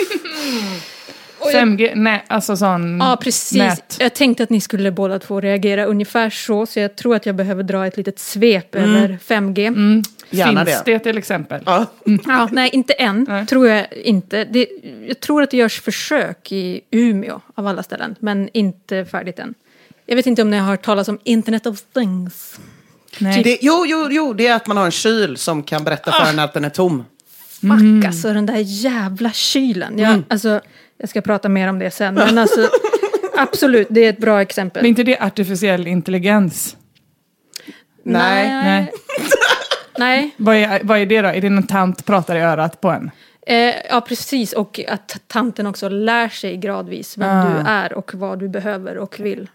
5G, 1.55 1.93
nej, 1.95 2.25
alltså 2.29 2.57
sån 2.57 2.99
Ja, 3.01 3.19
precis. 3.23 3.59
nät. 3.59 3.97
Jag 4.01 4.15
tänkte 4.15 4.43
att 4.43 4.51
ni 4.51 4.61
skulle 4.61 4.91
båda 4.91 5.19
två 5.19 5.41
reagera 5.41 5.85
ungefär 5.85 6.31
så, 6.31 6.67
så 6.67 6.81
jag 6.81 6.97
tror 6.97 7.17
att 7.17 7.27
jag 7.27 7.35
behöver 7.35 7.63
dra 7.63 7.87
ett 7.87 7.97
litet 7.97 8.19
svep 8.19 8.75
Mm. 8.75 8.91
över 8.97 9.19
5G. 9.27 9.63
Gärna 10.31 10.65
Finns 10.65 10.83
det. 10.85 10.93
det 10.93 10.99
till 10.99 11.19
exempel? 11.19 11.63
Ja. 11.67 11.87
Ja, 12.27 12.49
nej, 12.53 12.71
inte 12.73 12.93
än, 12.93 13.27
Nej. 13.29 13.47
tror 13.47 13.69
jag 13.69 13.87
inte. 13.93 14.45
Det, 14.45 14.69
jag 15.09 15.21
tror 15.21 15.43
att 15.43 15.51
det 15.51 15.57
görs 15.57 15.81
försök 15.81 16.53
i 16.53 16.81
Umeå, 16.91 17.41
av 17.55 17.67
alla 17.67 17.83
ställen, 17.83 18.15
men 18.21 18.49
inte 18.53 19.05
färdigt 19.05 19.39
än. 19.39 19.55
Jag 20.07 20.17
vet 20.17 20.27
inte 20.27 20.43
om 20.43 20.51
ni 20.51 20.57
har 20.59 20.67
hört 20.67 20.85
talas 20.85 21.09
om 21.09 21.19
Internet 21.25 21.67
of 21.67 21.81
Things. 21.95 22.61
Nej. 23.19 23.43
Det, 23.43 23.59
jo, 23.61 23.85
jo, 23.87 24.09
jo, 24.11 24.33
det 24.33 24.47
är 24.47 24.55
att 24.57 24.67
man 24.67 24.77
har 24.77 24.85
en 24.85 24.91
kyl 24.91 25.37
som 25.37 25.63
kan 25.63 25.85
berätta 25.85 26.13
för 26.13 26.31
en 26.31 26.39
att 26.39 26.53
den 26.53 26.65
är 26.65 26.71
tom. 26.71 27.05
Fuck, 27.61 28.07
alltså 28.07 28.33
den 28.33 28.47
där 28.47 28.59
jävla 28.59 29.33
kylen. 29.33 29.99
Jag, 29.99 30.23
alltså, 30.29 30.61
jag 30.99 31.09
ska 31.09 31.21
prata 31.21 31.49
mer 31.49 31.69
om 31.69 31.79
det 31.79 31.91
sen, 31.91 32.15
men 32.15 32.39
alltså 32.39 32.69
absolut, 33.37 33.87
det 33.91 34.05
är 34.05 34.11
ett 34.11 34.19
bra 34.21 34.43
exempel. 34.43 34.83
Men 34.83 34.89
inte 34.89 35.03
det 35.03 35.19
artificiell 35.21 35.87
intelligens? 35.87 36.77
Nej. 38.03 38.49
Nej. 38.49 38.93
Nej. 39.99 40.31
Vad 40.37 40.57
är, 40.57 40.81
vad 40.83 40.99
är 40.99 41.07
det 41.07 41.23
då? 41.23 41.29
Är 41.29 41.41
det 41.41 41.51
någon 41.51 41.67
tant 41.67 42.05
pratar 42.07 42.37
i 42.37 42.41
örat 42.41 42.81
på 42.81 42.91
en? 42.91 43.11
Eh, 43.47 43.75
ja, 43.91 44.01
precis. 44.01 44.53
Och 44.53 44.81
att 44.89 45.21
tanten 45.27 45.67
också 45.67 45.89
lär 45.89 46.29
sig 46.29 46.57
gradvis 46.57 47.19
vem 47.19 47.29
Ah. 47.31 47.45
du 47.45 47.71
är 47.71 47.93
och 47.93 48.15
vad 48.15 48.39
du 48.39 48.49
behöver 48.49 48.99
och 48.99 49.21
vill. 49.21 49.49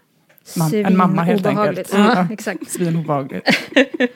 Mam- 0.58 0.86
en 0.88 0.97
mamma 0.97 1.22
helt 1.24 1.45
enkelt. 1.45 1.89
Ja, 1.93 1.97
Ja. 2.16 2.28
exakt. 2.34 2.70
Svinobehagligt. 2.72 3.50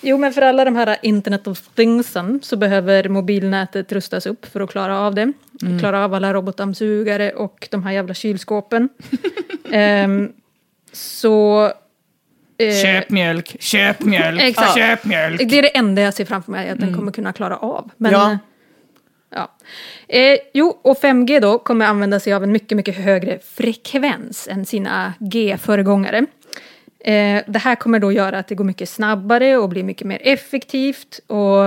Jo, 0.00 0.18
men 0.18 0.32
för 0.32 0.42
alla 0.42 0.64
de 0.64 0.76
här 0.76 0.96
Internet 1.02 1.46
of 1.46 1.60
Thingsen 1.74 2.40
så 2.42 2.56
behöver 2.56 3.08
mobilnätet 3.08 3.92
rustas 3.92 4.26
upp 4.26 4.46
för 4.52 4.60
att 4.60 4.70
klara 4.70 5.00
av 5.00 5.14
det. 5.14 5.32
Mm. 5.62 5.78
Klara 5.78 6.04
av 6.04 6.14
alla 6.14 6.34
robotdammsugare 6.34 7.30
och 7.32 7.68
de 7.70 7.82
här 7.82 7.92
jävla 7.92 8.14
kylskåpen. 8.14 8.88
Ehm, 9.70 10.32
så... 10.92 11.64
eh, 12.58 12.74
Köp 12.82 13.10
mjölk, 13.10 13.56
köp 13.60 14.00
mjölk, 14.04 14.42
Exakt. 14.42 14.74
köp 14.74 15.04
mjölk. 15.04 15.48
Det 15.48 15.58
är 15.58 15.62
det 15.62 15.76
enda 15.76 16.02
jag 16.02 16.14
ser 16.14 16.24
framför 16.24 16.52
mig 16.52 16.70
att 16.70 16.80
den 16.80 16.94
kommer 16.94 17.12
kunna 17.12 17.32
klara 17.32 17.56
av. 17.56 17.90
Men, 17.96 18.12
Ja. 18.12 18.38
Ja. 19.36 19.50
Eh, 20.08 20.38
jo, 20.52 20.78
och 20.82 20.96
5G 20.96 21.40
då 21.40 21.58
kommer 21.58 21.86
använda 21.86 22.20
sig 22.20 22.32
av 22.32 22.42
en 22.44 22.52
mycket, 22.52 22.76
mycket 22.76 22.96
högre 22.96 23.38
frekvens 23.38 24.48
än 24.48 24.66
sina 24.66 25.12
G-föregångare. 25.18 26.26
Eh, 27.00 27.42
det 27.46 27.58
här 27.58 27.74
kommer 27.74 27.98
då 27.98 28.12
göra 28.12 28.38
att 28.38 28.48
det 28.48 28.54
går 28.54 28.64
mycket 28.64 28.88
snabbare 28.88 29.56
och 29.56 29.68
blir 29.68 29.82
mycket 29.82 30.06
mer 30.06 30.18
effektivt. 30.22 31.20
Och 31.26 31.66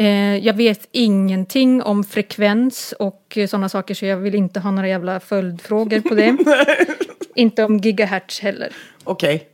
eh, 0.00 0.36
jag 0.36 0.54
vet 0.54 0.88
ingenting 0.92 1.82
om 1.82 2.04
frekvens 2.04 2.94
och 2.98 3.38
sådana 3.48 3.68
saker 3.68 3.94
så 3.94 4.06
jag 4.06 4.16
vill 4.16 4.34
inte 4.34 4.60
ha 4.60 4.70
några 4.70 4.88
jävla 4.88 5.20
följdfrågor 5.20 6.00
på 6.00 6.14
det. 6.14 6.36
inte 7.34 7.64
om 7.64 7.78
gigahertz 7.78 8.40
heller. 8.40 8.72
Okej. 9.04 9.48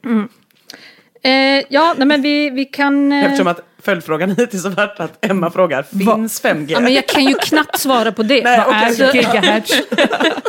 Eh, 1.22 1.64
ja, 1.68 1.94
nej, 1.98 2.06
men 2.06 2.22
vi, 2.22 2.50
vi 2.50 2.64
kan... 2.64 3.12
eh, 3.12 3.24
Eftersom 3.24 3.46
att 3.46 3.60
följdfrågan 3.86 4.30
hittills 4.38 4.64
har 4.64 4.70
varit 4.70 5.00
att 5.00 5.24
Emma 5.24 5.50
frågar, 5.50 5.82
finns 5.82 6.42
5G? 6.42 6.66
Ja, 6.68 6.80
men 6.80 6.94
jag 6.94 7.06
kan 7.06 7.24
ju 7.24 7.34
knappt 7.34 7.78
svara 7.78 8.12
på 8.12 8.22
det. 8.22 8.44
Nej, 8.44 8.58
Vad 8.58 8.68
okej, 8.68 9.06
är 9.08 9.14
gigahertz? 9.14 9.82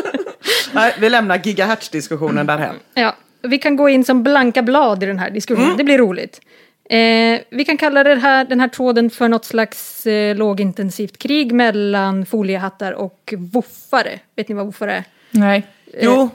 Nej, 0.74 0.96
vi 1.00 1.10
lämnar 1.10 1.38
gigahertz-diskussionen 1.38 2.46
därhen. 2.48 2.76
Ja, 2.94 3.16
vi 3.42 3.58
kan 3.58 3.76
gå 3.76 3.90
in 3.90 4.06
som 4.06 4.24
blanka 4.24 4.62
blad 4.62 5.04
i 5.04 5.06
den 5.06 5.20
här 5.20 5.30
diskussionen. 5.30 5.78
Det 5.78 5.84
blir 5.84 5.98
roligt. 5.98 6.42
Eh, 6.90 7.40
vi 7.50 7.66
kan 7.66 7.78
kalla 7.78 8.04
det 8.04 8.16
här, 8.16 8.46
den 8.46 8.60
här 8.60 8.68
tråden 8.68 9.10
för 9.10 9.28
något 9.30 9.46
slags 9.46 10.08
eh, 10.08 10.36
lågintensivt 10.36 11.18
krig 11.18 11.52
mellan 11.52 12.26
foliehattar 12.26 12.92
och 12.92 13.34
woffare. 13.38 14.20
Vet 14.36 14.50
ni 14.50 14.56
vad 14.56 14.66
woffare 14.66 14.94
är? 14.94 15.04
Nej. 15.32 15.68
Jo, 16.02 16.30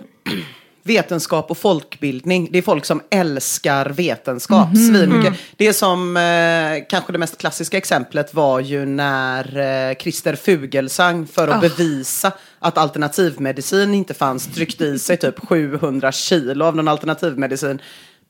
vetenskap 0.82 1.50
och 1.50 1.58
folkbildning. 1.58 2.48
Det 2.52 2.58
är 2.58 2.62
folk 2.62 2.84
som 2.84 3.02
älskar 3.10 3.90
vetenskap. 3.90 4.68
Svinmycket. 4.76 5.34
Det 5.56 5.72
som 5.72 6.16
eh, 6.16 6.84
kanske 6.88 7.12
det 7.12 7.18
mest 7.18 7.38
klassiska 7.38 7.76
exemplet 7.76 8.34
var 8.34 8.60
ju 8.60 8.86
när 8.86 9.56
eh, 9.90 9.96
Christer 9.96 10.36
Fugelsang 10.36 11.26
för 11.26 11.48
att 11.48 11.60
bevisa 11.60 12.32
att 12.58 12.78
alternativmedicin 12.78 13.94
inte 13.94 14.14
fanns 14.14 14.46
tryckte 14.54 14.84
i 14.84 14.98
sig 14.98 15.16
typ 15.16 15.48
700 15.48 16.12
kilo 16.12 16.64
av 16.64 16.76
någon 16.76 16.88
alternativmedicin 16.88 17.80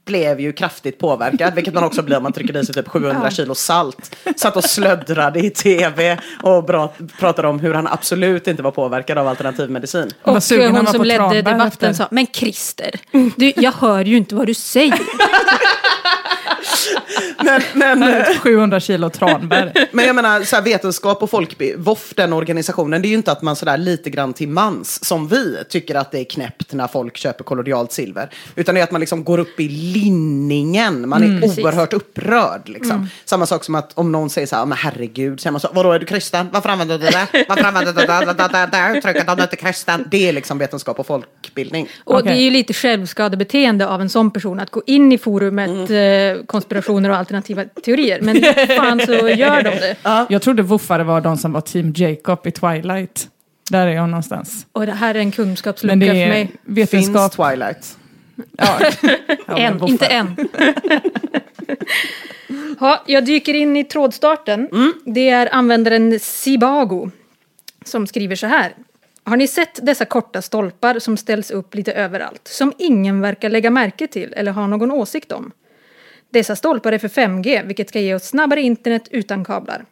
blev 0.05 0.41
ju 0.41 0.53
kraftigt 0.53 0.99
påverkad, 0.99 1.55
vilket 1.55 1.75
man 1.75 1.85
också 1.85 2.03
blir 2.03 2.17
om 2.17 2.23
man 2.23 2.33
trycker 2.33 2.57
i 2.57 2.67
sig 2.67 2.75
typ 2.75 2.89
700 2.89 3.31
kilo 3.31 3.55
salt. 3.55 4.17
Satt 4.37 4.57
och 4.57 4.65
slöddrade 4.65 5.41
i 5.41 5.51
tv 5.51 6.19
och 6.43 6.65
bra, 6.65 6.93
pratade 7.19 7.49
om 7.49 7.61
hur 7.61 7.75
han 7.75 7.87
absolut 7.87 8.47
inte 8.49 8.63
var 8.63 8.71
påverkad 8.71 9.19
av 9.19 9.29
alternativmedicin. 9.29 10.11
Och 10.23 10.43
sugen 10.43 10.75
han 10.75 10.87
hon 10.87 10.95
som 10.95 11.05
ledde 11.05 11.35
debatten 11.43 11.61
efter. 11.61 11.93
sa, 11.93 12.09
men 12.11 12.27
Christer, 12.27 12.91
du, 13.37 13.53
jag 13.57 13.73
hör 13.73 14.05
ju 14.05 14.17
inte 14.17 14.35
vad 14.35 14.47
du 14.47 14.55
säger. 14.55 14.99
Men, 17.45 17.63
men, 17.75 18.03
eh, 18.03 18.25
700 18.39 18.81
kilo 18.81 19.11
tranbär. 19.11 19.89
men 19.93 20.05
jag 20.05 20.17
menar, 20.17 20.43
så 20.43 20.57
här, 20.57 20.63
vetenskap 20.63 21.23
och 21.23 21.31
folkbild, 21.31 21.81
VOF, 21.81 22.13
den 22.17 22.33
organisationen, 22.33 23.03
det 23.03 23.09
är 23.09 23.11
ju 23.11 23.17
inte 23.17 23.33
att 23.33 23.43
man 23.43 23.57
sådär 23.57 23.77
lite 23.77 24.11
grann 24.11 24.33
till 24.33 24.49
mans, 24.49 25.05
som 25.05 25.29
vi, 25.29 25.57
tycker 25.69 25.95
att 25.95 26.11
det 26.11 26.19
är 26.19 26.25
knäppt 26.25 26.73
när 26.73 26.87
folk 26.87 27.17
köper 27.17 27.45
kollodialt 27.45 27.93
silver. 27.93 28.31
Utan 28.57 28.75
det 28.75 28.81
är 28.81 28.85
att 28.85 28.91
man 28.91 29.01
liksom 29.01 29.25
går 29.25 29.39
upp 29.39 29.61
i 29.61 29.69
linningen, 29.69 31.09
man 31.09 31.23
är 31.23 31.45
oerhört 31.45 31.93
upprörd. 31.93 32.69
Liksom. 32.69 33.09
Samma 33.25 33.47
sak 33.47 33.65
som 33.65 33.75
att 33.75 33.99
om 33.99 34.13
någon 34.13 34.31
säger 34.31 34.47
så 34.47 34.57
här, 34.57 34.67
men 34.67 34.79
herregud, 34.79 35.41
säger 35.41 35.53
man 35.53 35.61
så, 35.61 35.69
vadå 35.73 35.93
är 35.93 35.99
du 35.99 36.07
kristen? 36.07 36.49
Varför 36.53 36.69
använder 36.69 36.99
du 36.99 37.07
det? 37.07 37.45
Varför 37.49 37.65
använder 37.65 37.93
du 37.93 38.01
det 38.01 38.69
där 38.73 38.97
uttrycket 38.97 39.29
om 39.29 39.37
du 39.37 39.43
inte 39.43 39.55
är 39.55 39.67
kristen? 39.67 40.05
Det 40.11 40.29
är 40.29 40.33
liksom 40.33 40.59
vetenskap 40.59 40.99
och 40.99 41.07
folkbildning. 41.07 41.89
Och 42.05 42.15
Okej. 42.15 42.33
det 42.33 42.39
är 42.39 42.43
ju 42.43 42.51
lite 42.51 42.73
självskadebeteende 42.73 43.89
av 43.89 44.01
en 44.01 44.09
sån 44.09 44.31
person 44.31 44.61
att 44.61 44.71
gå 44.71 44.83
in 44.87 45.13
i 45.13 45.19
forumet 45.19 45.91
eh, 45.91 46.45
konspirationer 47.03 47.11
och 47.11 47.17
alternativa 47.17 47.65
teorier. 47.85 48.21
Men 48.21 48.43
fan 48.77 49.01
så 49.07 49.29
gör 49.29 49.63
de 49.63 49.71
det. 49.71 49.97
Jag 50.29 50.43
trodde 50.43 50.63
woofare 50.63 51.05
var 51.05 51.21
de 51.21 51.37
som 51.37 51.53
var 51.53 51.61
team 51.61 51.93
Jacob 51.97 52.47
i 52.47 52.51
Twilight. 52.51 53.29
Där 53.71 53.87
är 53.87 53.93
jag 53.93 54.09
någonstans. 54.09 54.67
Och 54.73 54.87
det 54.87 54.93
här 54.93 55.15
är 55.15 55.19
en 55.19 55.31
kunskapslucka 55.33 55.97
Men 55.97 55.99
det 56.01 56.07
för 56.07 56.29
mig. 56.29 56.47
Finns 56.47 57.09
vetenskap. 57.09 57.33
Twilight? 57.33 57.99
Ja. 58.59 58.79
Ja, 59.47 59.59
En, 59.59 59.83
inte 59.89 60.07
en. 60.07 60.37
ja, 62.81 63.03
jag 63.07 63.25
dyker 63.25 63.55
in 63.55 63.77
i 63.77 63.85
trådstarten. 63.85 64.69
Det 65.05 65.29
är 65.29 65.55
användaren 65.55 66.19
Sibago 66.21 67.11
som 67.85 68.07
skriver 68.07 68.37
så 68.37 68.47
här. 68.47 68.73
Har 69.25 69.37
ni 69.37 69.47
sett 69.49 69.87
dessa 69.87 70.05
korta 70.05 70.43
stolpar 70.43 70.99
som 70.99 71.17
ställs 71.17 71.51
upp 71.51 71.75
lite 71.75 71.93
överallt? 71.93 72.49
Som 72.49 72.73
ingen 72.79 73.21
verkar 73.21 73.51
lägga 73.51 73.71
märke 73.71 74.07
till 74.07 74.33
eller 74.37 74.53
ha 74.53 74.67
någon 74.67 74.91
åsikt 74.91 75.33
om. 75.33 75.53
Dessa 76.33 76.57
stolpar 76.57 76.93
är 76.93 76.99
för 76.99 77.09
5G, 77.09 77.67
vilket 77.67 77.89
ska 77.89 78.01
ge 78.01 78.15
oss 78.15 78.25
snabbare 78.25 78.61
internet 78.63 79.09
utan 79.11 79.45
kablar. 79.45 79.85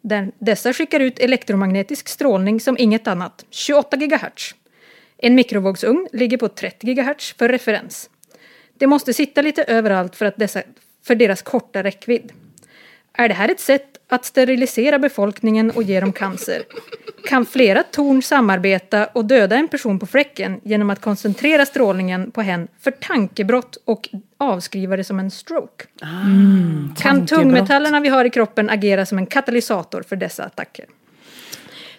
Den, 0.00 0.32
dessa 0.38 0.72
skickar 0.72 1.00
ut 1.00 1.18
elektromagnetisk 1.18 2.08
strålning 2.08 2.60
som 2.60 2.76
inget 2.78 3.06
annat, 3.06 3.44
28 3.50 3.96
GHz. 3.96 4.54
En 5.18 5.34
mikrovågsugn 5.34 6.08
ligger 6.12 6.38
på 6.38 6.48
30 6.48 6.86
GHz 6.94 7.34
för 7.38 7.48
referens. 7.48 8.10
Det 8.74 8.86
måste 8.86 9.12
sitta 9.12 9.42
lite 9.42 9.64
överallt 9.64 10.16
för, 10.16 10.26
att 10.26 10.36
dessa, 10.36 10.62
för 11.06 11.14
deras 11.14 11.42
korta 11.42 11.82
räckvidd. 11.82 12.32
Är 13.12 13.28
det 13.28 13.34
här 13.34 13.48
ett 13.48 13.60
sätt 13.60 13.91
att 14.12 14.24
sterilisera 14.24 14.98
befolkningen 14.98 15.70
och 15.70 15.82
ge 15.82 16.00
dem 16.00 16.12
cancer 16.12 16.62
kan 17.24 17.46
flera 17.46 17.82
torn 17.82 18.22
samarbeta 18.22 19.06
och 19.06 19.24
döda 19.24 19.56
en 19.56 19.68
person 19.68 19.98
på 19.98 20.06
fläcken 20.06 20.60
genom 20.64 20.90
att 20.90 21.00
koncentrera 21.00 21.66
strålningen 21.66 22.30
på 22.30 22.42
hen 22.42 22.68
för 22.80 22.90
tankebrott 22.90 23.78
och 23.84 24.08
avskriva 24.38 24.96
det 24.96 25.04
som 25.04 25.18
en 25.18 25.30
stroke. 25.30 25.84
kan 26.00 26.96
tankebrott. 26.96 27.28
tungmetallerna 27.28 28.00
vi 28.00 28.08
har 28.08 28.24
i 28.24 28.30
kroppen 28.30 28.70
agera 28.70 29.06
som 29.06 29.18
en 29.18 29.26
katalysator 29.26 30.02
för 30.08 30.16
dessa 30.16 30.44
attacker? 30.44 30.84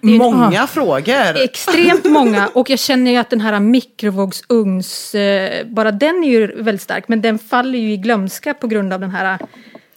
Många 0.01 0.67
frågor. 0.67 1.43
Extremt 1.43 2.05
många 2.05 2.47
och 2.47 2.69
jag 2.69 2.79
känner 2.79 3.11
ju 3.11 3.17
att 3.17 3.29
den 3.29 3.41
här 3.41 3.59
mikrovågsugns, 3.59 5.15
eh, 5.15 5.65
bara 5.67 5.91
den 5.91 6.23
är 6.23 6.29
ju 6.29 6.63
väldigt 6.63 6.81
stark 6.81 7.07
men 7.07 7.21
den 7.21 7.39
faller 7.39 7.79
ju 7.79 7.91
i 7.91 7.97
glömska 7.97 8.53
på 8.53 8.67
grund 8.67 8.93
av 8.93 8.99
den 8.99 9.11
här 9.11 9.39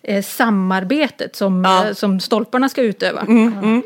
eh, 0.09 0.23
samarbetet 0.23 1.37
som, 1.37 1.65
eh, 1.65 1.93
som 1.93 2.21
stolparna 2.21 2.69
ska 2.69 2.83
utöva. 2.83 3.27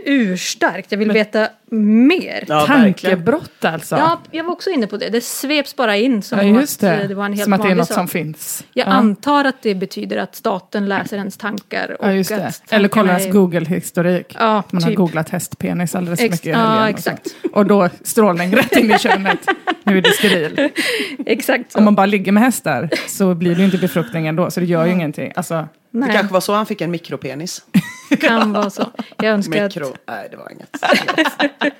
Urstarkt, 0.04 0.92
jag 0.92 0.98
vill 0.98 1.12
veta 1.12 1.48
mer. 1.72 2.44
Ja. 2.48 2.66
Tankebrott 2.66 3.64
alltså. 3.64 3.96
Ja, 3.96 4.20
jag 4.30 4.44
var 4.44 4.52
också 4.52 4.70
inne 4.70 4.86
på 4.86 4.96
det. 4.96 5.08
Det 5.08 5.20
sveps 5.20 5.76
bara 5.76 5.96
in 5.96 6.22
som 6.22 6.38
Ja, 6.48 6.62
att 6.62 6.82
eh, 6.82 6.90
det. 6.90 7.06
det 7.08 7.14
var 7.14 7.24
en 7.24 7.32
helt 7.32 7.44
som 7.44 7.52
att 7.52 7.62
det 7.62 7.68
är 7.68 7.74
något 7.74 7.86
sak. 7.88 7.94
som 7.94 8.08
finns. 8.08 8.64
Jag 8.72 8.86
ja. 8.88 8.92
antar 8.92 9.44
att 9.44 9.62
det 9.62 9.74
betyder 9.74 10.16
att 10.16 10.34
staten 10.36 10.88
läser 10.88 11.16
ens 11.16 11.36
tankar. 11.36 11.96
Och 12.00 12.06
Ja, 12.08 12.12
just 12.12 12.30
det. 12.30 12.46
att 12.46 12.62
Eller 12.72 12.88
kollar 12.88 13.08
ens 13.14 13.26
är- 13.26 13.32
Google-historik. 13.32 14.36
Ja, 14.38 14.62
Man 14.70 14.82
har 14.82 14.90
typ. 14.90 14.96
googlat 14.98 15.28
hästpenis 15.28 15.94
alldeles 15.94 16.20
för 16.20 16.26
Ex- 16.26 16.32
mycket 16.32 16.46
i 16.46 16.50
ja, 16.50 16.58
helgen. 16.58 16.82
och 16.82 16.88
exakt. 16.88 17.30
sånt. 17.30 17.54
Och 17.54 17.66
då 17.66 17.88
strålning 18.02 18.56
rätt 18.56 18.76
in 18.76 18.90
i 18.90 18.98
könet. 18.98 19.38
Nu 19.82 19.98
är 19.98 20.02
det 20.02 20.10
steril. 20.12 20.68
Exakt 21.26 21.72
så. 21.72 21.78
Om 21.78 21.84
man 21.84 21.94
bara 21.94 22.06
ligger 22.06 22.32
med 22.32 22.42
hästar 22.42 22.88
så 23.08 23.34
blir 23.34 23.54
det 23.54 23.58
ju 23.58 23.64
inte 23.64 23.78
befruktning 23.78 24.26
ändå. 24.26 24.50
Så 24.50 24.60
det 24.60 24.66
gör 24.66 24.86
ju 24.86 24.92
ingenting. 24.92 25.32
Alltså, 25.36 25.68
Det 25.90 25.98
Nej, 25.98 26.12
kanske 26.12 26.32
var 26.32 26.40
så 26.40 26.52
han 26.52 26.66
fick 26.66 26.80
en 26.80 26.90
mikropenis. 26.90 27.64
kan 28.20 28.52
vara 28.52 28.70
så. 28.70 28.90
Jag 29.16 29.26
önskar 29.26 29.64
att 29.64 29.74
Mikro... 29.76 29.94
Nej, 30.06 30.28
det 30.30 30.36
var 30.36 30.52
inget. 30.52 30.76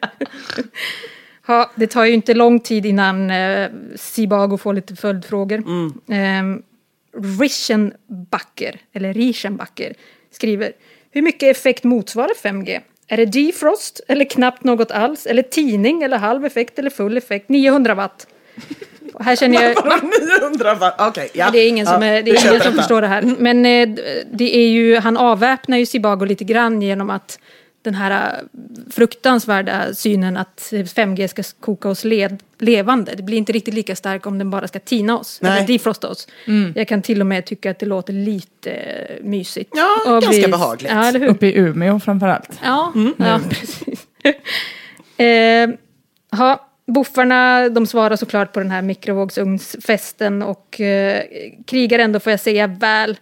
Ja, 1.46 1.70
det 1.74 1.86
tar 1.86 2.04
ju 2.04 2.12
inte 2.12 2.34
lång 2.34 2.60
tid 2.60 2.86
innan 2.86 3.30
eh, 3.30 3.70
Sibago 3.96 4.56
får 4.56 4.74
lite 4.74 4.96
följdfrågor. 4.96 5.58
Mm. 6.08 6.62
Rischenbacher, 7.40 8.80
eller 8.92 9.14
Rischenbacher, 9.14 9.94
skriver 10.30 10.72
Hur 11.10 11.22
mycket 11.22 11.56
effekt 11.56 11.84
motsvarar 11.84 12.34
5G? 12.42 12.80
Är 13.06 13.16
det 13.16 13.26
defrost 13.26 14.00
eller 14.08 14.24
knappt 14.24 14.64
något 14.64 14.90
alls? 14.90 15.26
Eller 15.26 15.42
tidning 15.42 16.02
eller 16.02 16.18
halv 16.18 16.46
effekt 16.46 16.78
eller 16.78 16.90
full 16.90 17.16
effekt? 17.16 17.48
900 17.48 17.94
watt. 17.94 18.26
Här 19.20 19.36
känner 19.36 19.62
jag... 19.62 19.76
900 20.40 20.74
watt. 20.74 20.94
Okej, 20.98 21.30
ja. 21.34 21.50
Det 21.50 21.58
är 21.58 21.68
ingen 21.68 21.86
som, 21.86 22.02
Ja, 22.02 22.08
är, 22.08 22.22
det 22.22 22.32
vi 22.32 22.36
är 22.36 22.48
ingen 22.50 22.62
som 22.62 22.72
förstår 22.72 23.00
det 23.00 23.06
här. 23.06 23.34
Men 23.38 23.66
eh, 23.66 23.88
det 24.32 24.56
är 24.56 24.68
ju, 24.68 24.96
han 24.96 25.16
avväpnar 25.16 25.78
ju 25.78 25.86
Sibago 25.86 26.24
lite 26.24 26.44
grann 26.44 26.82
genom 26.82 27.10
att 27.10 27.38
den 27.82 27.94
här 27.94 28.10
eh, 28.10 28.44
fruktansvärda 28.90 29.94
synen 29.94 30.36
att 30.36 30.68
5G 30.70 31.26
ska 31.26 31.42
koka 31.60 31.88
oss 31.88 32.04
led, 32.04 32.42
levande. 32.58 33.14
Det 33.14 33.22
blir 33.22 33.38
inte 33.38 33.52
riktigt 33.52 33.74
lika 33.74 33.96
stark 33.96 34.26
om 34.26 34.38
den 34.38 34.50
bara 34.50 34.68
ska 34.68 34.78
tina 34.78 35.18
oss. 35.18 35.38
Nej. 35.42 35.52
Eller 35.56 35.66
defrosta 35.66 36.08
oss. 36.08 36.28
Jag 36.74 36.88
kan 36.88 37.02
till 37.02 37.20
och 37.20 37.26
med 37.26 37.44
tycka 37.46 37.70
att 37.70 37.78
det 37.78 37.86
låter 37.86 38.12
lite 38.12 38.70
eh, 38.70 39.24
mysigt. 39.24 39.70
Ja, 39.76 40.14
Och 40.16 40.22
ganska 40.22 40.48
behagligt. 40.48 40.92
Ja, 40.92 41.04
eller 41.04 41.20
hur? 41.20 41.28
uppe 41.28 41.46
i 41.46 41.56
Umeå 41.58 42.00
framförallt. 42.00 42.60
Ja, 42.62 42.92
ja 43.18 43.40
precis. 43.48 44.06
eh, 45.16 45.68
ha, 46.38 46.69
buffarna 46.90 47.68
de 47.68 47.86
svarar 47.86 48.16
såklart 48.16 48.52
på 48.52 48.60
den 48.60 48.70
här 48.70 48.82
mikrovågsugnsfesten 48.82 50.42
och 50.42 50.80
eh, 50.80 51.22
krigar 51.66 51.98
ändå 51.98 52.20
får 52.20 52.30
jag 52.30 52.40
säga 52.40 52.66
väl. 52.66 53.16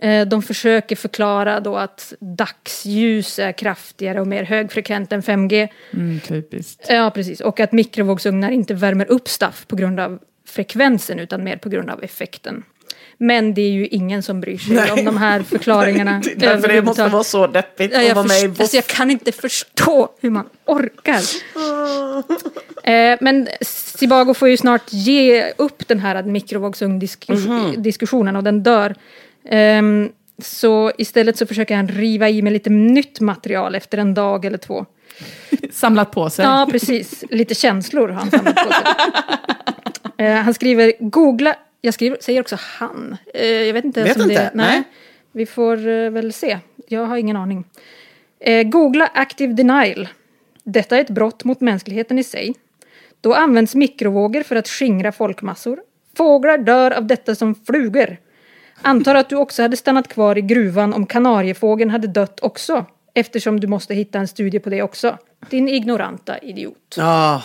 Eh, 0.00 0.26
de 0.26 0.42
försöker 0.42 0.96
förklara 0.96 1.60
då 1.60 1.76
att 1.76 2.14
dagsljus 2.20 3.38
är 3.38 3.52
kraftigare 3.52 4.20
och 4.20 4.26
mer 4.26 4.44
högfrekvent 4.44 5.12
än 5.12 5.22
5G. 5.22 5.68
Mm, 5.92 6.20
typiskt. 6.20 6.86
Ja, 6.88 7.10
precis. 7.14 7.40
Och 7.40 7.60
att 7.60 7.72
mikrovågsugnar 7.72 8.50
inte 8.50 8.74
värmer 8.74 9.10
upp 9.10 9.28
staff 9.28 9.66
på 9.66 9.76
grund 9.76 10.00
av 10.00 10.18
frekvensen 10.46 11.18
utan 11.18 11.44
mer 11.44 11.56
på 11.56 11.68
grund 11.68 11.90
av 11.90 12.04
effekten. 12.04 12.64
Men 13.20 13.54
det 13.54 13.62
är 13.62 13.70
ju 13.70 13.86
ingen 13.86 14.22
som 14.22 14.40
bryr 14.40 14.58
sig 14.58 14.74
Nej. 14.74 14.90
om 14.90 15.04
de 15.04 15.16
här 15.16 15.42
förklaringarna. 15.42 16.10
Är 16.16 16.34
Därför 16.36 16.68
det 16.68 16.82
måste 16.82 17.08
vara 17.08 17.24
så 17.24 17.46
deppigt 17.46 17.92
Ja, 17.92 18.00
att 18.00 18.06
jag, 18.06 18.14
vara 18.14 18.26
med 18.26 18.44
i 18.44 18.48
först, 18.48 18.60
alltså, 18.60 18.76
jag 18.76 18.86
kan 18.86 19.10
inte 19.10 19.32
förstå 19.32 20.08
hur 20.20 20.30
man 20.30 20.48
orkar. 20.64 21.20
eh, 22.90 23.18
men 23.20 23.48
Sibago 23.60 24.34
får 24.34 24.48
ju 24.48 24.56
snart 24.56 24.92
ge 24.92 25.52
upp 25.56 25.88
den 25.88 25.98
här 25.98 26.22
mikrovågsugndiskussionen 26.22 28.36
och 28.36 28.44
den 28.44 28.62
dör. 28.62 28.94
Ehm, 29.48 30.08
så 30.42 30.92
istället 30.98 31.36
så 31.36 31.46
försöker 31.46 31.76
han 31.76 31.88
riva 31.88 32.28
i 32.28 32.42
med 32.42 32.52
lite 32.52 32.70
nytt 32.70 33.20
material 33.20 33.74
efter 33.74 33.98
en 33.98 34.14
dag 34.14 34.44
eller 34.44 34.58
två. 34.58 34.86
Samlat 35.72 36.10
på 36.10 36.30
sig. 36.30 36.44
Ja, 36.44 36.68
precis. 36.70 37.24
Lite 37.30 37.54
känslor 37.54 38.08
har 38.08 38.14
han 38.14 38.30
samlat 38.30 38.56
på 38.56 38.72
sig. 38.72 38.82
Eh, 40.20 40.34
han 40.34 40.54
skriver 40.54 40.92
googla, 41.00 41.54
jag 41.80 41.94
skriver, 41.94 42.18
säger 42.20 42.40
också 42.40 42.56
han. 42.60 43.16
Eh, 43.34 43.46
jag 43.46 43.74
vet 43.74 43.84
inte 43.84 44.02
Vet 44.02 44.16
inte, 44.16 44.28
det... 44.28 44.50
nej. 44.54 44.82
Vi 45.32 45.46
får 45.46 45.88
eh, 45.88 46.10
väl 46.10 46.32
se. 46.32 46.58
Jag 46.88 47.06
har 47.06 47.16
ingen 47.16 47.36
aning. 47.36 47.64
Eh, 48.40 48.62
googla 48.68 49.10
active 49.14 49.52
denial. 49.52 50.08
Detta 50.64 50.96
är 50.96 51.00
ett 51.00 51.10
brott 51.10 51.44
mot 51.44 51.60
mänskligheten 51.60 52.18
i 52.18 52.24
sig. 52.24 52.54
Då 53.20 53.34
används 53.34 53.74
mikrovågor 53.74 54.42
för 54.42 54.56
att 54.56 54.68
skingra 54.68 55.12
folkmassor. 55.12 55.80
Fåglar 56.16 56.58
dör 56.58 56.90
av 56.90 57.06
detta 57.06 57.34
som 57.34 57.54
flugor. 57.54 58.16
Antar 58.82 59.14
att 59.14 59.28
du 59.28 59.36
också 59.36 59.62
hade 59.62 59.76
stannat 59.76 60.08
kvar 60.08 60.38
i 60.38 60.40
gruvan 60.40 60.94
om 60.94 61.06
kanariefågeln 61.06 61.90
hade 61.90 62.06
dött 62.06 62.40
också. 62.40 62.84
Eftersom 63.14 63.60
du 63.60 63.66
måste 63.66 63.94
hitta 63.94 64.18
en 64.18 64.28
studie 64.28 64.58
på 64.58 64.70
det 64.70 64.82
också. 64.82 65.18
Din 65.50 65.68
ignoranta 65.68 66.38
idiot. 66.38 66.94
Ja, 66.96 67.42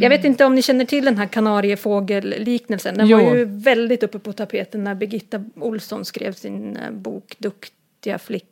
Jag 0.00 0.10
vet 0.10 0.24
inte 0.24 0.44
om 0.44 0.54
ni 0.54 0.62
känner 0.62 0.84
till 0.84 1.04
den 1.04 1.18
här 1.18 1.26
kanariefågelliknelsen. 1.26 2.94
Den 2.94 3.06
Jo. 3.06 3.24
var 3.24 3.34
ju 3.36 3.44
väldigt 3.44 4.02
uppe 4.02 4.18
på 4.18 4.32
tapeten 4.32 4.84
när 4.84 4.94
Birgitta 4.94 5.44
Olsson 5.56 6.04
skrev 6.04 6.32
sin 6.32 6.76
eh, 6.76 6.90
bok 6.90 7.34
Duktiga 7.38 8.18
flickor. 8.18 8.46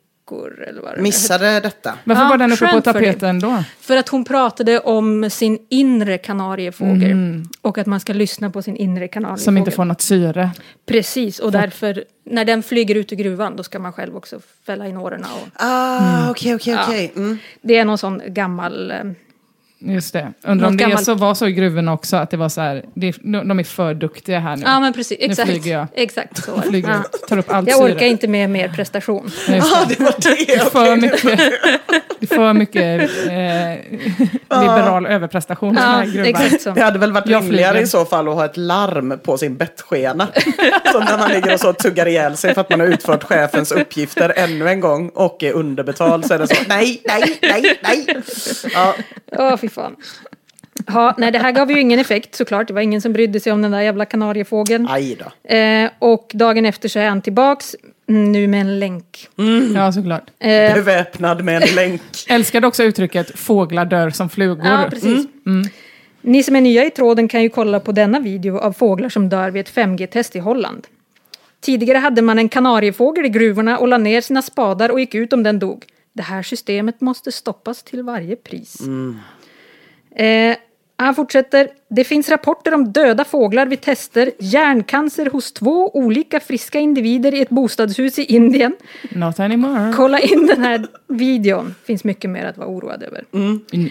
Eller 0.67 0.81
vad 0.81 0.95
det 0.95 1.01
missade 1.01 1.59
detta. 1.59 1.93
Varför 2.03 2.23
Ja, 2.23 2.29
var 2.29 2.37
den 2.37 2.51
uppe 2.51 2.65
på 2.65 2.71
för 2.71 2.81
tapeten 2.81 3.39
då? 3.39 3.63
För 3.79 3.97
att 3.97 4.09
hon 4.09 4.25
pratade 4.25 4.79
om 4.79 5.29
sin 5.29 5.59
inre 5.69 6.17
kanariefågel. 6.17 7.43
Och 7.61 7.77
att 7.77 7.87
man 7.87 7.99
ska 7.99 8.13
lyssna 8.13 8.49
på 8.49 8.61
sin 8.61 8.75
inre 8.75 9.07
kanariefågel. 9.07 9.43
Som 9.43 9.57
inte 9.57 9.71
får 9.71 9.85
något 9.85 10.01
syre. 10.01 10.51
Precis, 10.85 11.39
och 11.39 11.51
därför 11.51 12.03
när 12.23 12.45
den 12.45 12.63
flyger 12.63 12.95
ut 12.95 13.11
ur 13.11 13.15
gruvan 13.17 13.55
då 13.55 13.63
ska 13.63 13.79
man 13.79 13.93
själv 13.93 14.17
också 14.17 14.39
fälla 14.65 14.87
in 14.87 14.97
årorna. 14.97 15.27
Och, 15.41 15.47
Ah, 15.53 16.29
okej, 16.31 16.55
okej, 16.55 16.77
okej. 16.83 17.11
Mm. 17.15 17.37
det 17.61 17.77
är 17.77 17.85
någon 17.85 17.97
sån 17.97 18.21
gammal... 18.27 18.93
Just 19.81 20.13
det. 20.13 20.33
Undrar 20.43 20.67
om 20.67 20.77
det 20.77 20.83
gammalt- 20.83 21.05
så 21.05 21.13
var 21.13 21.33
så 21.33 21.47
i 21.47 21.51
gruvorna 21.51 21.93
också, 21.93 22.17
att 22.17 22.29
det 22.31 22.37
var 22.37 22.49
så 22.49 22.61
här, 22.61 22.83
det, 22.93 23.11
de 23.23 23.59
är 23.59 23.63
för 23.63 23.93
duktiga 23.93 24.39
här 24.39 24.55
nu. 24.55 24.63
Ja 24.65 24.79
men 24.79 24.93
precis, 24.93 25.17
exakt. 25.21 25.49
flyger 25.49 25.71
jag. 25.73 25.87
Exakt 25.95 26.43
så. 26.45 26.61
Flyger 26.69 26.89
Ja. 26.89 26.95
ut, 26.99 27.27
tar 27.29 27.37
upp 27.37 27.51
allt 27.53 27.69
Jag 27.69 27.77
syre. 27.77 27.93
orkar 27.95 28.05
inte 28.05 28.27
med 28.27 28.49
mer 28.49 28.67
prestation. 28.67 29.31
Ja, 29.47 29.63
Ah, 29.73 29.85
det. 29.89 29.99
var 29.99 30.13
Det 30.21 30.29
är 30.53 30.59
det. 30.59 30.69
för 30.71 30.95
mycket, 30.95 31.21
det 32.19 32.31
är 32.31 32.35
för 32.35 32.53
mycket 32.53 33.09
eh, 33.27 34.59
liberal 34.61 35.05
överprestation 35.05 35.73
i 35.77 35.79
den 35.81 35.85
Ja, 35.91 36.01
gruvan. 36.05 36.25
exakt 36.43 36.61
så. 36.61 36.71
Det 36.71 36.81
hade 36.81 36.99
väl 36.99 37.11
varit 37.11 37.27
rimligare 37.27 37.81
i 37.81 37.87
så 37.87 38.05
fall 38.05 38.27
att 38.27 38.35
ha 38.35 38.45
ett 38.45 38.57
larm 38.57 39.19
på 39.23 39.37
sin 39.37 39.57
bettskena. 39.57 40.27
Som 40.91 41.03
när 41.03 41.17
man 41.17 41.31
ligger 41.31 41.53
och 41.53 41.59
så 41.59 41.73
tuggar 41.73 42.05
ihjäl 42.07 42.37
sig 42.37 42.53
för 42.53 42.61
att 42.61 42.69
man 42.69 42.79
har 42.79 42.87
utfört 42.87 43.23
chefens 43.23 43.71
uppgifter 43.71 44.33
ännu 44.35 44.69
en 44.69 44.79
gång 44.79 45.09
och 45.09 45.43
är 45.43 45.53
underbetald. 45.53 46.25
Så 46.25 46.33
är 46.33 46.39
det 46.39 46.47
så, 46.47 46.55
nej, 46.67 47.01
nej, 47.05 47.39
nej, 47.41 47.79
nej. 47.83 48.05
Ja, 48.73 48.95
Åh, 49.31 49.55
fy 49.69 49.73
fan. 49.73 49.95
Ja, 50.87 51.15
nej, 51.17 51.31
det 51.31 51.39
här 51.39 51.51
gav 51.51 51.71
ju 51.71 51.79
ingen 51.79 51.99
effekt 51.99 52.35
såklart. 52.35 52.67
Det 52.67 52.73
var 52.73 52.81
ingen 52.81 53.01
som 53.01 53.13
brydde 53.13 53.39
sig 53.39 53.51
om 53.53 53.61
den 53.61 53.71
där 53.71 53.81
jävla 53.81 54.05
kanariefågeln. 54.05 54.87
aj 54.89 55.17
då. 55.19 55.55
Eh, 55.55 55.89
och 55.99 56.31
dagen 56.33 56.65
efter 56.65 56.89
så 56.89 56.99
är 56.99 57.09
han 57.09 57.21
tillbaks, 57.21 57.75
mm, 58.09 58.31
nu 58.31 58.47
med 58.47 58.61
en 58.61 58.79
länk. 58.79 59.27
Ja, 59.75 59.91
såklart. 59.91 60.23
Eh, 60.39 60.73
Beväpnad 60.73 61.43
med 61.45 61.63
en 61.63 61.69
länk. 61.75 62.01
Älskade 62.27 62.67
också 62.67 62.83
uttrycket 62.83 63.39
fåglar 63.39 63.85
dör 63.85 64.09
som 64.09 64.29
flugor. 64.29 64.65
ja, 64.65 64.87
precis. 64.89 65.25
Ni 66.21 66.43
som 66.43 66.55
är 66.55 66.61
nya 66.61 66.85
i 66.85 66.89
tråden 66.89 67.27
kan 67.27 67.41
ju 67.43 67.49
kolla 67.49 67.79
på 67.79 67.91
denna 67.91 68.19
video 68.19 68.57
av 68.57 68.73
fåglar 68.73 69.09
som 69.09 69.29
dör 69.29 69.51
vid 69.51 69.59
ett 69.59 69.73
5G-test 69.75 70.35
i 70.35 70.39
Holland. 70.39 70.87
Tidigare 71.61 71.97
hade 71.97 72.21
man 72.21 72.39
en 72.39 72.49
kanariefågel 72.49 73.25
i 73.25 73.29
gruvorna 73.29 73.77
och 73.77 73.87
la 73.87 73.97
ner 73.97 74.21
sina 74.21 74.41
spadar 74.41 74.89
och 74.89 74.99
gick 74.99 75.15
ut 75.15 75.33
om 75.33 75.43
den 75.43 75.59
dog. 75.59 75.85
Det 76.13 76.23
här 76.23 76.43
systemet 76.43 77.01
måste 77.01 77.31
stoppas 77.31 77.83
till 77.83 78.03
varje 78.03 78.35
pris. 78.35 78.77
Eh, 80.19 80.55
han 80.95 81.15
fortsätter. 81.15 81.69
Det 81.89 82.03
finns 82.03 82.29
rapporter 82.29 82.73
om 82.73 82.91
döda 82.91 83.25
fåglar 83.25 83.65
vid 83.65 83.81
tester, 83.81 84.31
hjärncancer 84.39 85.25
hos 85.25 85.53
två 85.53 85.91
olika 85.95 86.39
friska 86.39 86.79
individer 86.79 87.33
i 87.33 87.41
ett 87.41 87.49
bostadshus 87.49 88.19
i 88.19 88.23
Indien. 88.23 88.75
Not 89.09 89.39
anymore. 89.39 89.93
Kolla 89.95 90.19
in 90.19 90.47
den 90.47 90.63
här 90.63 90.87
videon. 91.07 91.75
finns 91.85 92.03
mycket 92.03 92.29
mer 92.29 92.45
att 92.45 92.57
vara 92.57 92.67
oroad 92.67 93.03
över. 93.03 93.25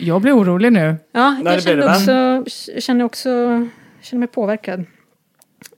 Jag 0.00 0.20
blir 0.20 0.32
orolig 0.32 0.72
nu. 0.72 0.96
Ja, 1.12 1.36
det 1.44 1.50
jag 1.50 1.58
det, 1.58 1.62
känner 1.62 1.86
också, 1.86 2.44
känner 2.80 3.04
också 3.04 3.30
känner 4.00 4.18
mig 4.18 4.28
påverkad. 4.28 4.84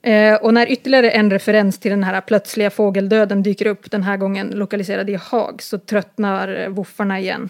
Eh, 0.01 0.35
och 0.35 0.53
när 0.53 0.71
ytterligare 0.71 1.11
en 1.11 1.31
referens 1.31 1.79
till 1.79 1.91
den 1.91 2.03
här 2.03 2.21
plötsliga 2.21 2.69
fågeldöden 2.69 3.43
dyker 3.43 3.65
upp, 3.65 3.91
den 3.91 4.03
här 4.03 4.17
gången 4.17 4.47
lokaliserad 4.47 5.09
i 5.09 5.15
Haag, 5.15 5.61
så 5.61 5.77
tröttnar 5.77 6.69
woofarna 6.69 7.19
igen. 7.19 7.49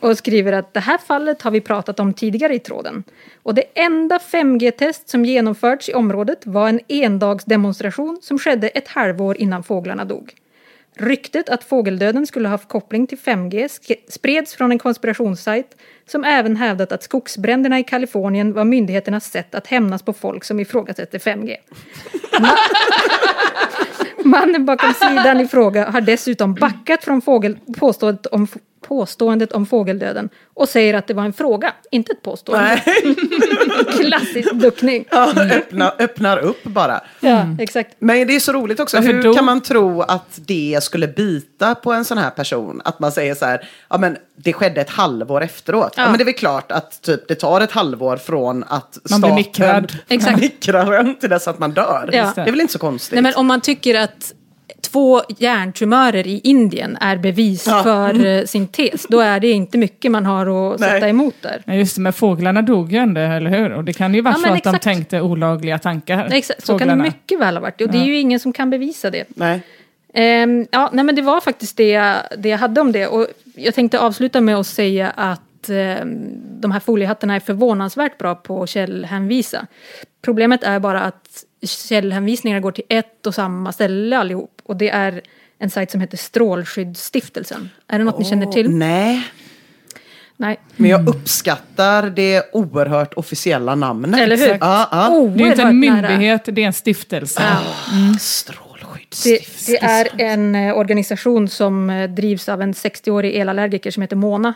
Och 0.00 0.18
skriver 0.18 0.52
att 0.52 0.74
det 0.74 0.80
här 0.80 0.98
fallet 0.98 1.42
har 1.42 1.50
vi 1.50 1.60
pratat 1.60 2.00
om 2.00 2.14
tidigare 2.14 2.54
i 2.54 2.58
tråden. 2.58 3.04
Och 3.42 3.54
det 3.54 3.64
enda 3.74 4.18
5G-test 4.18 5.08
som 5.08 5.24
genomförts 5.24 5.88
i 5.88 5.94
området 5.94 6.46
var 6.46 6.68
en 6.68 6.80
endagsdemonstration 6.88 8.18
som 8.22 8.38
skedde 8.38 8.68
ett 8.68 8.88
halvår 8.88 9.36
innan 9.36 9.62
fåglarna 9.62 10.04
dog. 10.04 10.34
Ryktet 11.00 11.48
att 11.48 11.64
fågeldöden 11.64 12.26
skulle 12.26 12.48
ha 12.48 12.50
haft 12.50 12.68
koppling 12.68 13.06
till 13.06 13.18
5G 13.18 13.68
spreds 14.08 14.54
från 14.54 14.72
en 14.72 14.78
konspirationssajt 14.78 15.76
som 16.06 16.24
även 16.24 16.56
hävdat 16.56 16.92
att 16.92 17.02
skogsbränderna 17.02 17.78
i 17.78 17.84
Kalifornien 17.84 18.52
var 18.52 18.64
myndigheternas 18.64 19.30
sätt 19.30 19.54
att 19.54 19.66
hämnas 19.66 20.02
på 20.02 20.12
folk 20.12 20.44
som 20.44 20.60
ifrågasätter 20.60 21.18
5G. 21.18 21.56
Man... 22.40 22.50
Mannen 24.24 24.64
bakom 24.64 24.94
sidan 24.94 25.40
i 25.40 25.48
fråga 25.48 25.90
har 25.90 26.00
dessutom 26.00 26.54
backat 26.54 27.04
från 27.04 27.22
fågel, 27.22 27.58
påståendet, 27.78 28.26
om, 28.26 28.48
påståendet 28.88 29.52
om 29.52 29.66
fågeldöden 29.66 30.28
och 30.54 30.68
säger 30.68 30.94
att 30.94 31.06
det 31.06 31.14
var 31.14 31.24
en 31.24 31.32
fråga, 31.32 31.72
inte 31.90 32.12
ett 32.12 32.22
påstående. 32.22 32.82
Klassisk 34.00 34.52
duckning. 34.52 35.04
Ja, 35.10 35.32
öppna, 35.52 35.92
öppnar 35.98 36.38
upp 36.38 36.64
bara. 36.64 37.00
Ja, 37.20 37.46
exakt. 37.58 37.96
Men 37.98 38.26
det 38.26 38.36
är 38.36 38.40
så 38.40 38.52
roligt 38.52 38.80
också. 38.80 38.98
Hur 38.98 39.22
då? 39.22 39.34
kan 39.34 39.44
man 39.44 39.60
tro 39.60 40.02
att 40.02 40.38
det 40.46 40.78
skulle 40.82 41.08
bita 41.08 41.74
på 41.74 41.92
en 41.92 42.04
sån 42.04 42.18
här 42.18 42.30
person? 42.30 42.82
Att 42.84 43.00
man 43.00 43.12
säger 43.12 43.34
så 43.34 43.44
här, 43.44 43.68
ja 43.90 43.98
men 43.98 44.16
det 44.36 44.52
skedde 44.52 44.80
ett 44.80 44.90
halvår 44.90 45.42
efteråt. 45.42 45.92
Ja, 45.96 46.02
Ja. 46.02 46.08
men 46.08 46.18
det 46.18 46.22
är 46.22 46.24
väl 46.26 46.34
klart 46.34 46.72
att 46.72 47.02
typ, 47.02 47.28
det 47.28 47.34
tar 47.34 47.60
ett 47.60 47.72
halvår 47.72 48.16
från 48.16 48.64
att 48.68 48.98
Man 49.10 49.20
blir 49.20 49.34
mickrad. 49.34 49.92
Exakt. 50.08 50.40
mikrar 50.40 50.92
en 50.92 51.14
till 51.14 51.30
dess 51.30 51.48
att 51.48 51.58
man 51.58 51.70
dör. 51.72 52.10
Ja. 52.12 52.32
Det 52.34 52.40
är 52.40 52.50
väl 52.50 52.60
inte 52.60 52.72
så 52.72 52.78
konstigt? 52.78 53.14
Nej, 53.14 53.22
men 53.22 53.34
om 53.34 53.46
man 53.46 53.60
tycker 53.60 53.94
att 54.00 54.32
två 54.92 55.22
hjärntumörer 55.38 56.26
i 56.26 56.40
Indien 56.44 56.96
är 57.00 57.16
bevis 57.16 57.66
Ja. 57.66 57.82
för 57.82 58.26
eh, 58.26 58.44
sin 58.44 58.66
tes, 58.68 59.06
då 59.08 59.20
är 59.20 59.40
det 59.40 59.50
inte 59.50 59.78
mycket 59.78 60.10
man 60.10 60.26
har 60.26 60.72
att 60.74 60.80
Nej. 60.80 60.90
sätta 60.90 61.08
emot 61.08 61.34
där. 61.40 61.62
Ja, 61.66 61.74
just 61.74 61.94
det, 61.96 62.00
men 62.02 62.12
fåglarna 62.12 62.62
dog 62.62 62.92
ju 62.92 62.98
ändå, 62.98 63.20
eller 63.20 63.50
hur? 63.50 63.72
Och 63.72 63.84
det 63.84 63.92
kan 63.92 64.14
ju 64.14 64.20
vara 64.20 64.34
Ja, 64.34 64.38
så 64.48 64.54
att 64.54 64.62
de 64.62 64.68
exakt. 64.70 64.84
tänkte 64.84 65.20
olagliga 65.20 65.78
tankar. 65.78 66.28
Exakt, 66.32 66.66
så 66.66 66.78
kan 66.78 66.88
det 66.88 66.96
mycket 66.96 67.40
väl 67.40 67.54
ha 67.56 67.60
varit. 67.62 67.80
Och 67.80 67.88
det 67.90 67.98
är 67.98 68.04
ju 68.06 68.18
ingen 68.18 68.40
som 68.40 68.52
kan 68.52 68.70
bevisa 68.70 69.10
det. 69.10 69.24
Nej. 69.28 69.60
Ehm, 70.14 70.66
ja, 70.70 70.90
nej, 70.92 71.04
men 71.04 71.14
det 71.14 71.22
var 71.22 71.40
faktiskt 71.40 71.76
det 71.76 71.88
jag, 71.88 72.16
det 72.38 72.48
jag 72.48 72.58
hade 72.58 72.80
om 72.80 72.92
det. 72.92 73.06
Och 73.06 73.26
jag 73.54 73.74
tänkte 73.74 74.00
avsluta 74.00 74.40
med 74.40 74.56
att 74.56 74.66
säga 74.66 75.10
att 75.10 75.68
ehm, 75.68 76.18
de 76.60 76.70
här 76.70 76.80
foliehattarna 76.80 77.34
är 77.34 77.40
förvånansvärt 77.40 78.18
bra 78.18 78.34
på 78.34 78.62
att 78.62 78.68
källhänvisa. 78.68 79.66
Problemet 80.22 80.62
är 80.64 80.78
bara 80.80 81.00
att 81.00 81.44
källhänvisningarna 81.88 82.60
går 82.60 82.72
till 82.72 82.84
ett 82.88 83.26
och 83.26 83.34
samma 83.34 83.72
ställe 83.72 84.18
allihop. 84.18 84.57
Och 84.68 84.76
det 84.76 84.88
är 84.88 85.20
en 85.58 85.70
sajt 85.70 85.90
som 85.90 86.00
heter 86.00 86.16
Strålskyddsstiftelsen. 86.16 87.70
Är 87.88 87.98
det 87.98 88.04
något 88.04 88.18
ni 88.18 88.24
känner 88.24 88.46
till? 88.46 88.70
Nej, 88.70 89.24
Nej. 90.36 90.60
men 90.76 90.90
jag 90.90 91.08
uppskattar 91.08 92.10
det 92.10 92.42
oerhört 92.52 93.14
officiella 93.14 93.74
namnet. 93.74 94.20
Eller 94.20 94.36
hur? 94.36 94.58
Ja, 94.60 94.88
ja. 94.90 95.30
Det 95.36 95.42
är 95.42 95.46
inte 95.46 95.62
en 95.62 95.68
Oerhört 95.68 95.74
nära. 96.02 96.08
myndighet, 96.08 96.42
det 96.44 96.62
är 96.62 96.66
en 96.66 96.72
stiftelse. 96.72 97.42
Det, 97.42 98.18
Strålskyddsstiftelsen. 98.20 99.74
det 100.16 100.24
är 100.24 100.32
en 100.32 100.54
eh, 100.54 100.78
organisation 100.78 101.48
som 101.48 101.90
eh, 101.90 102.10
drivs 102.10 102.48
av 102.48 102.62
en 102.62 102.72
60-årig 102.72 103.34
elallergiker 103.36 103.90
som 103.90 104.00
heter 104.02 104.16
Mona. 104.16 104.54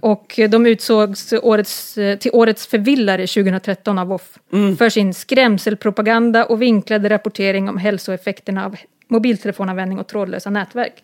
Och 0.00 0.38
eh, 0.38 0.50
de 0.50 0.66
utsågs 0.66 1.32
årets, 1.42 1.94
till 2.20 2.30
årets 2.32 2.66
förvillare 2.66 3.26
2013 3.26 3.98
av 3.98 4.06
WOF 4.06 4.38
för 4.78 4.88
sin 4.88 5.14
skrämselpropaganda 5.14 6.44
och 6.44 6.62
vinklade 6.62 7.08
rapportering 7.08 7.68
om 7.68 7.78
hälsoeffekterna 7.78 8.64
av 8.66 8.76
mobiltelefonanvändning 9.10 9.98
och 9.98 10.06
trådlösa 10.06 10.50
nätverk. 10.50 11.02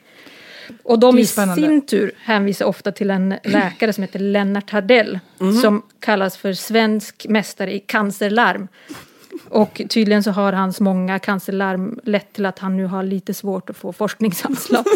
Och 0.82 0.98
de 0.98 1.18
i 1.18 1.26
sin 1.26 1.86
tur 1.86 2.12
hänvisar 2.18 2.66
ofta 2.66 2.92
till 2.92 3.10
en 3.10 3.34
läkare 3.44 3.92
som 3.92 4.02
heter 4.02 4.18
Lennart 4.18 4.70
Hardell 4.70 5.18
som 5.62 5.82
kallas 6.00 6.36
för 6.36 6.52
svensk 6.52 7.26
mästare 7.28 7.74
i 7.74 7.78
cancerlarm. 7.78 8.68
Och 9.48 9.82
tydligen 9.88 10.22
så 10.22 10.30
har 10.30 10.52
hans 10.52 10.80
många 10.80 11.18
cancerlarm 11.18 12.00
lett 12.04 12.32
till 12.32 12.46
att 12.46 12.58
han 12.58 12.76
nu 12.76 12.86
har 12.86 13.02
lite 13.02 13.34
svårt 13.34 13.70
att 13.70 13.76
få 13.76 13.92
forskningsanslag. 13.92 14.84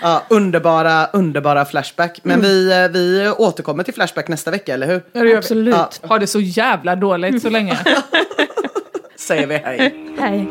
Ja, 0.00 0.22
underbara, 0.30 1.06
underbara 1.06 1.64
Flashback. 1.64 2.20
Men 2.22 2.40
vi, 2.40 2.72
eh, 2.72 2.88
vi 2.88 3.32
återkommer 3.38 3.82
till 3.84 3.94
Flashback 3.94 4.28
nästa 4.28 4.50
vecka, 4.50 4.74
eller 4.74 4.86
hur? 4.86 5.36
Absolut. 5.36 5.74
Ja. 5.74 6.08
Ha 6.08 6.18
det 6.18 6.26
så 6.26 6.40
jävla 6.40 6.96
dåligt 6.96 7.42
så 7.42 7.50
länge. 7.50 7.78
Säger 9.24 9.46
vi 9.46 9.54
hej. 9.54 9.94
Hej. 10.18 10.48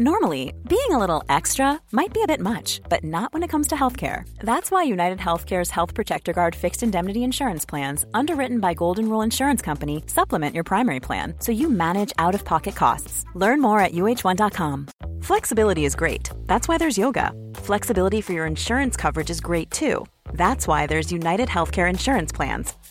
Normally, 0.00 0.54
being 0.66 0.92
a 0.92 0.98
little 0.98 1.22
extra 1.28 1.78
might 1.92 2.14
be 2.14 2.22
a 2.22 2.26
bit 2.26 2.40
much, 2.40 2.80
but 2.88 3.04
not 3.04 3.34
when 3.34 3.42
it 3.42 3.48
comes 3.48 3.68
to 3.68 3.74
healthcare. 3.74 4.26
That's 4.38 4.70
why 4.70 4.82
United 4.84 5.18
Healthcare's 5.18 5.68
Health 5.68 5.92
Protector 5.94 6.32
Guard 6.32 6.56
fixed 6.56 6.82
indemnity 6.82 7.22
insurance 7.22 7.66
plans, 7.66 8.06
underwritten 8.14 8.60
by 8.60 8.72
Golden 8.72 9.10
Rule 9.10 9.20
Insurance 9.20 9.60
Company, 9.60 10.02
supplement 10.06 10.54
your 10.54 10.64
primary 10.64 11.00
plan 11.00 11.34
so 11.38 11.52
you 11.52 11.68
manage 11.68 12.14
out 12.16 12.34
of 12.34 12.46
pocket 12.46 12.74
costs. 12.74 13.26
Learn 13.34 13.60
more 13.60 13.78
at 13.78 13.92
uh1.com. 13.92 14.86
Flexibility 15.20 15.84
is 15.84 15.94
great. 15.94 16.30
That's 16.46 16.66
why 16.66 16.78
there's 16.78 16.96
yoga. 16.96 17.32
Flexibility 17.56 18.22
for 18.22 18.32
your 18.32 18.46
insurance 18.46 18.96
coverage 18.96 19.28
is 19.28 19.42
great 19.42 19.70
too. 19.70 20.06
That's 20.32 20.66
why 20.66 20.86
there's 20.86 21.12
United 21.12 21.50
Healthcare 21.50 21.90
Insurance 21.90 22.32
Plans. 22.32 22.72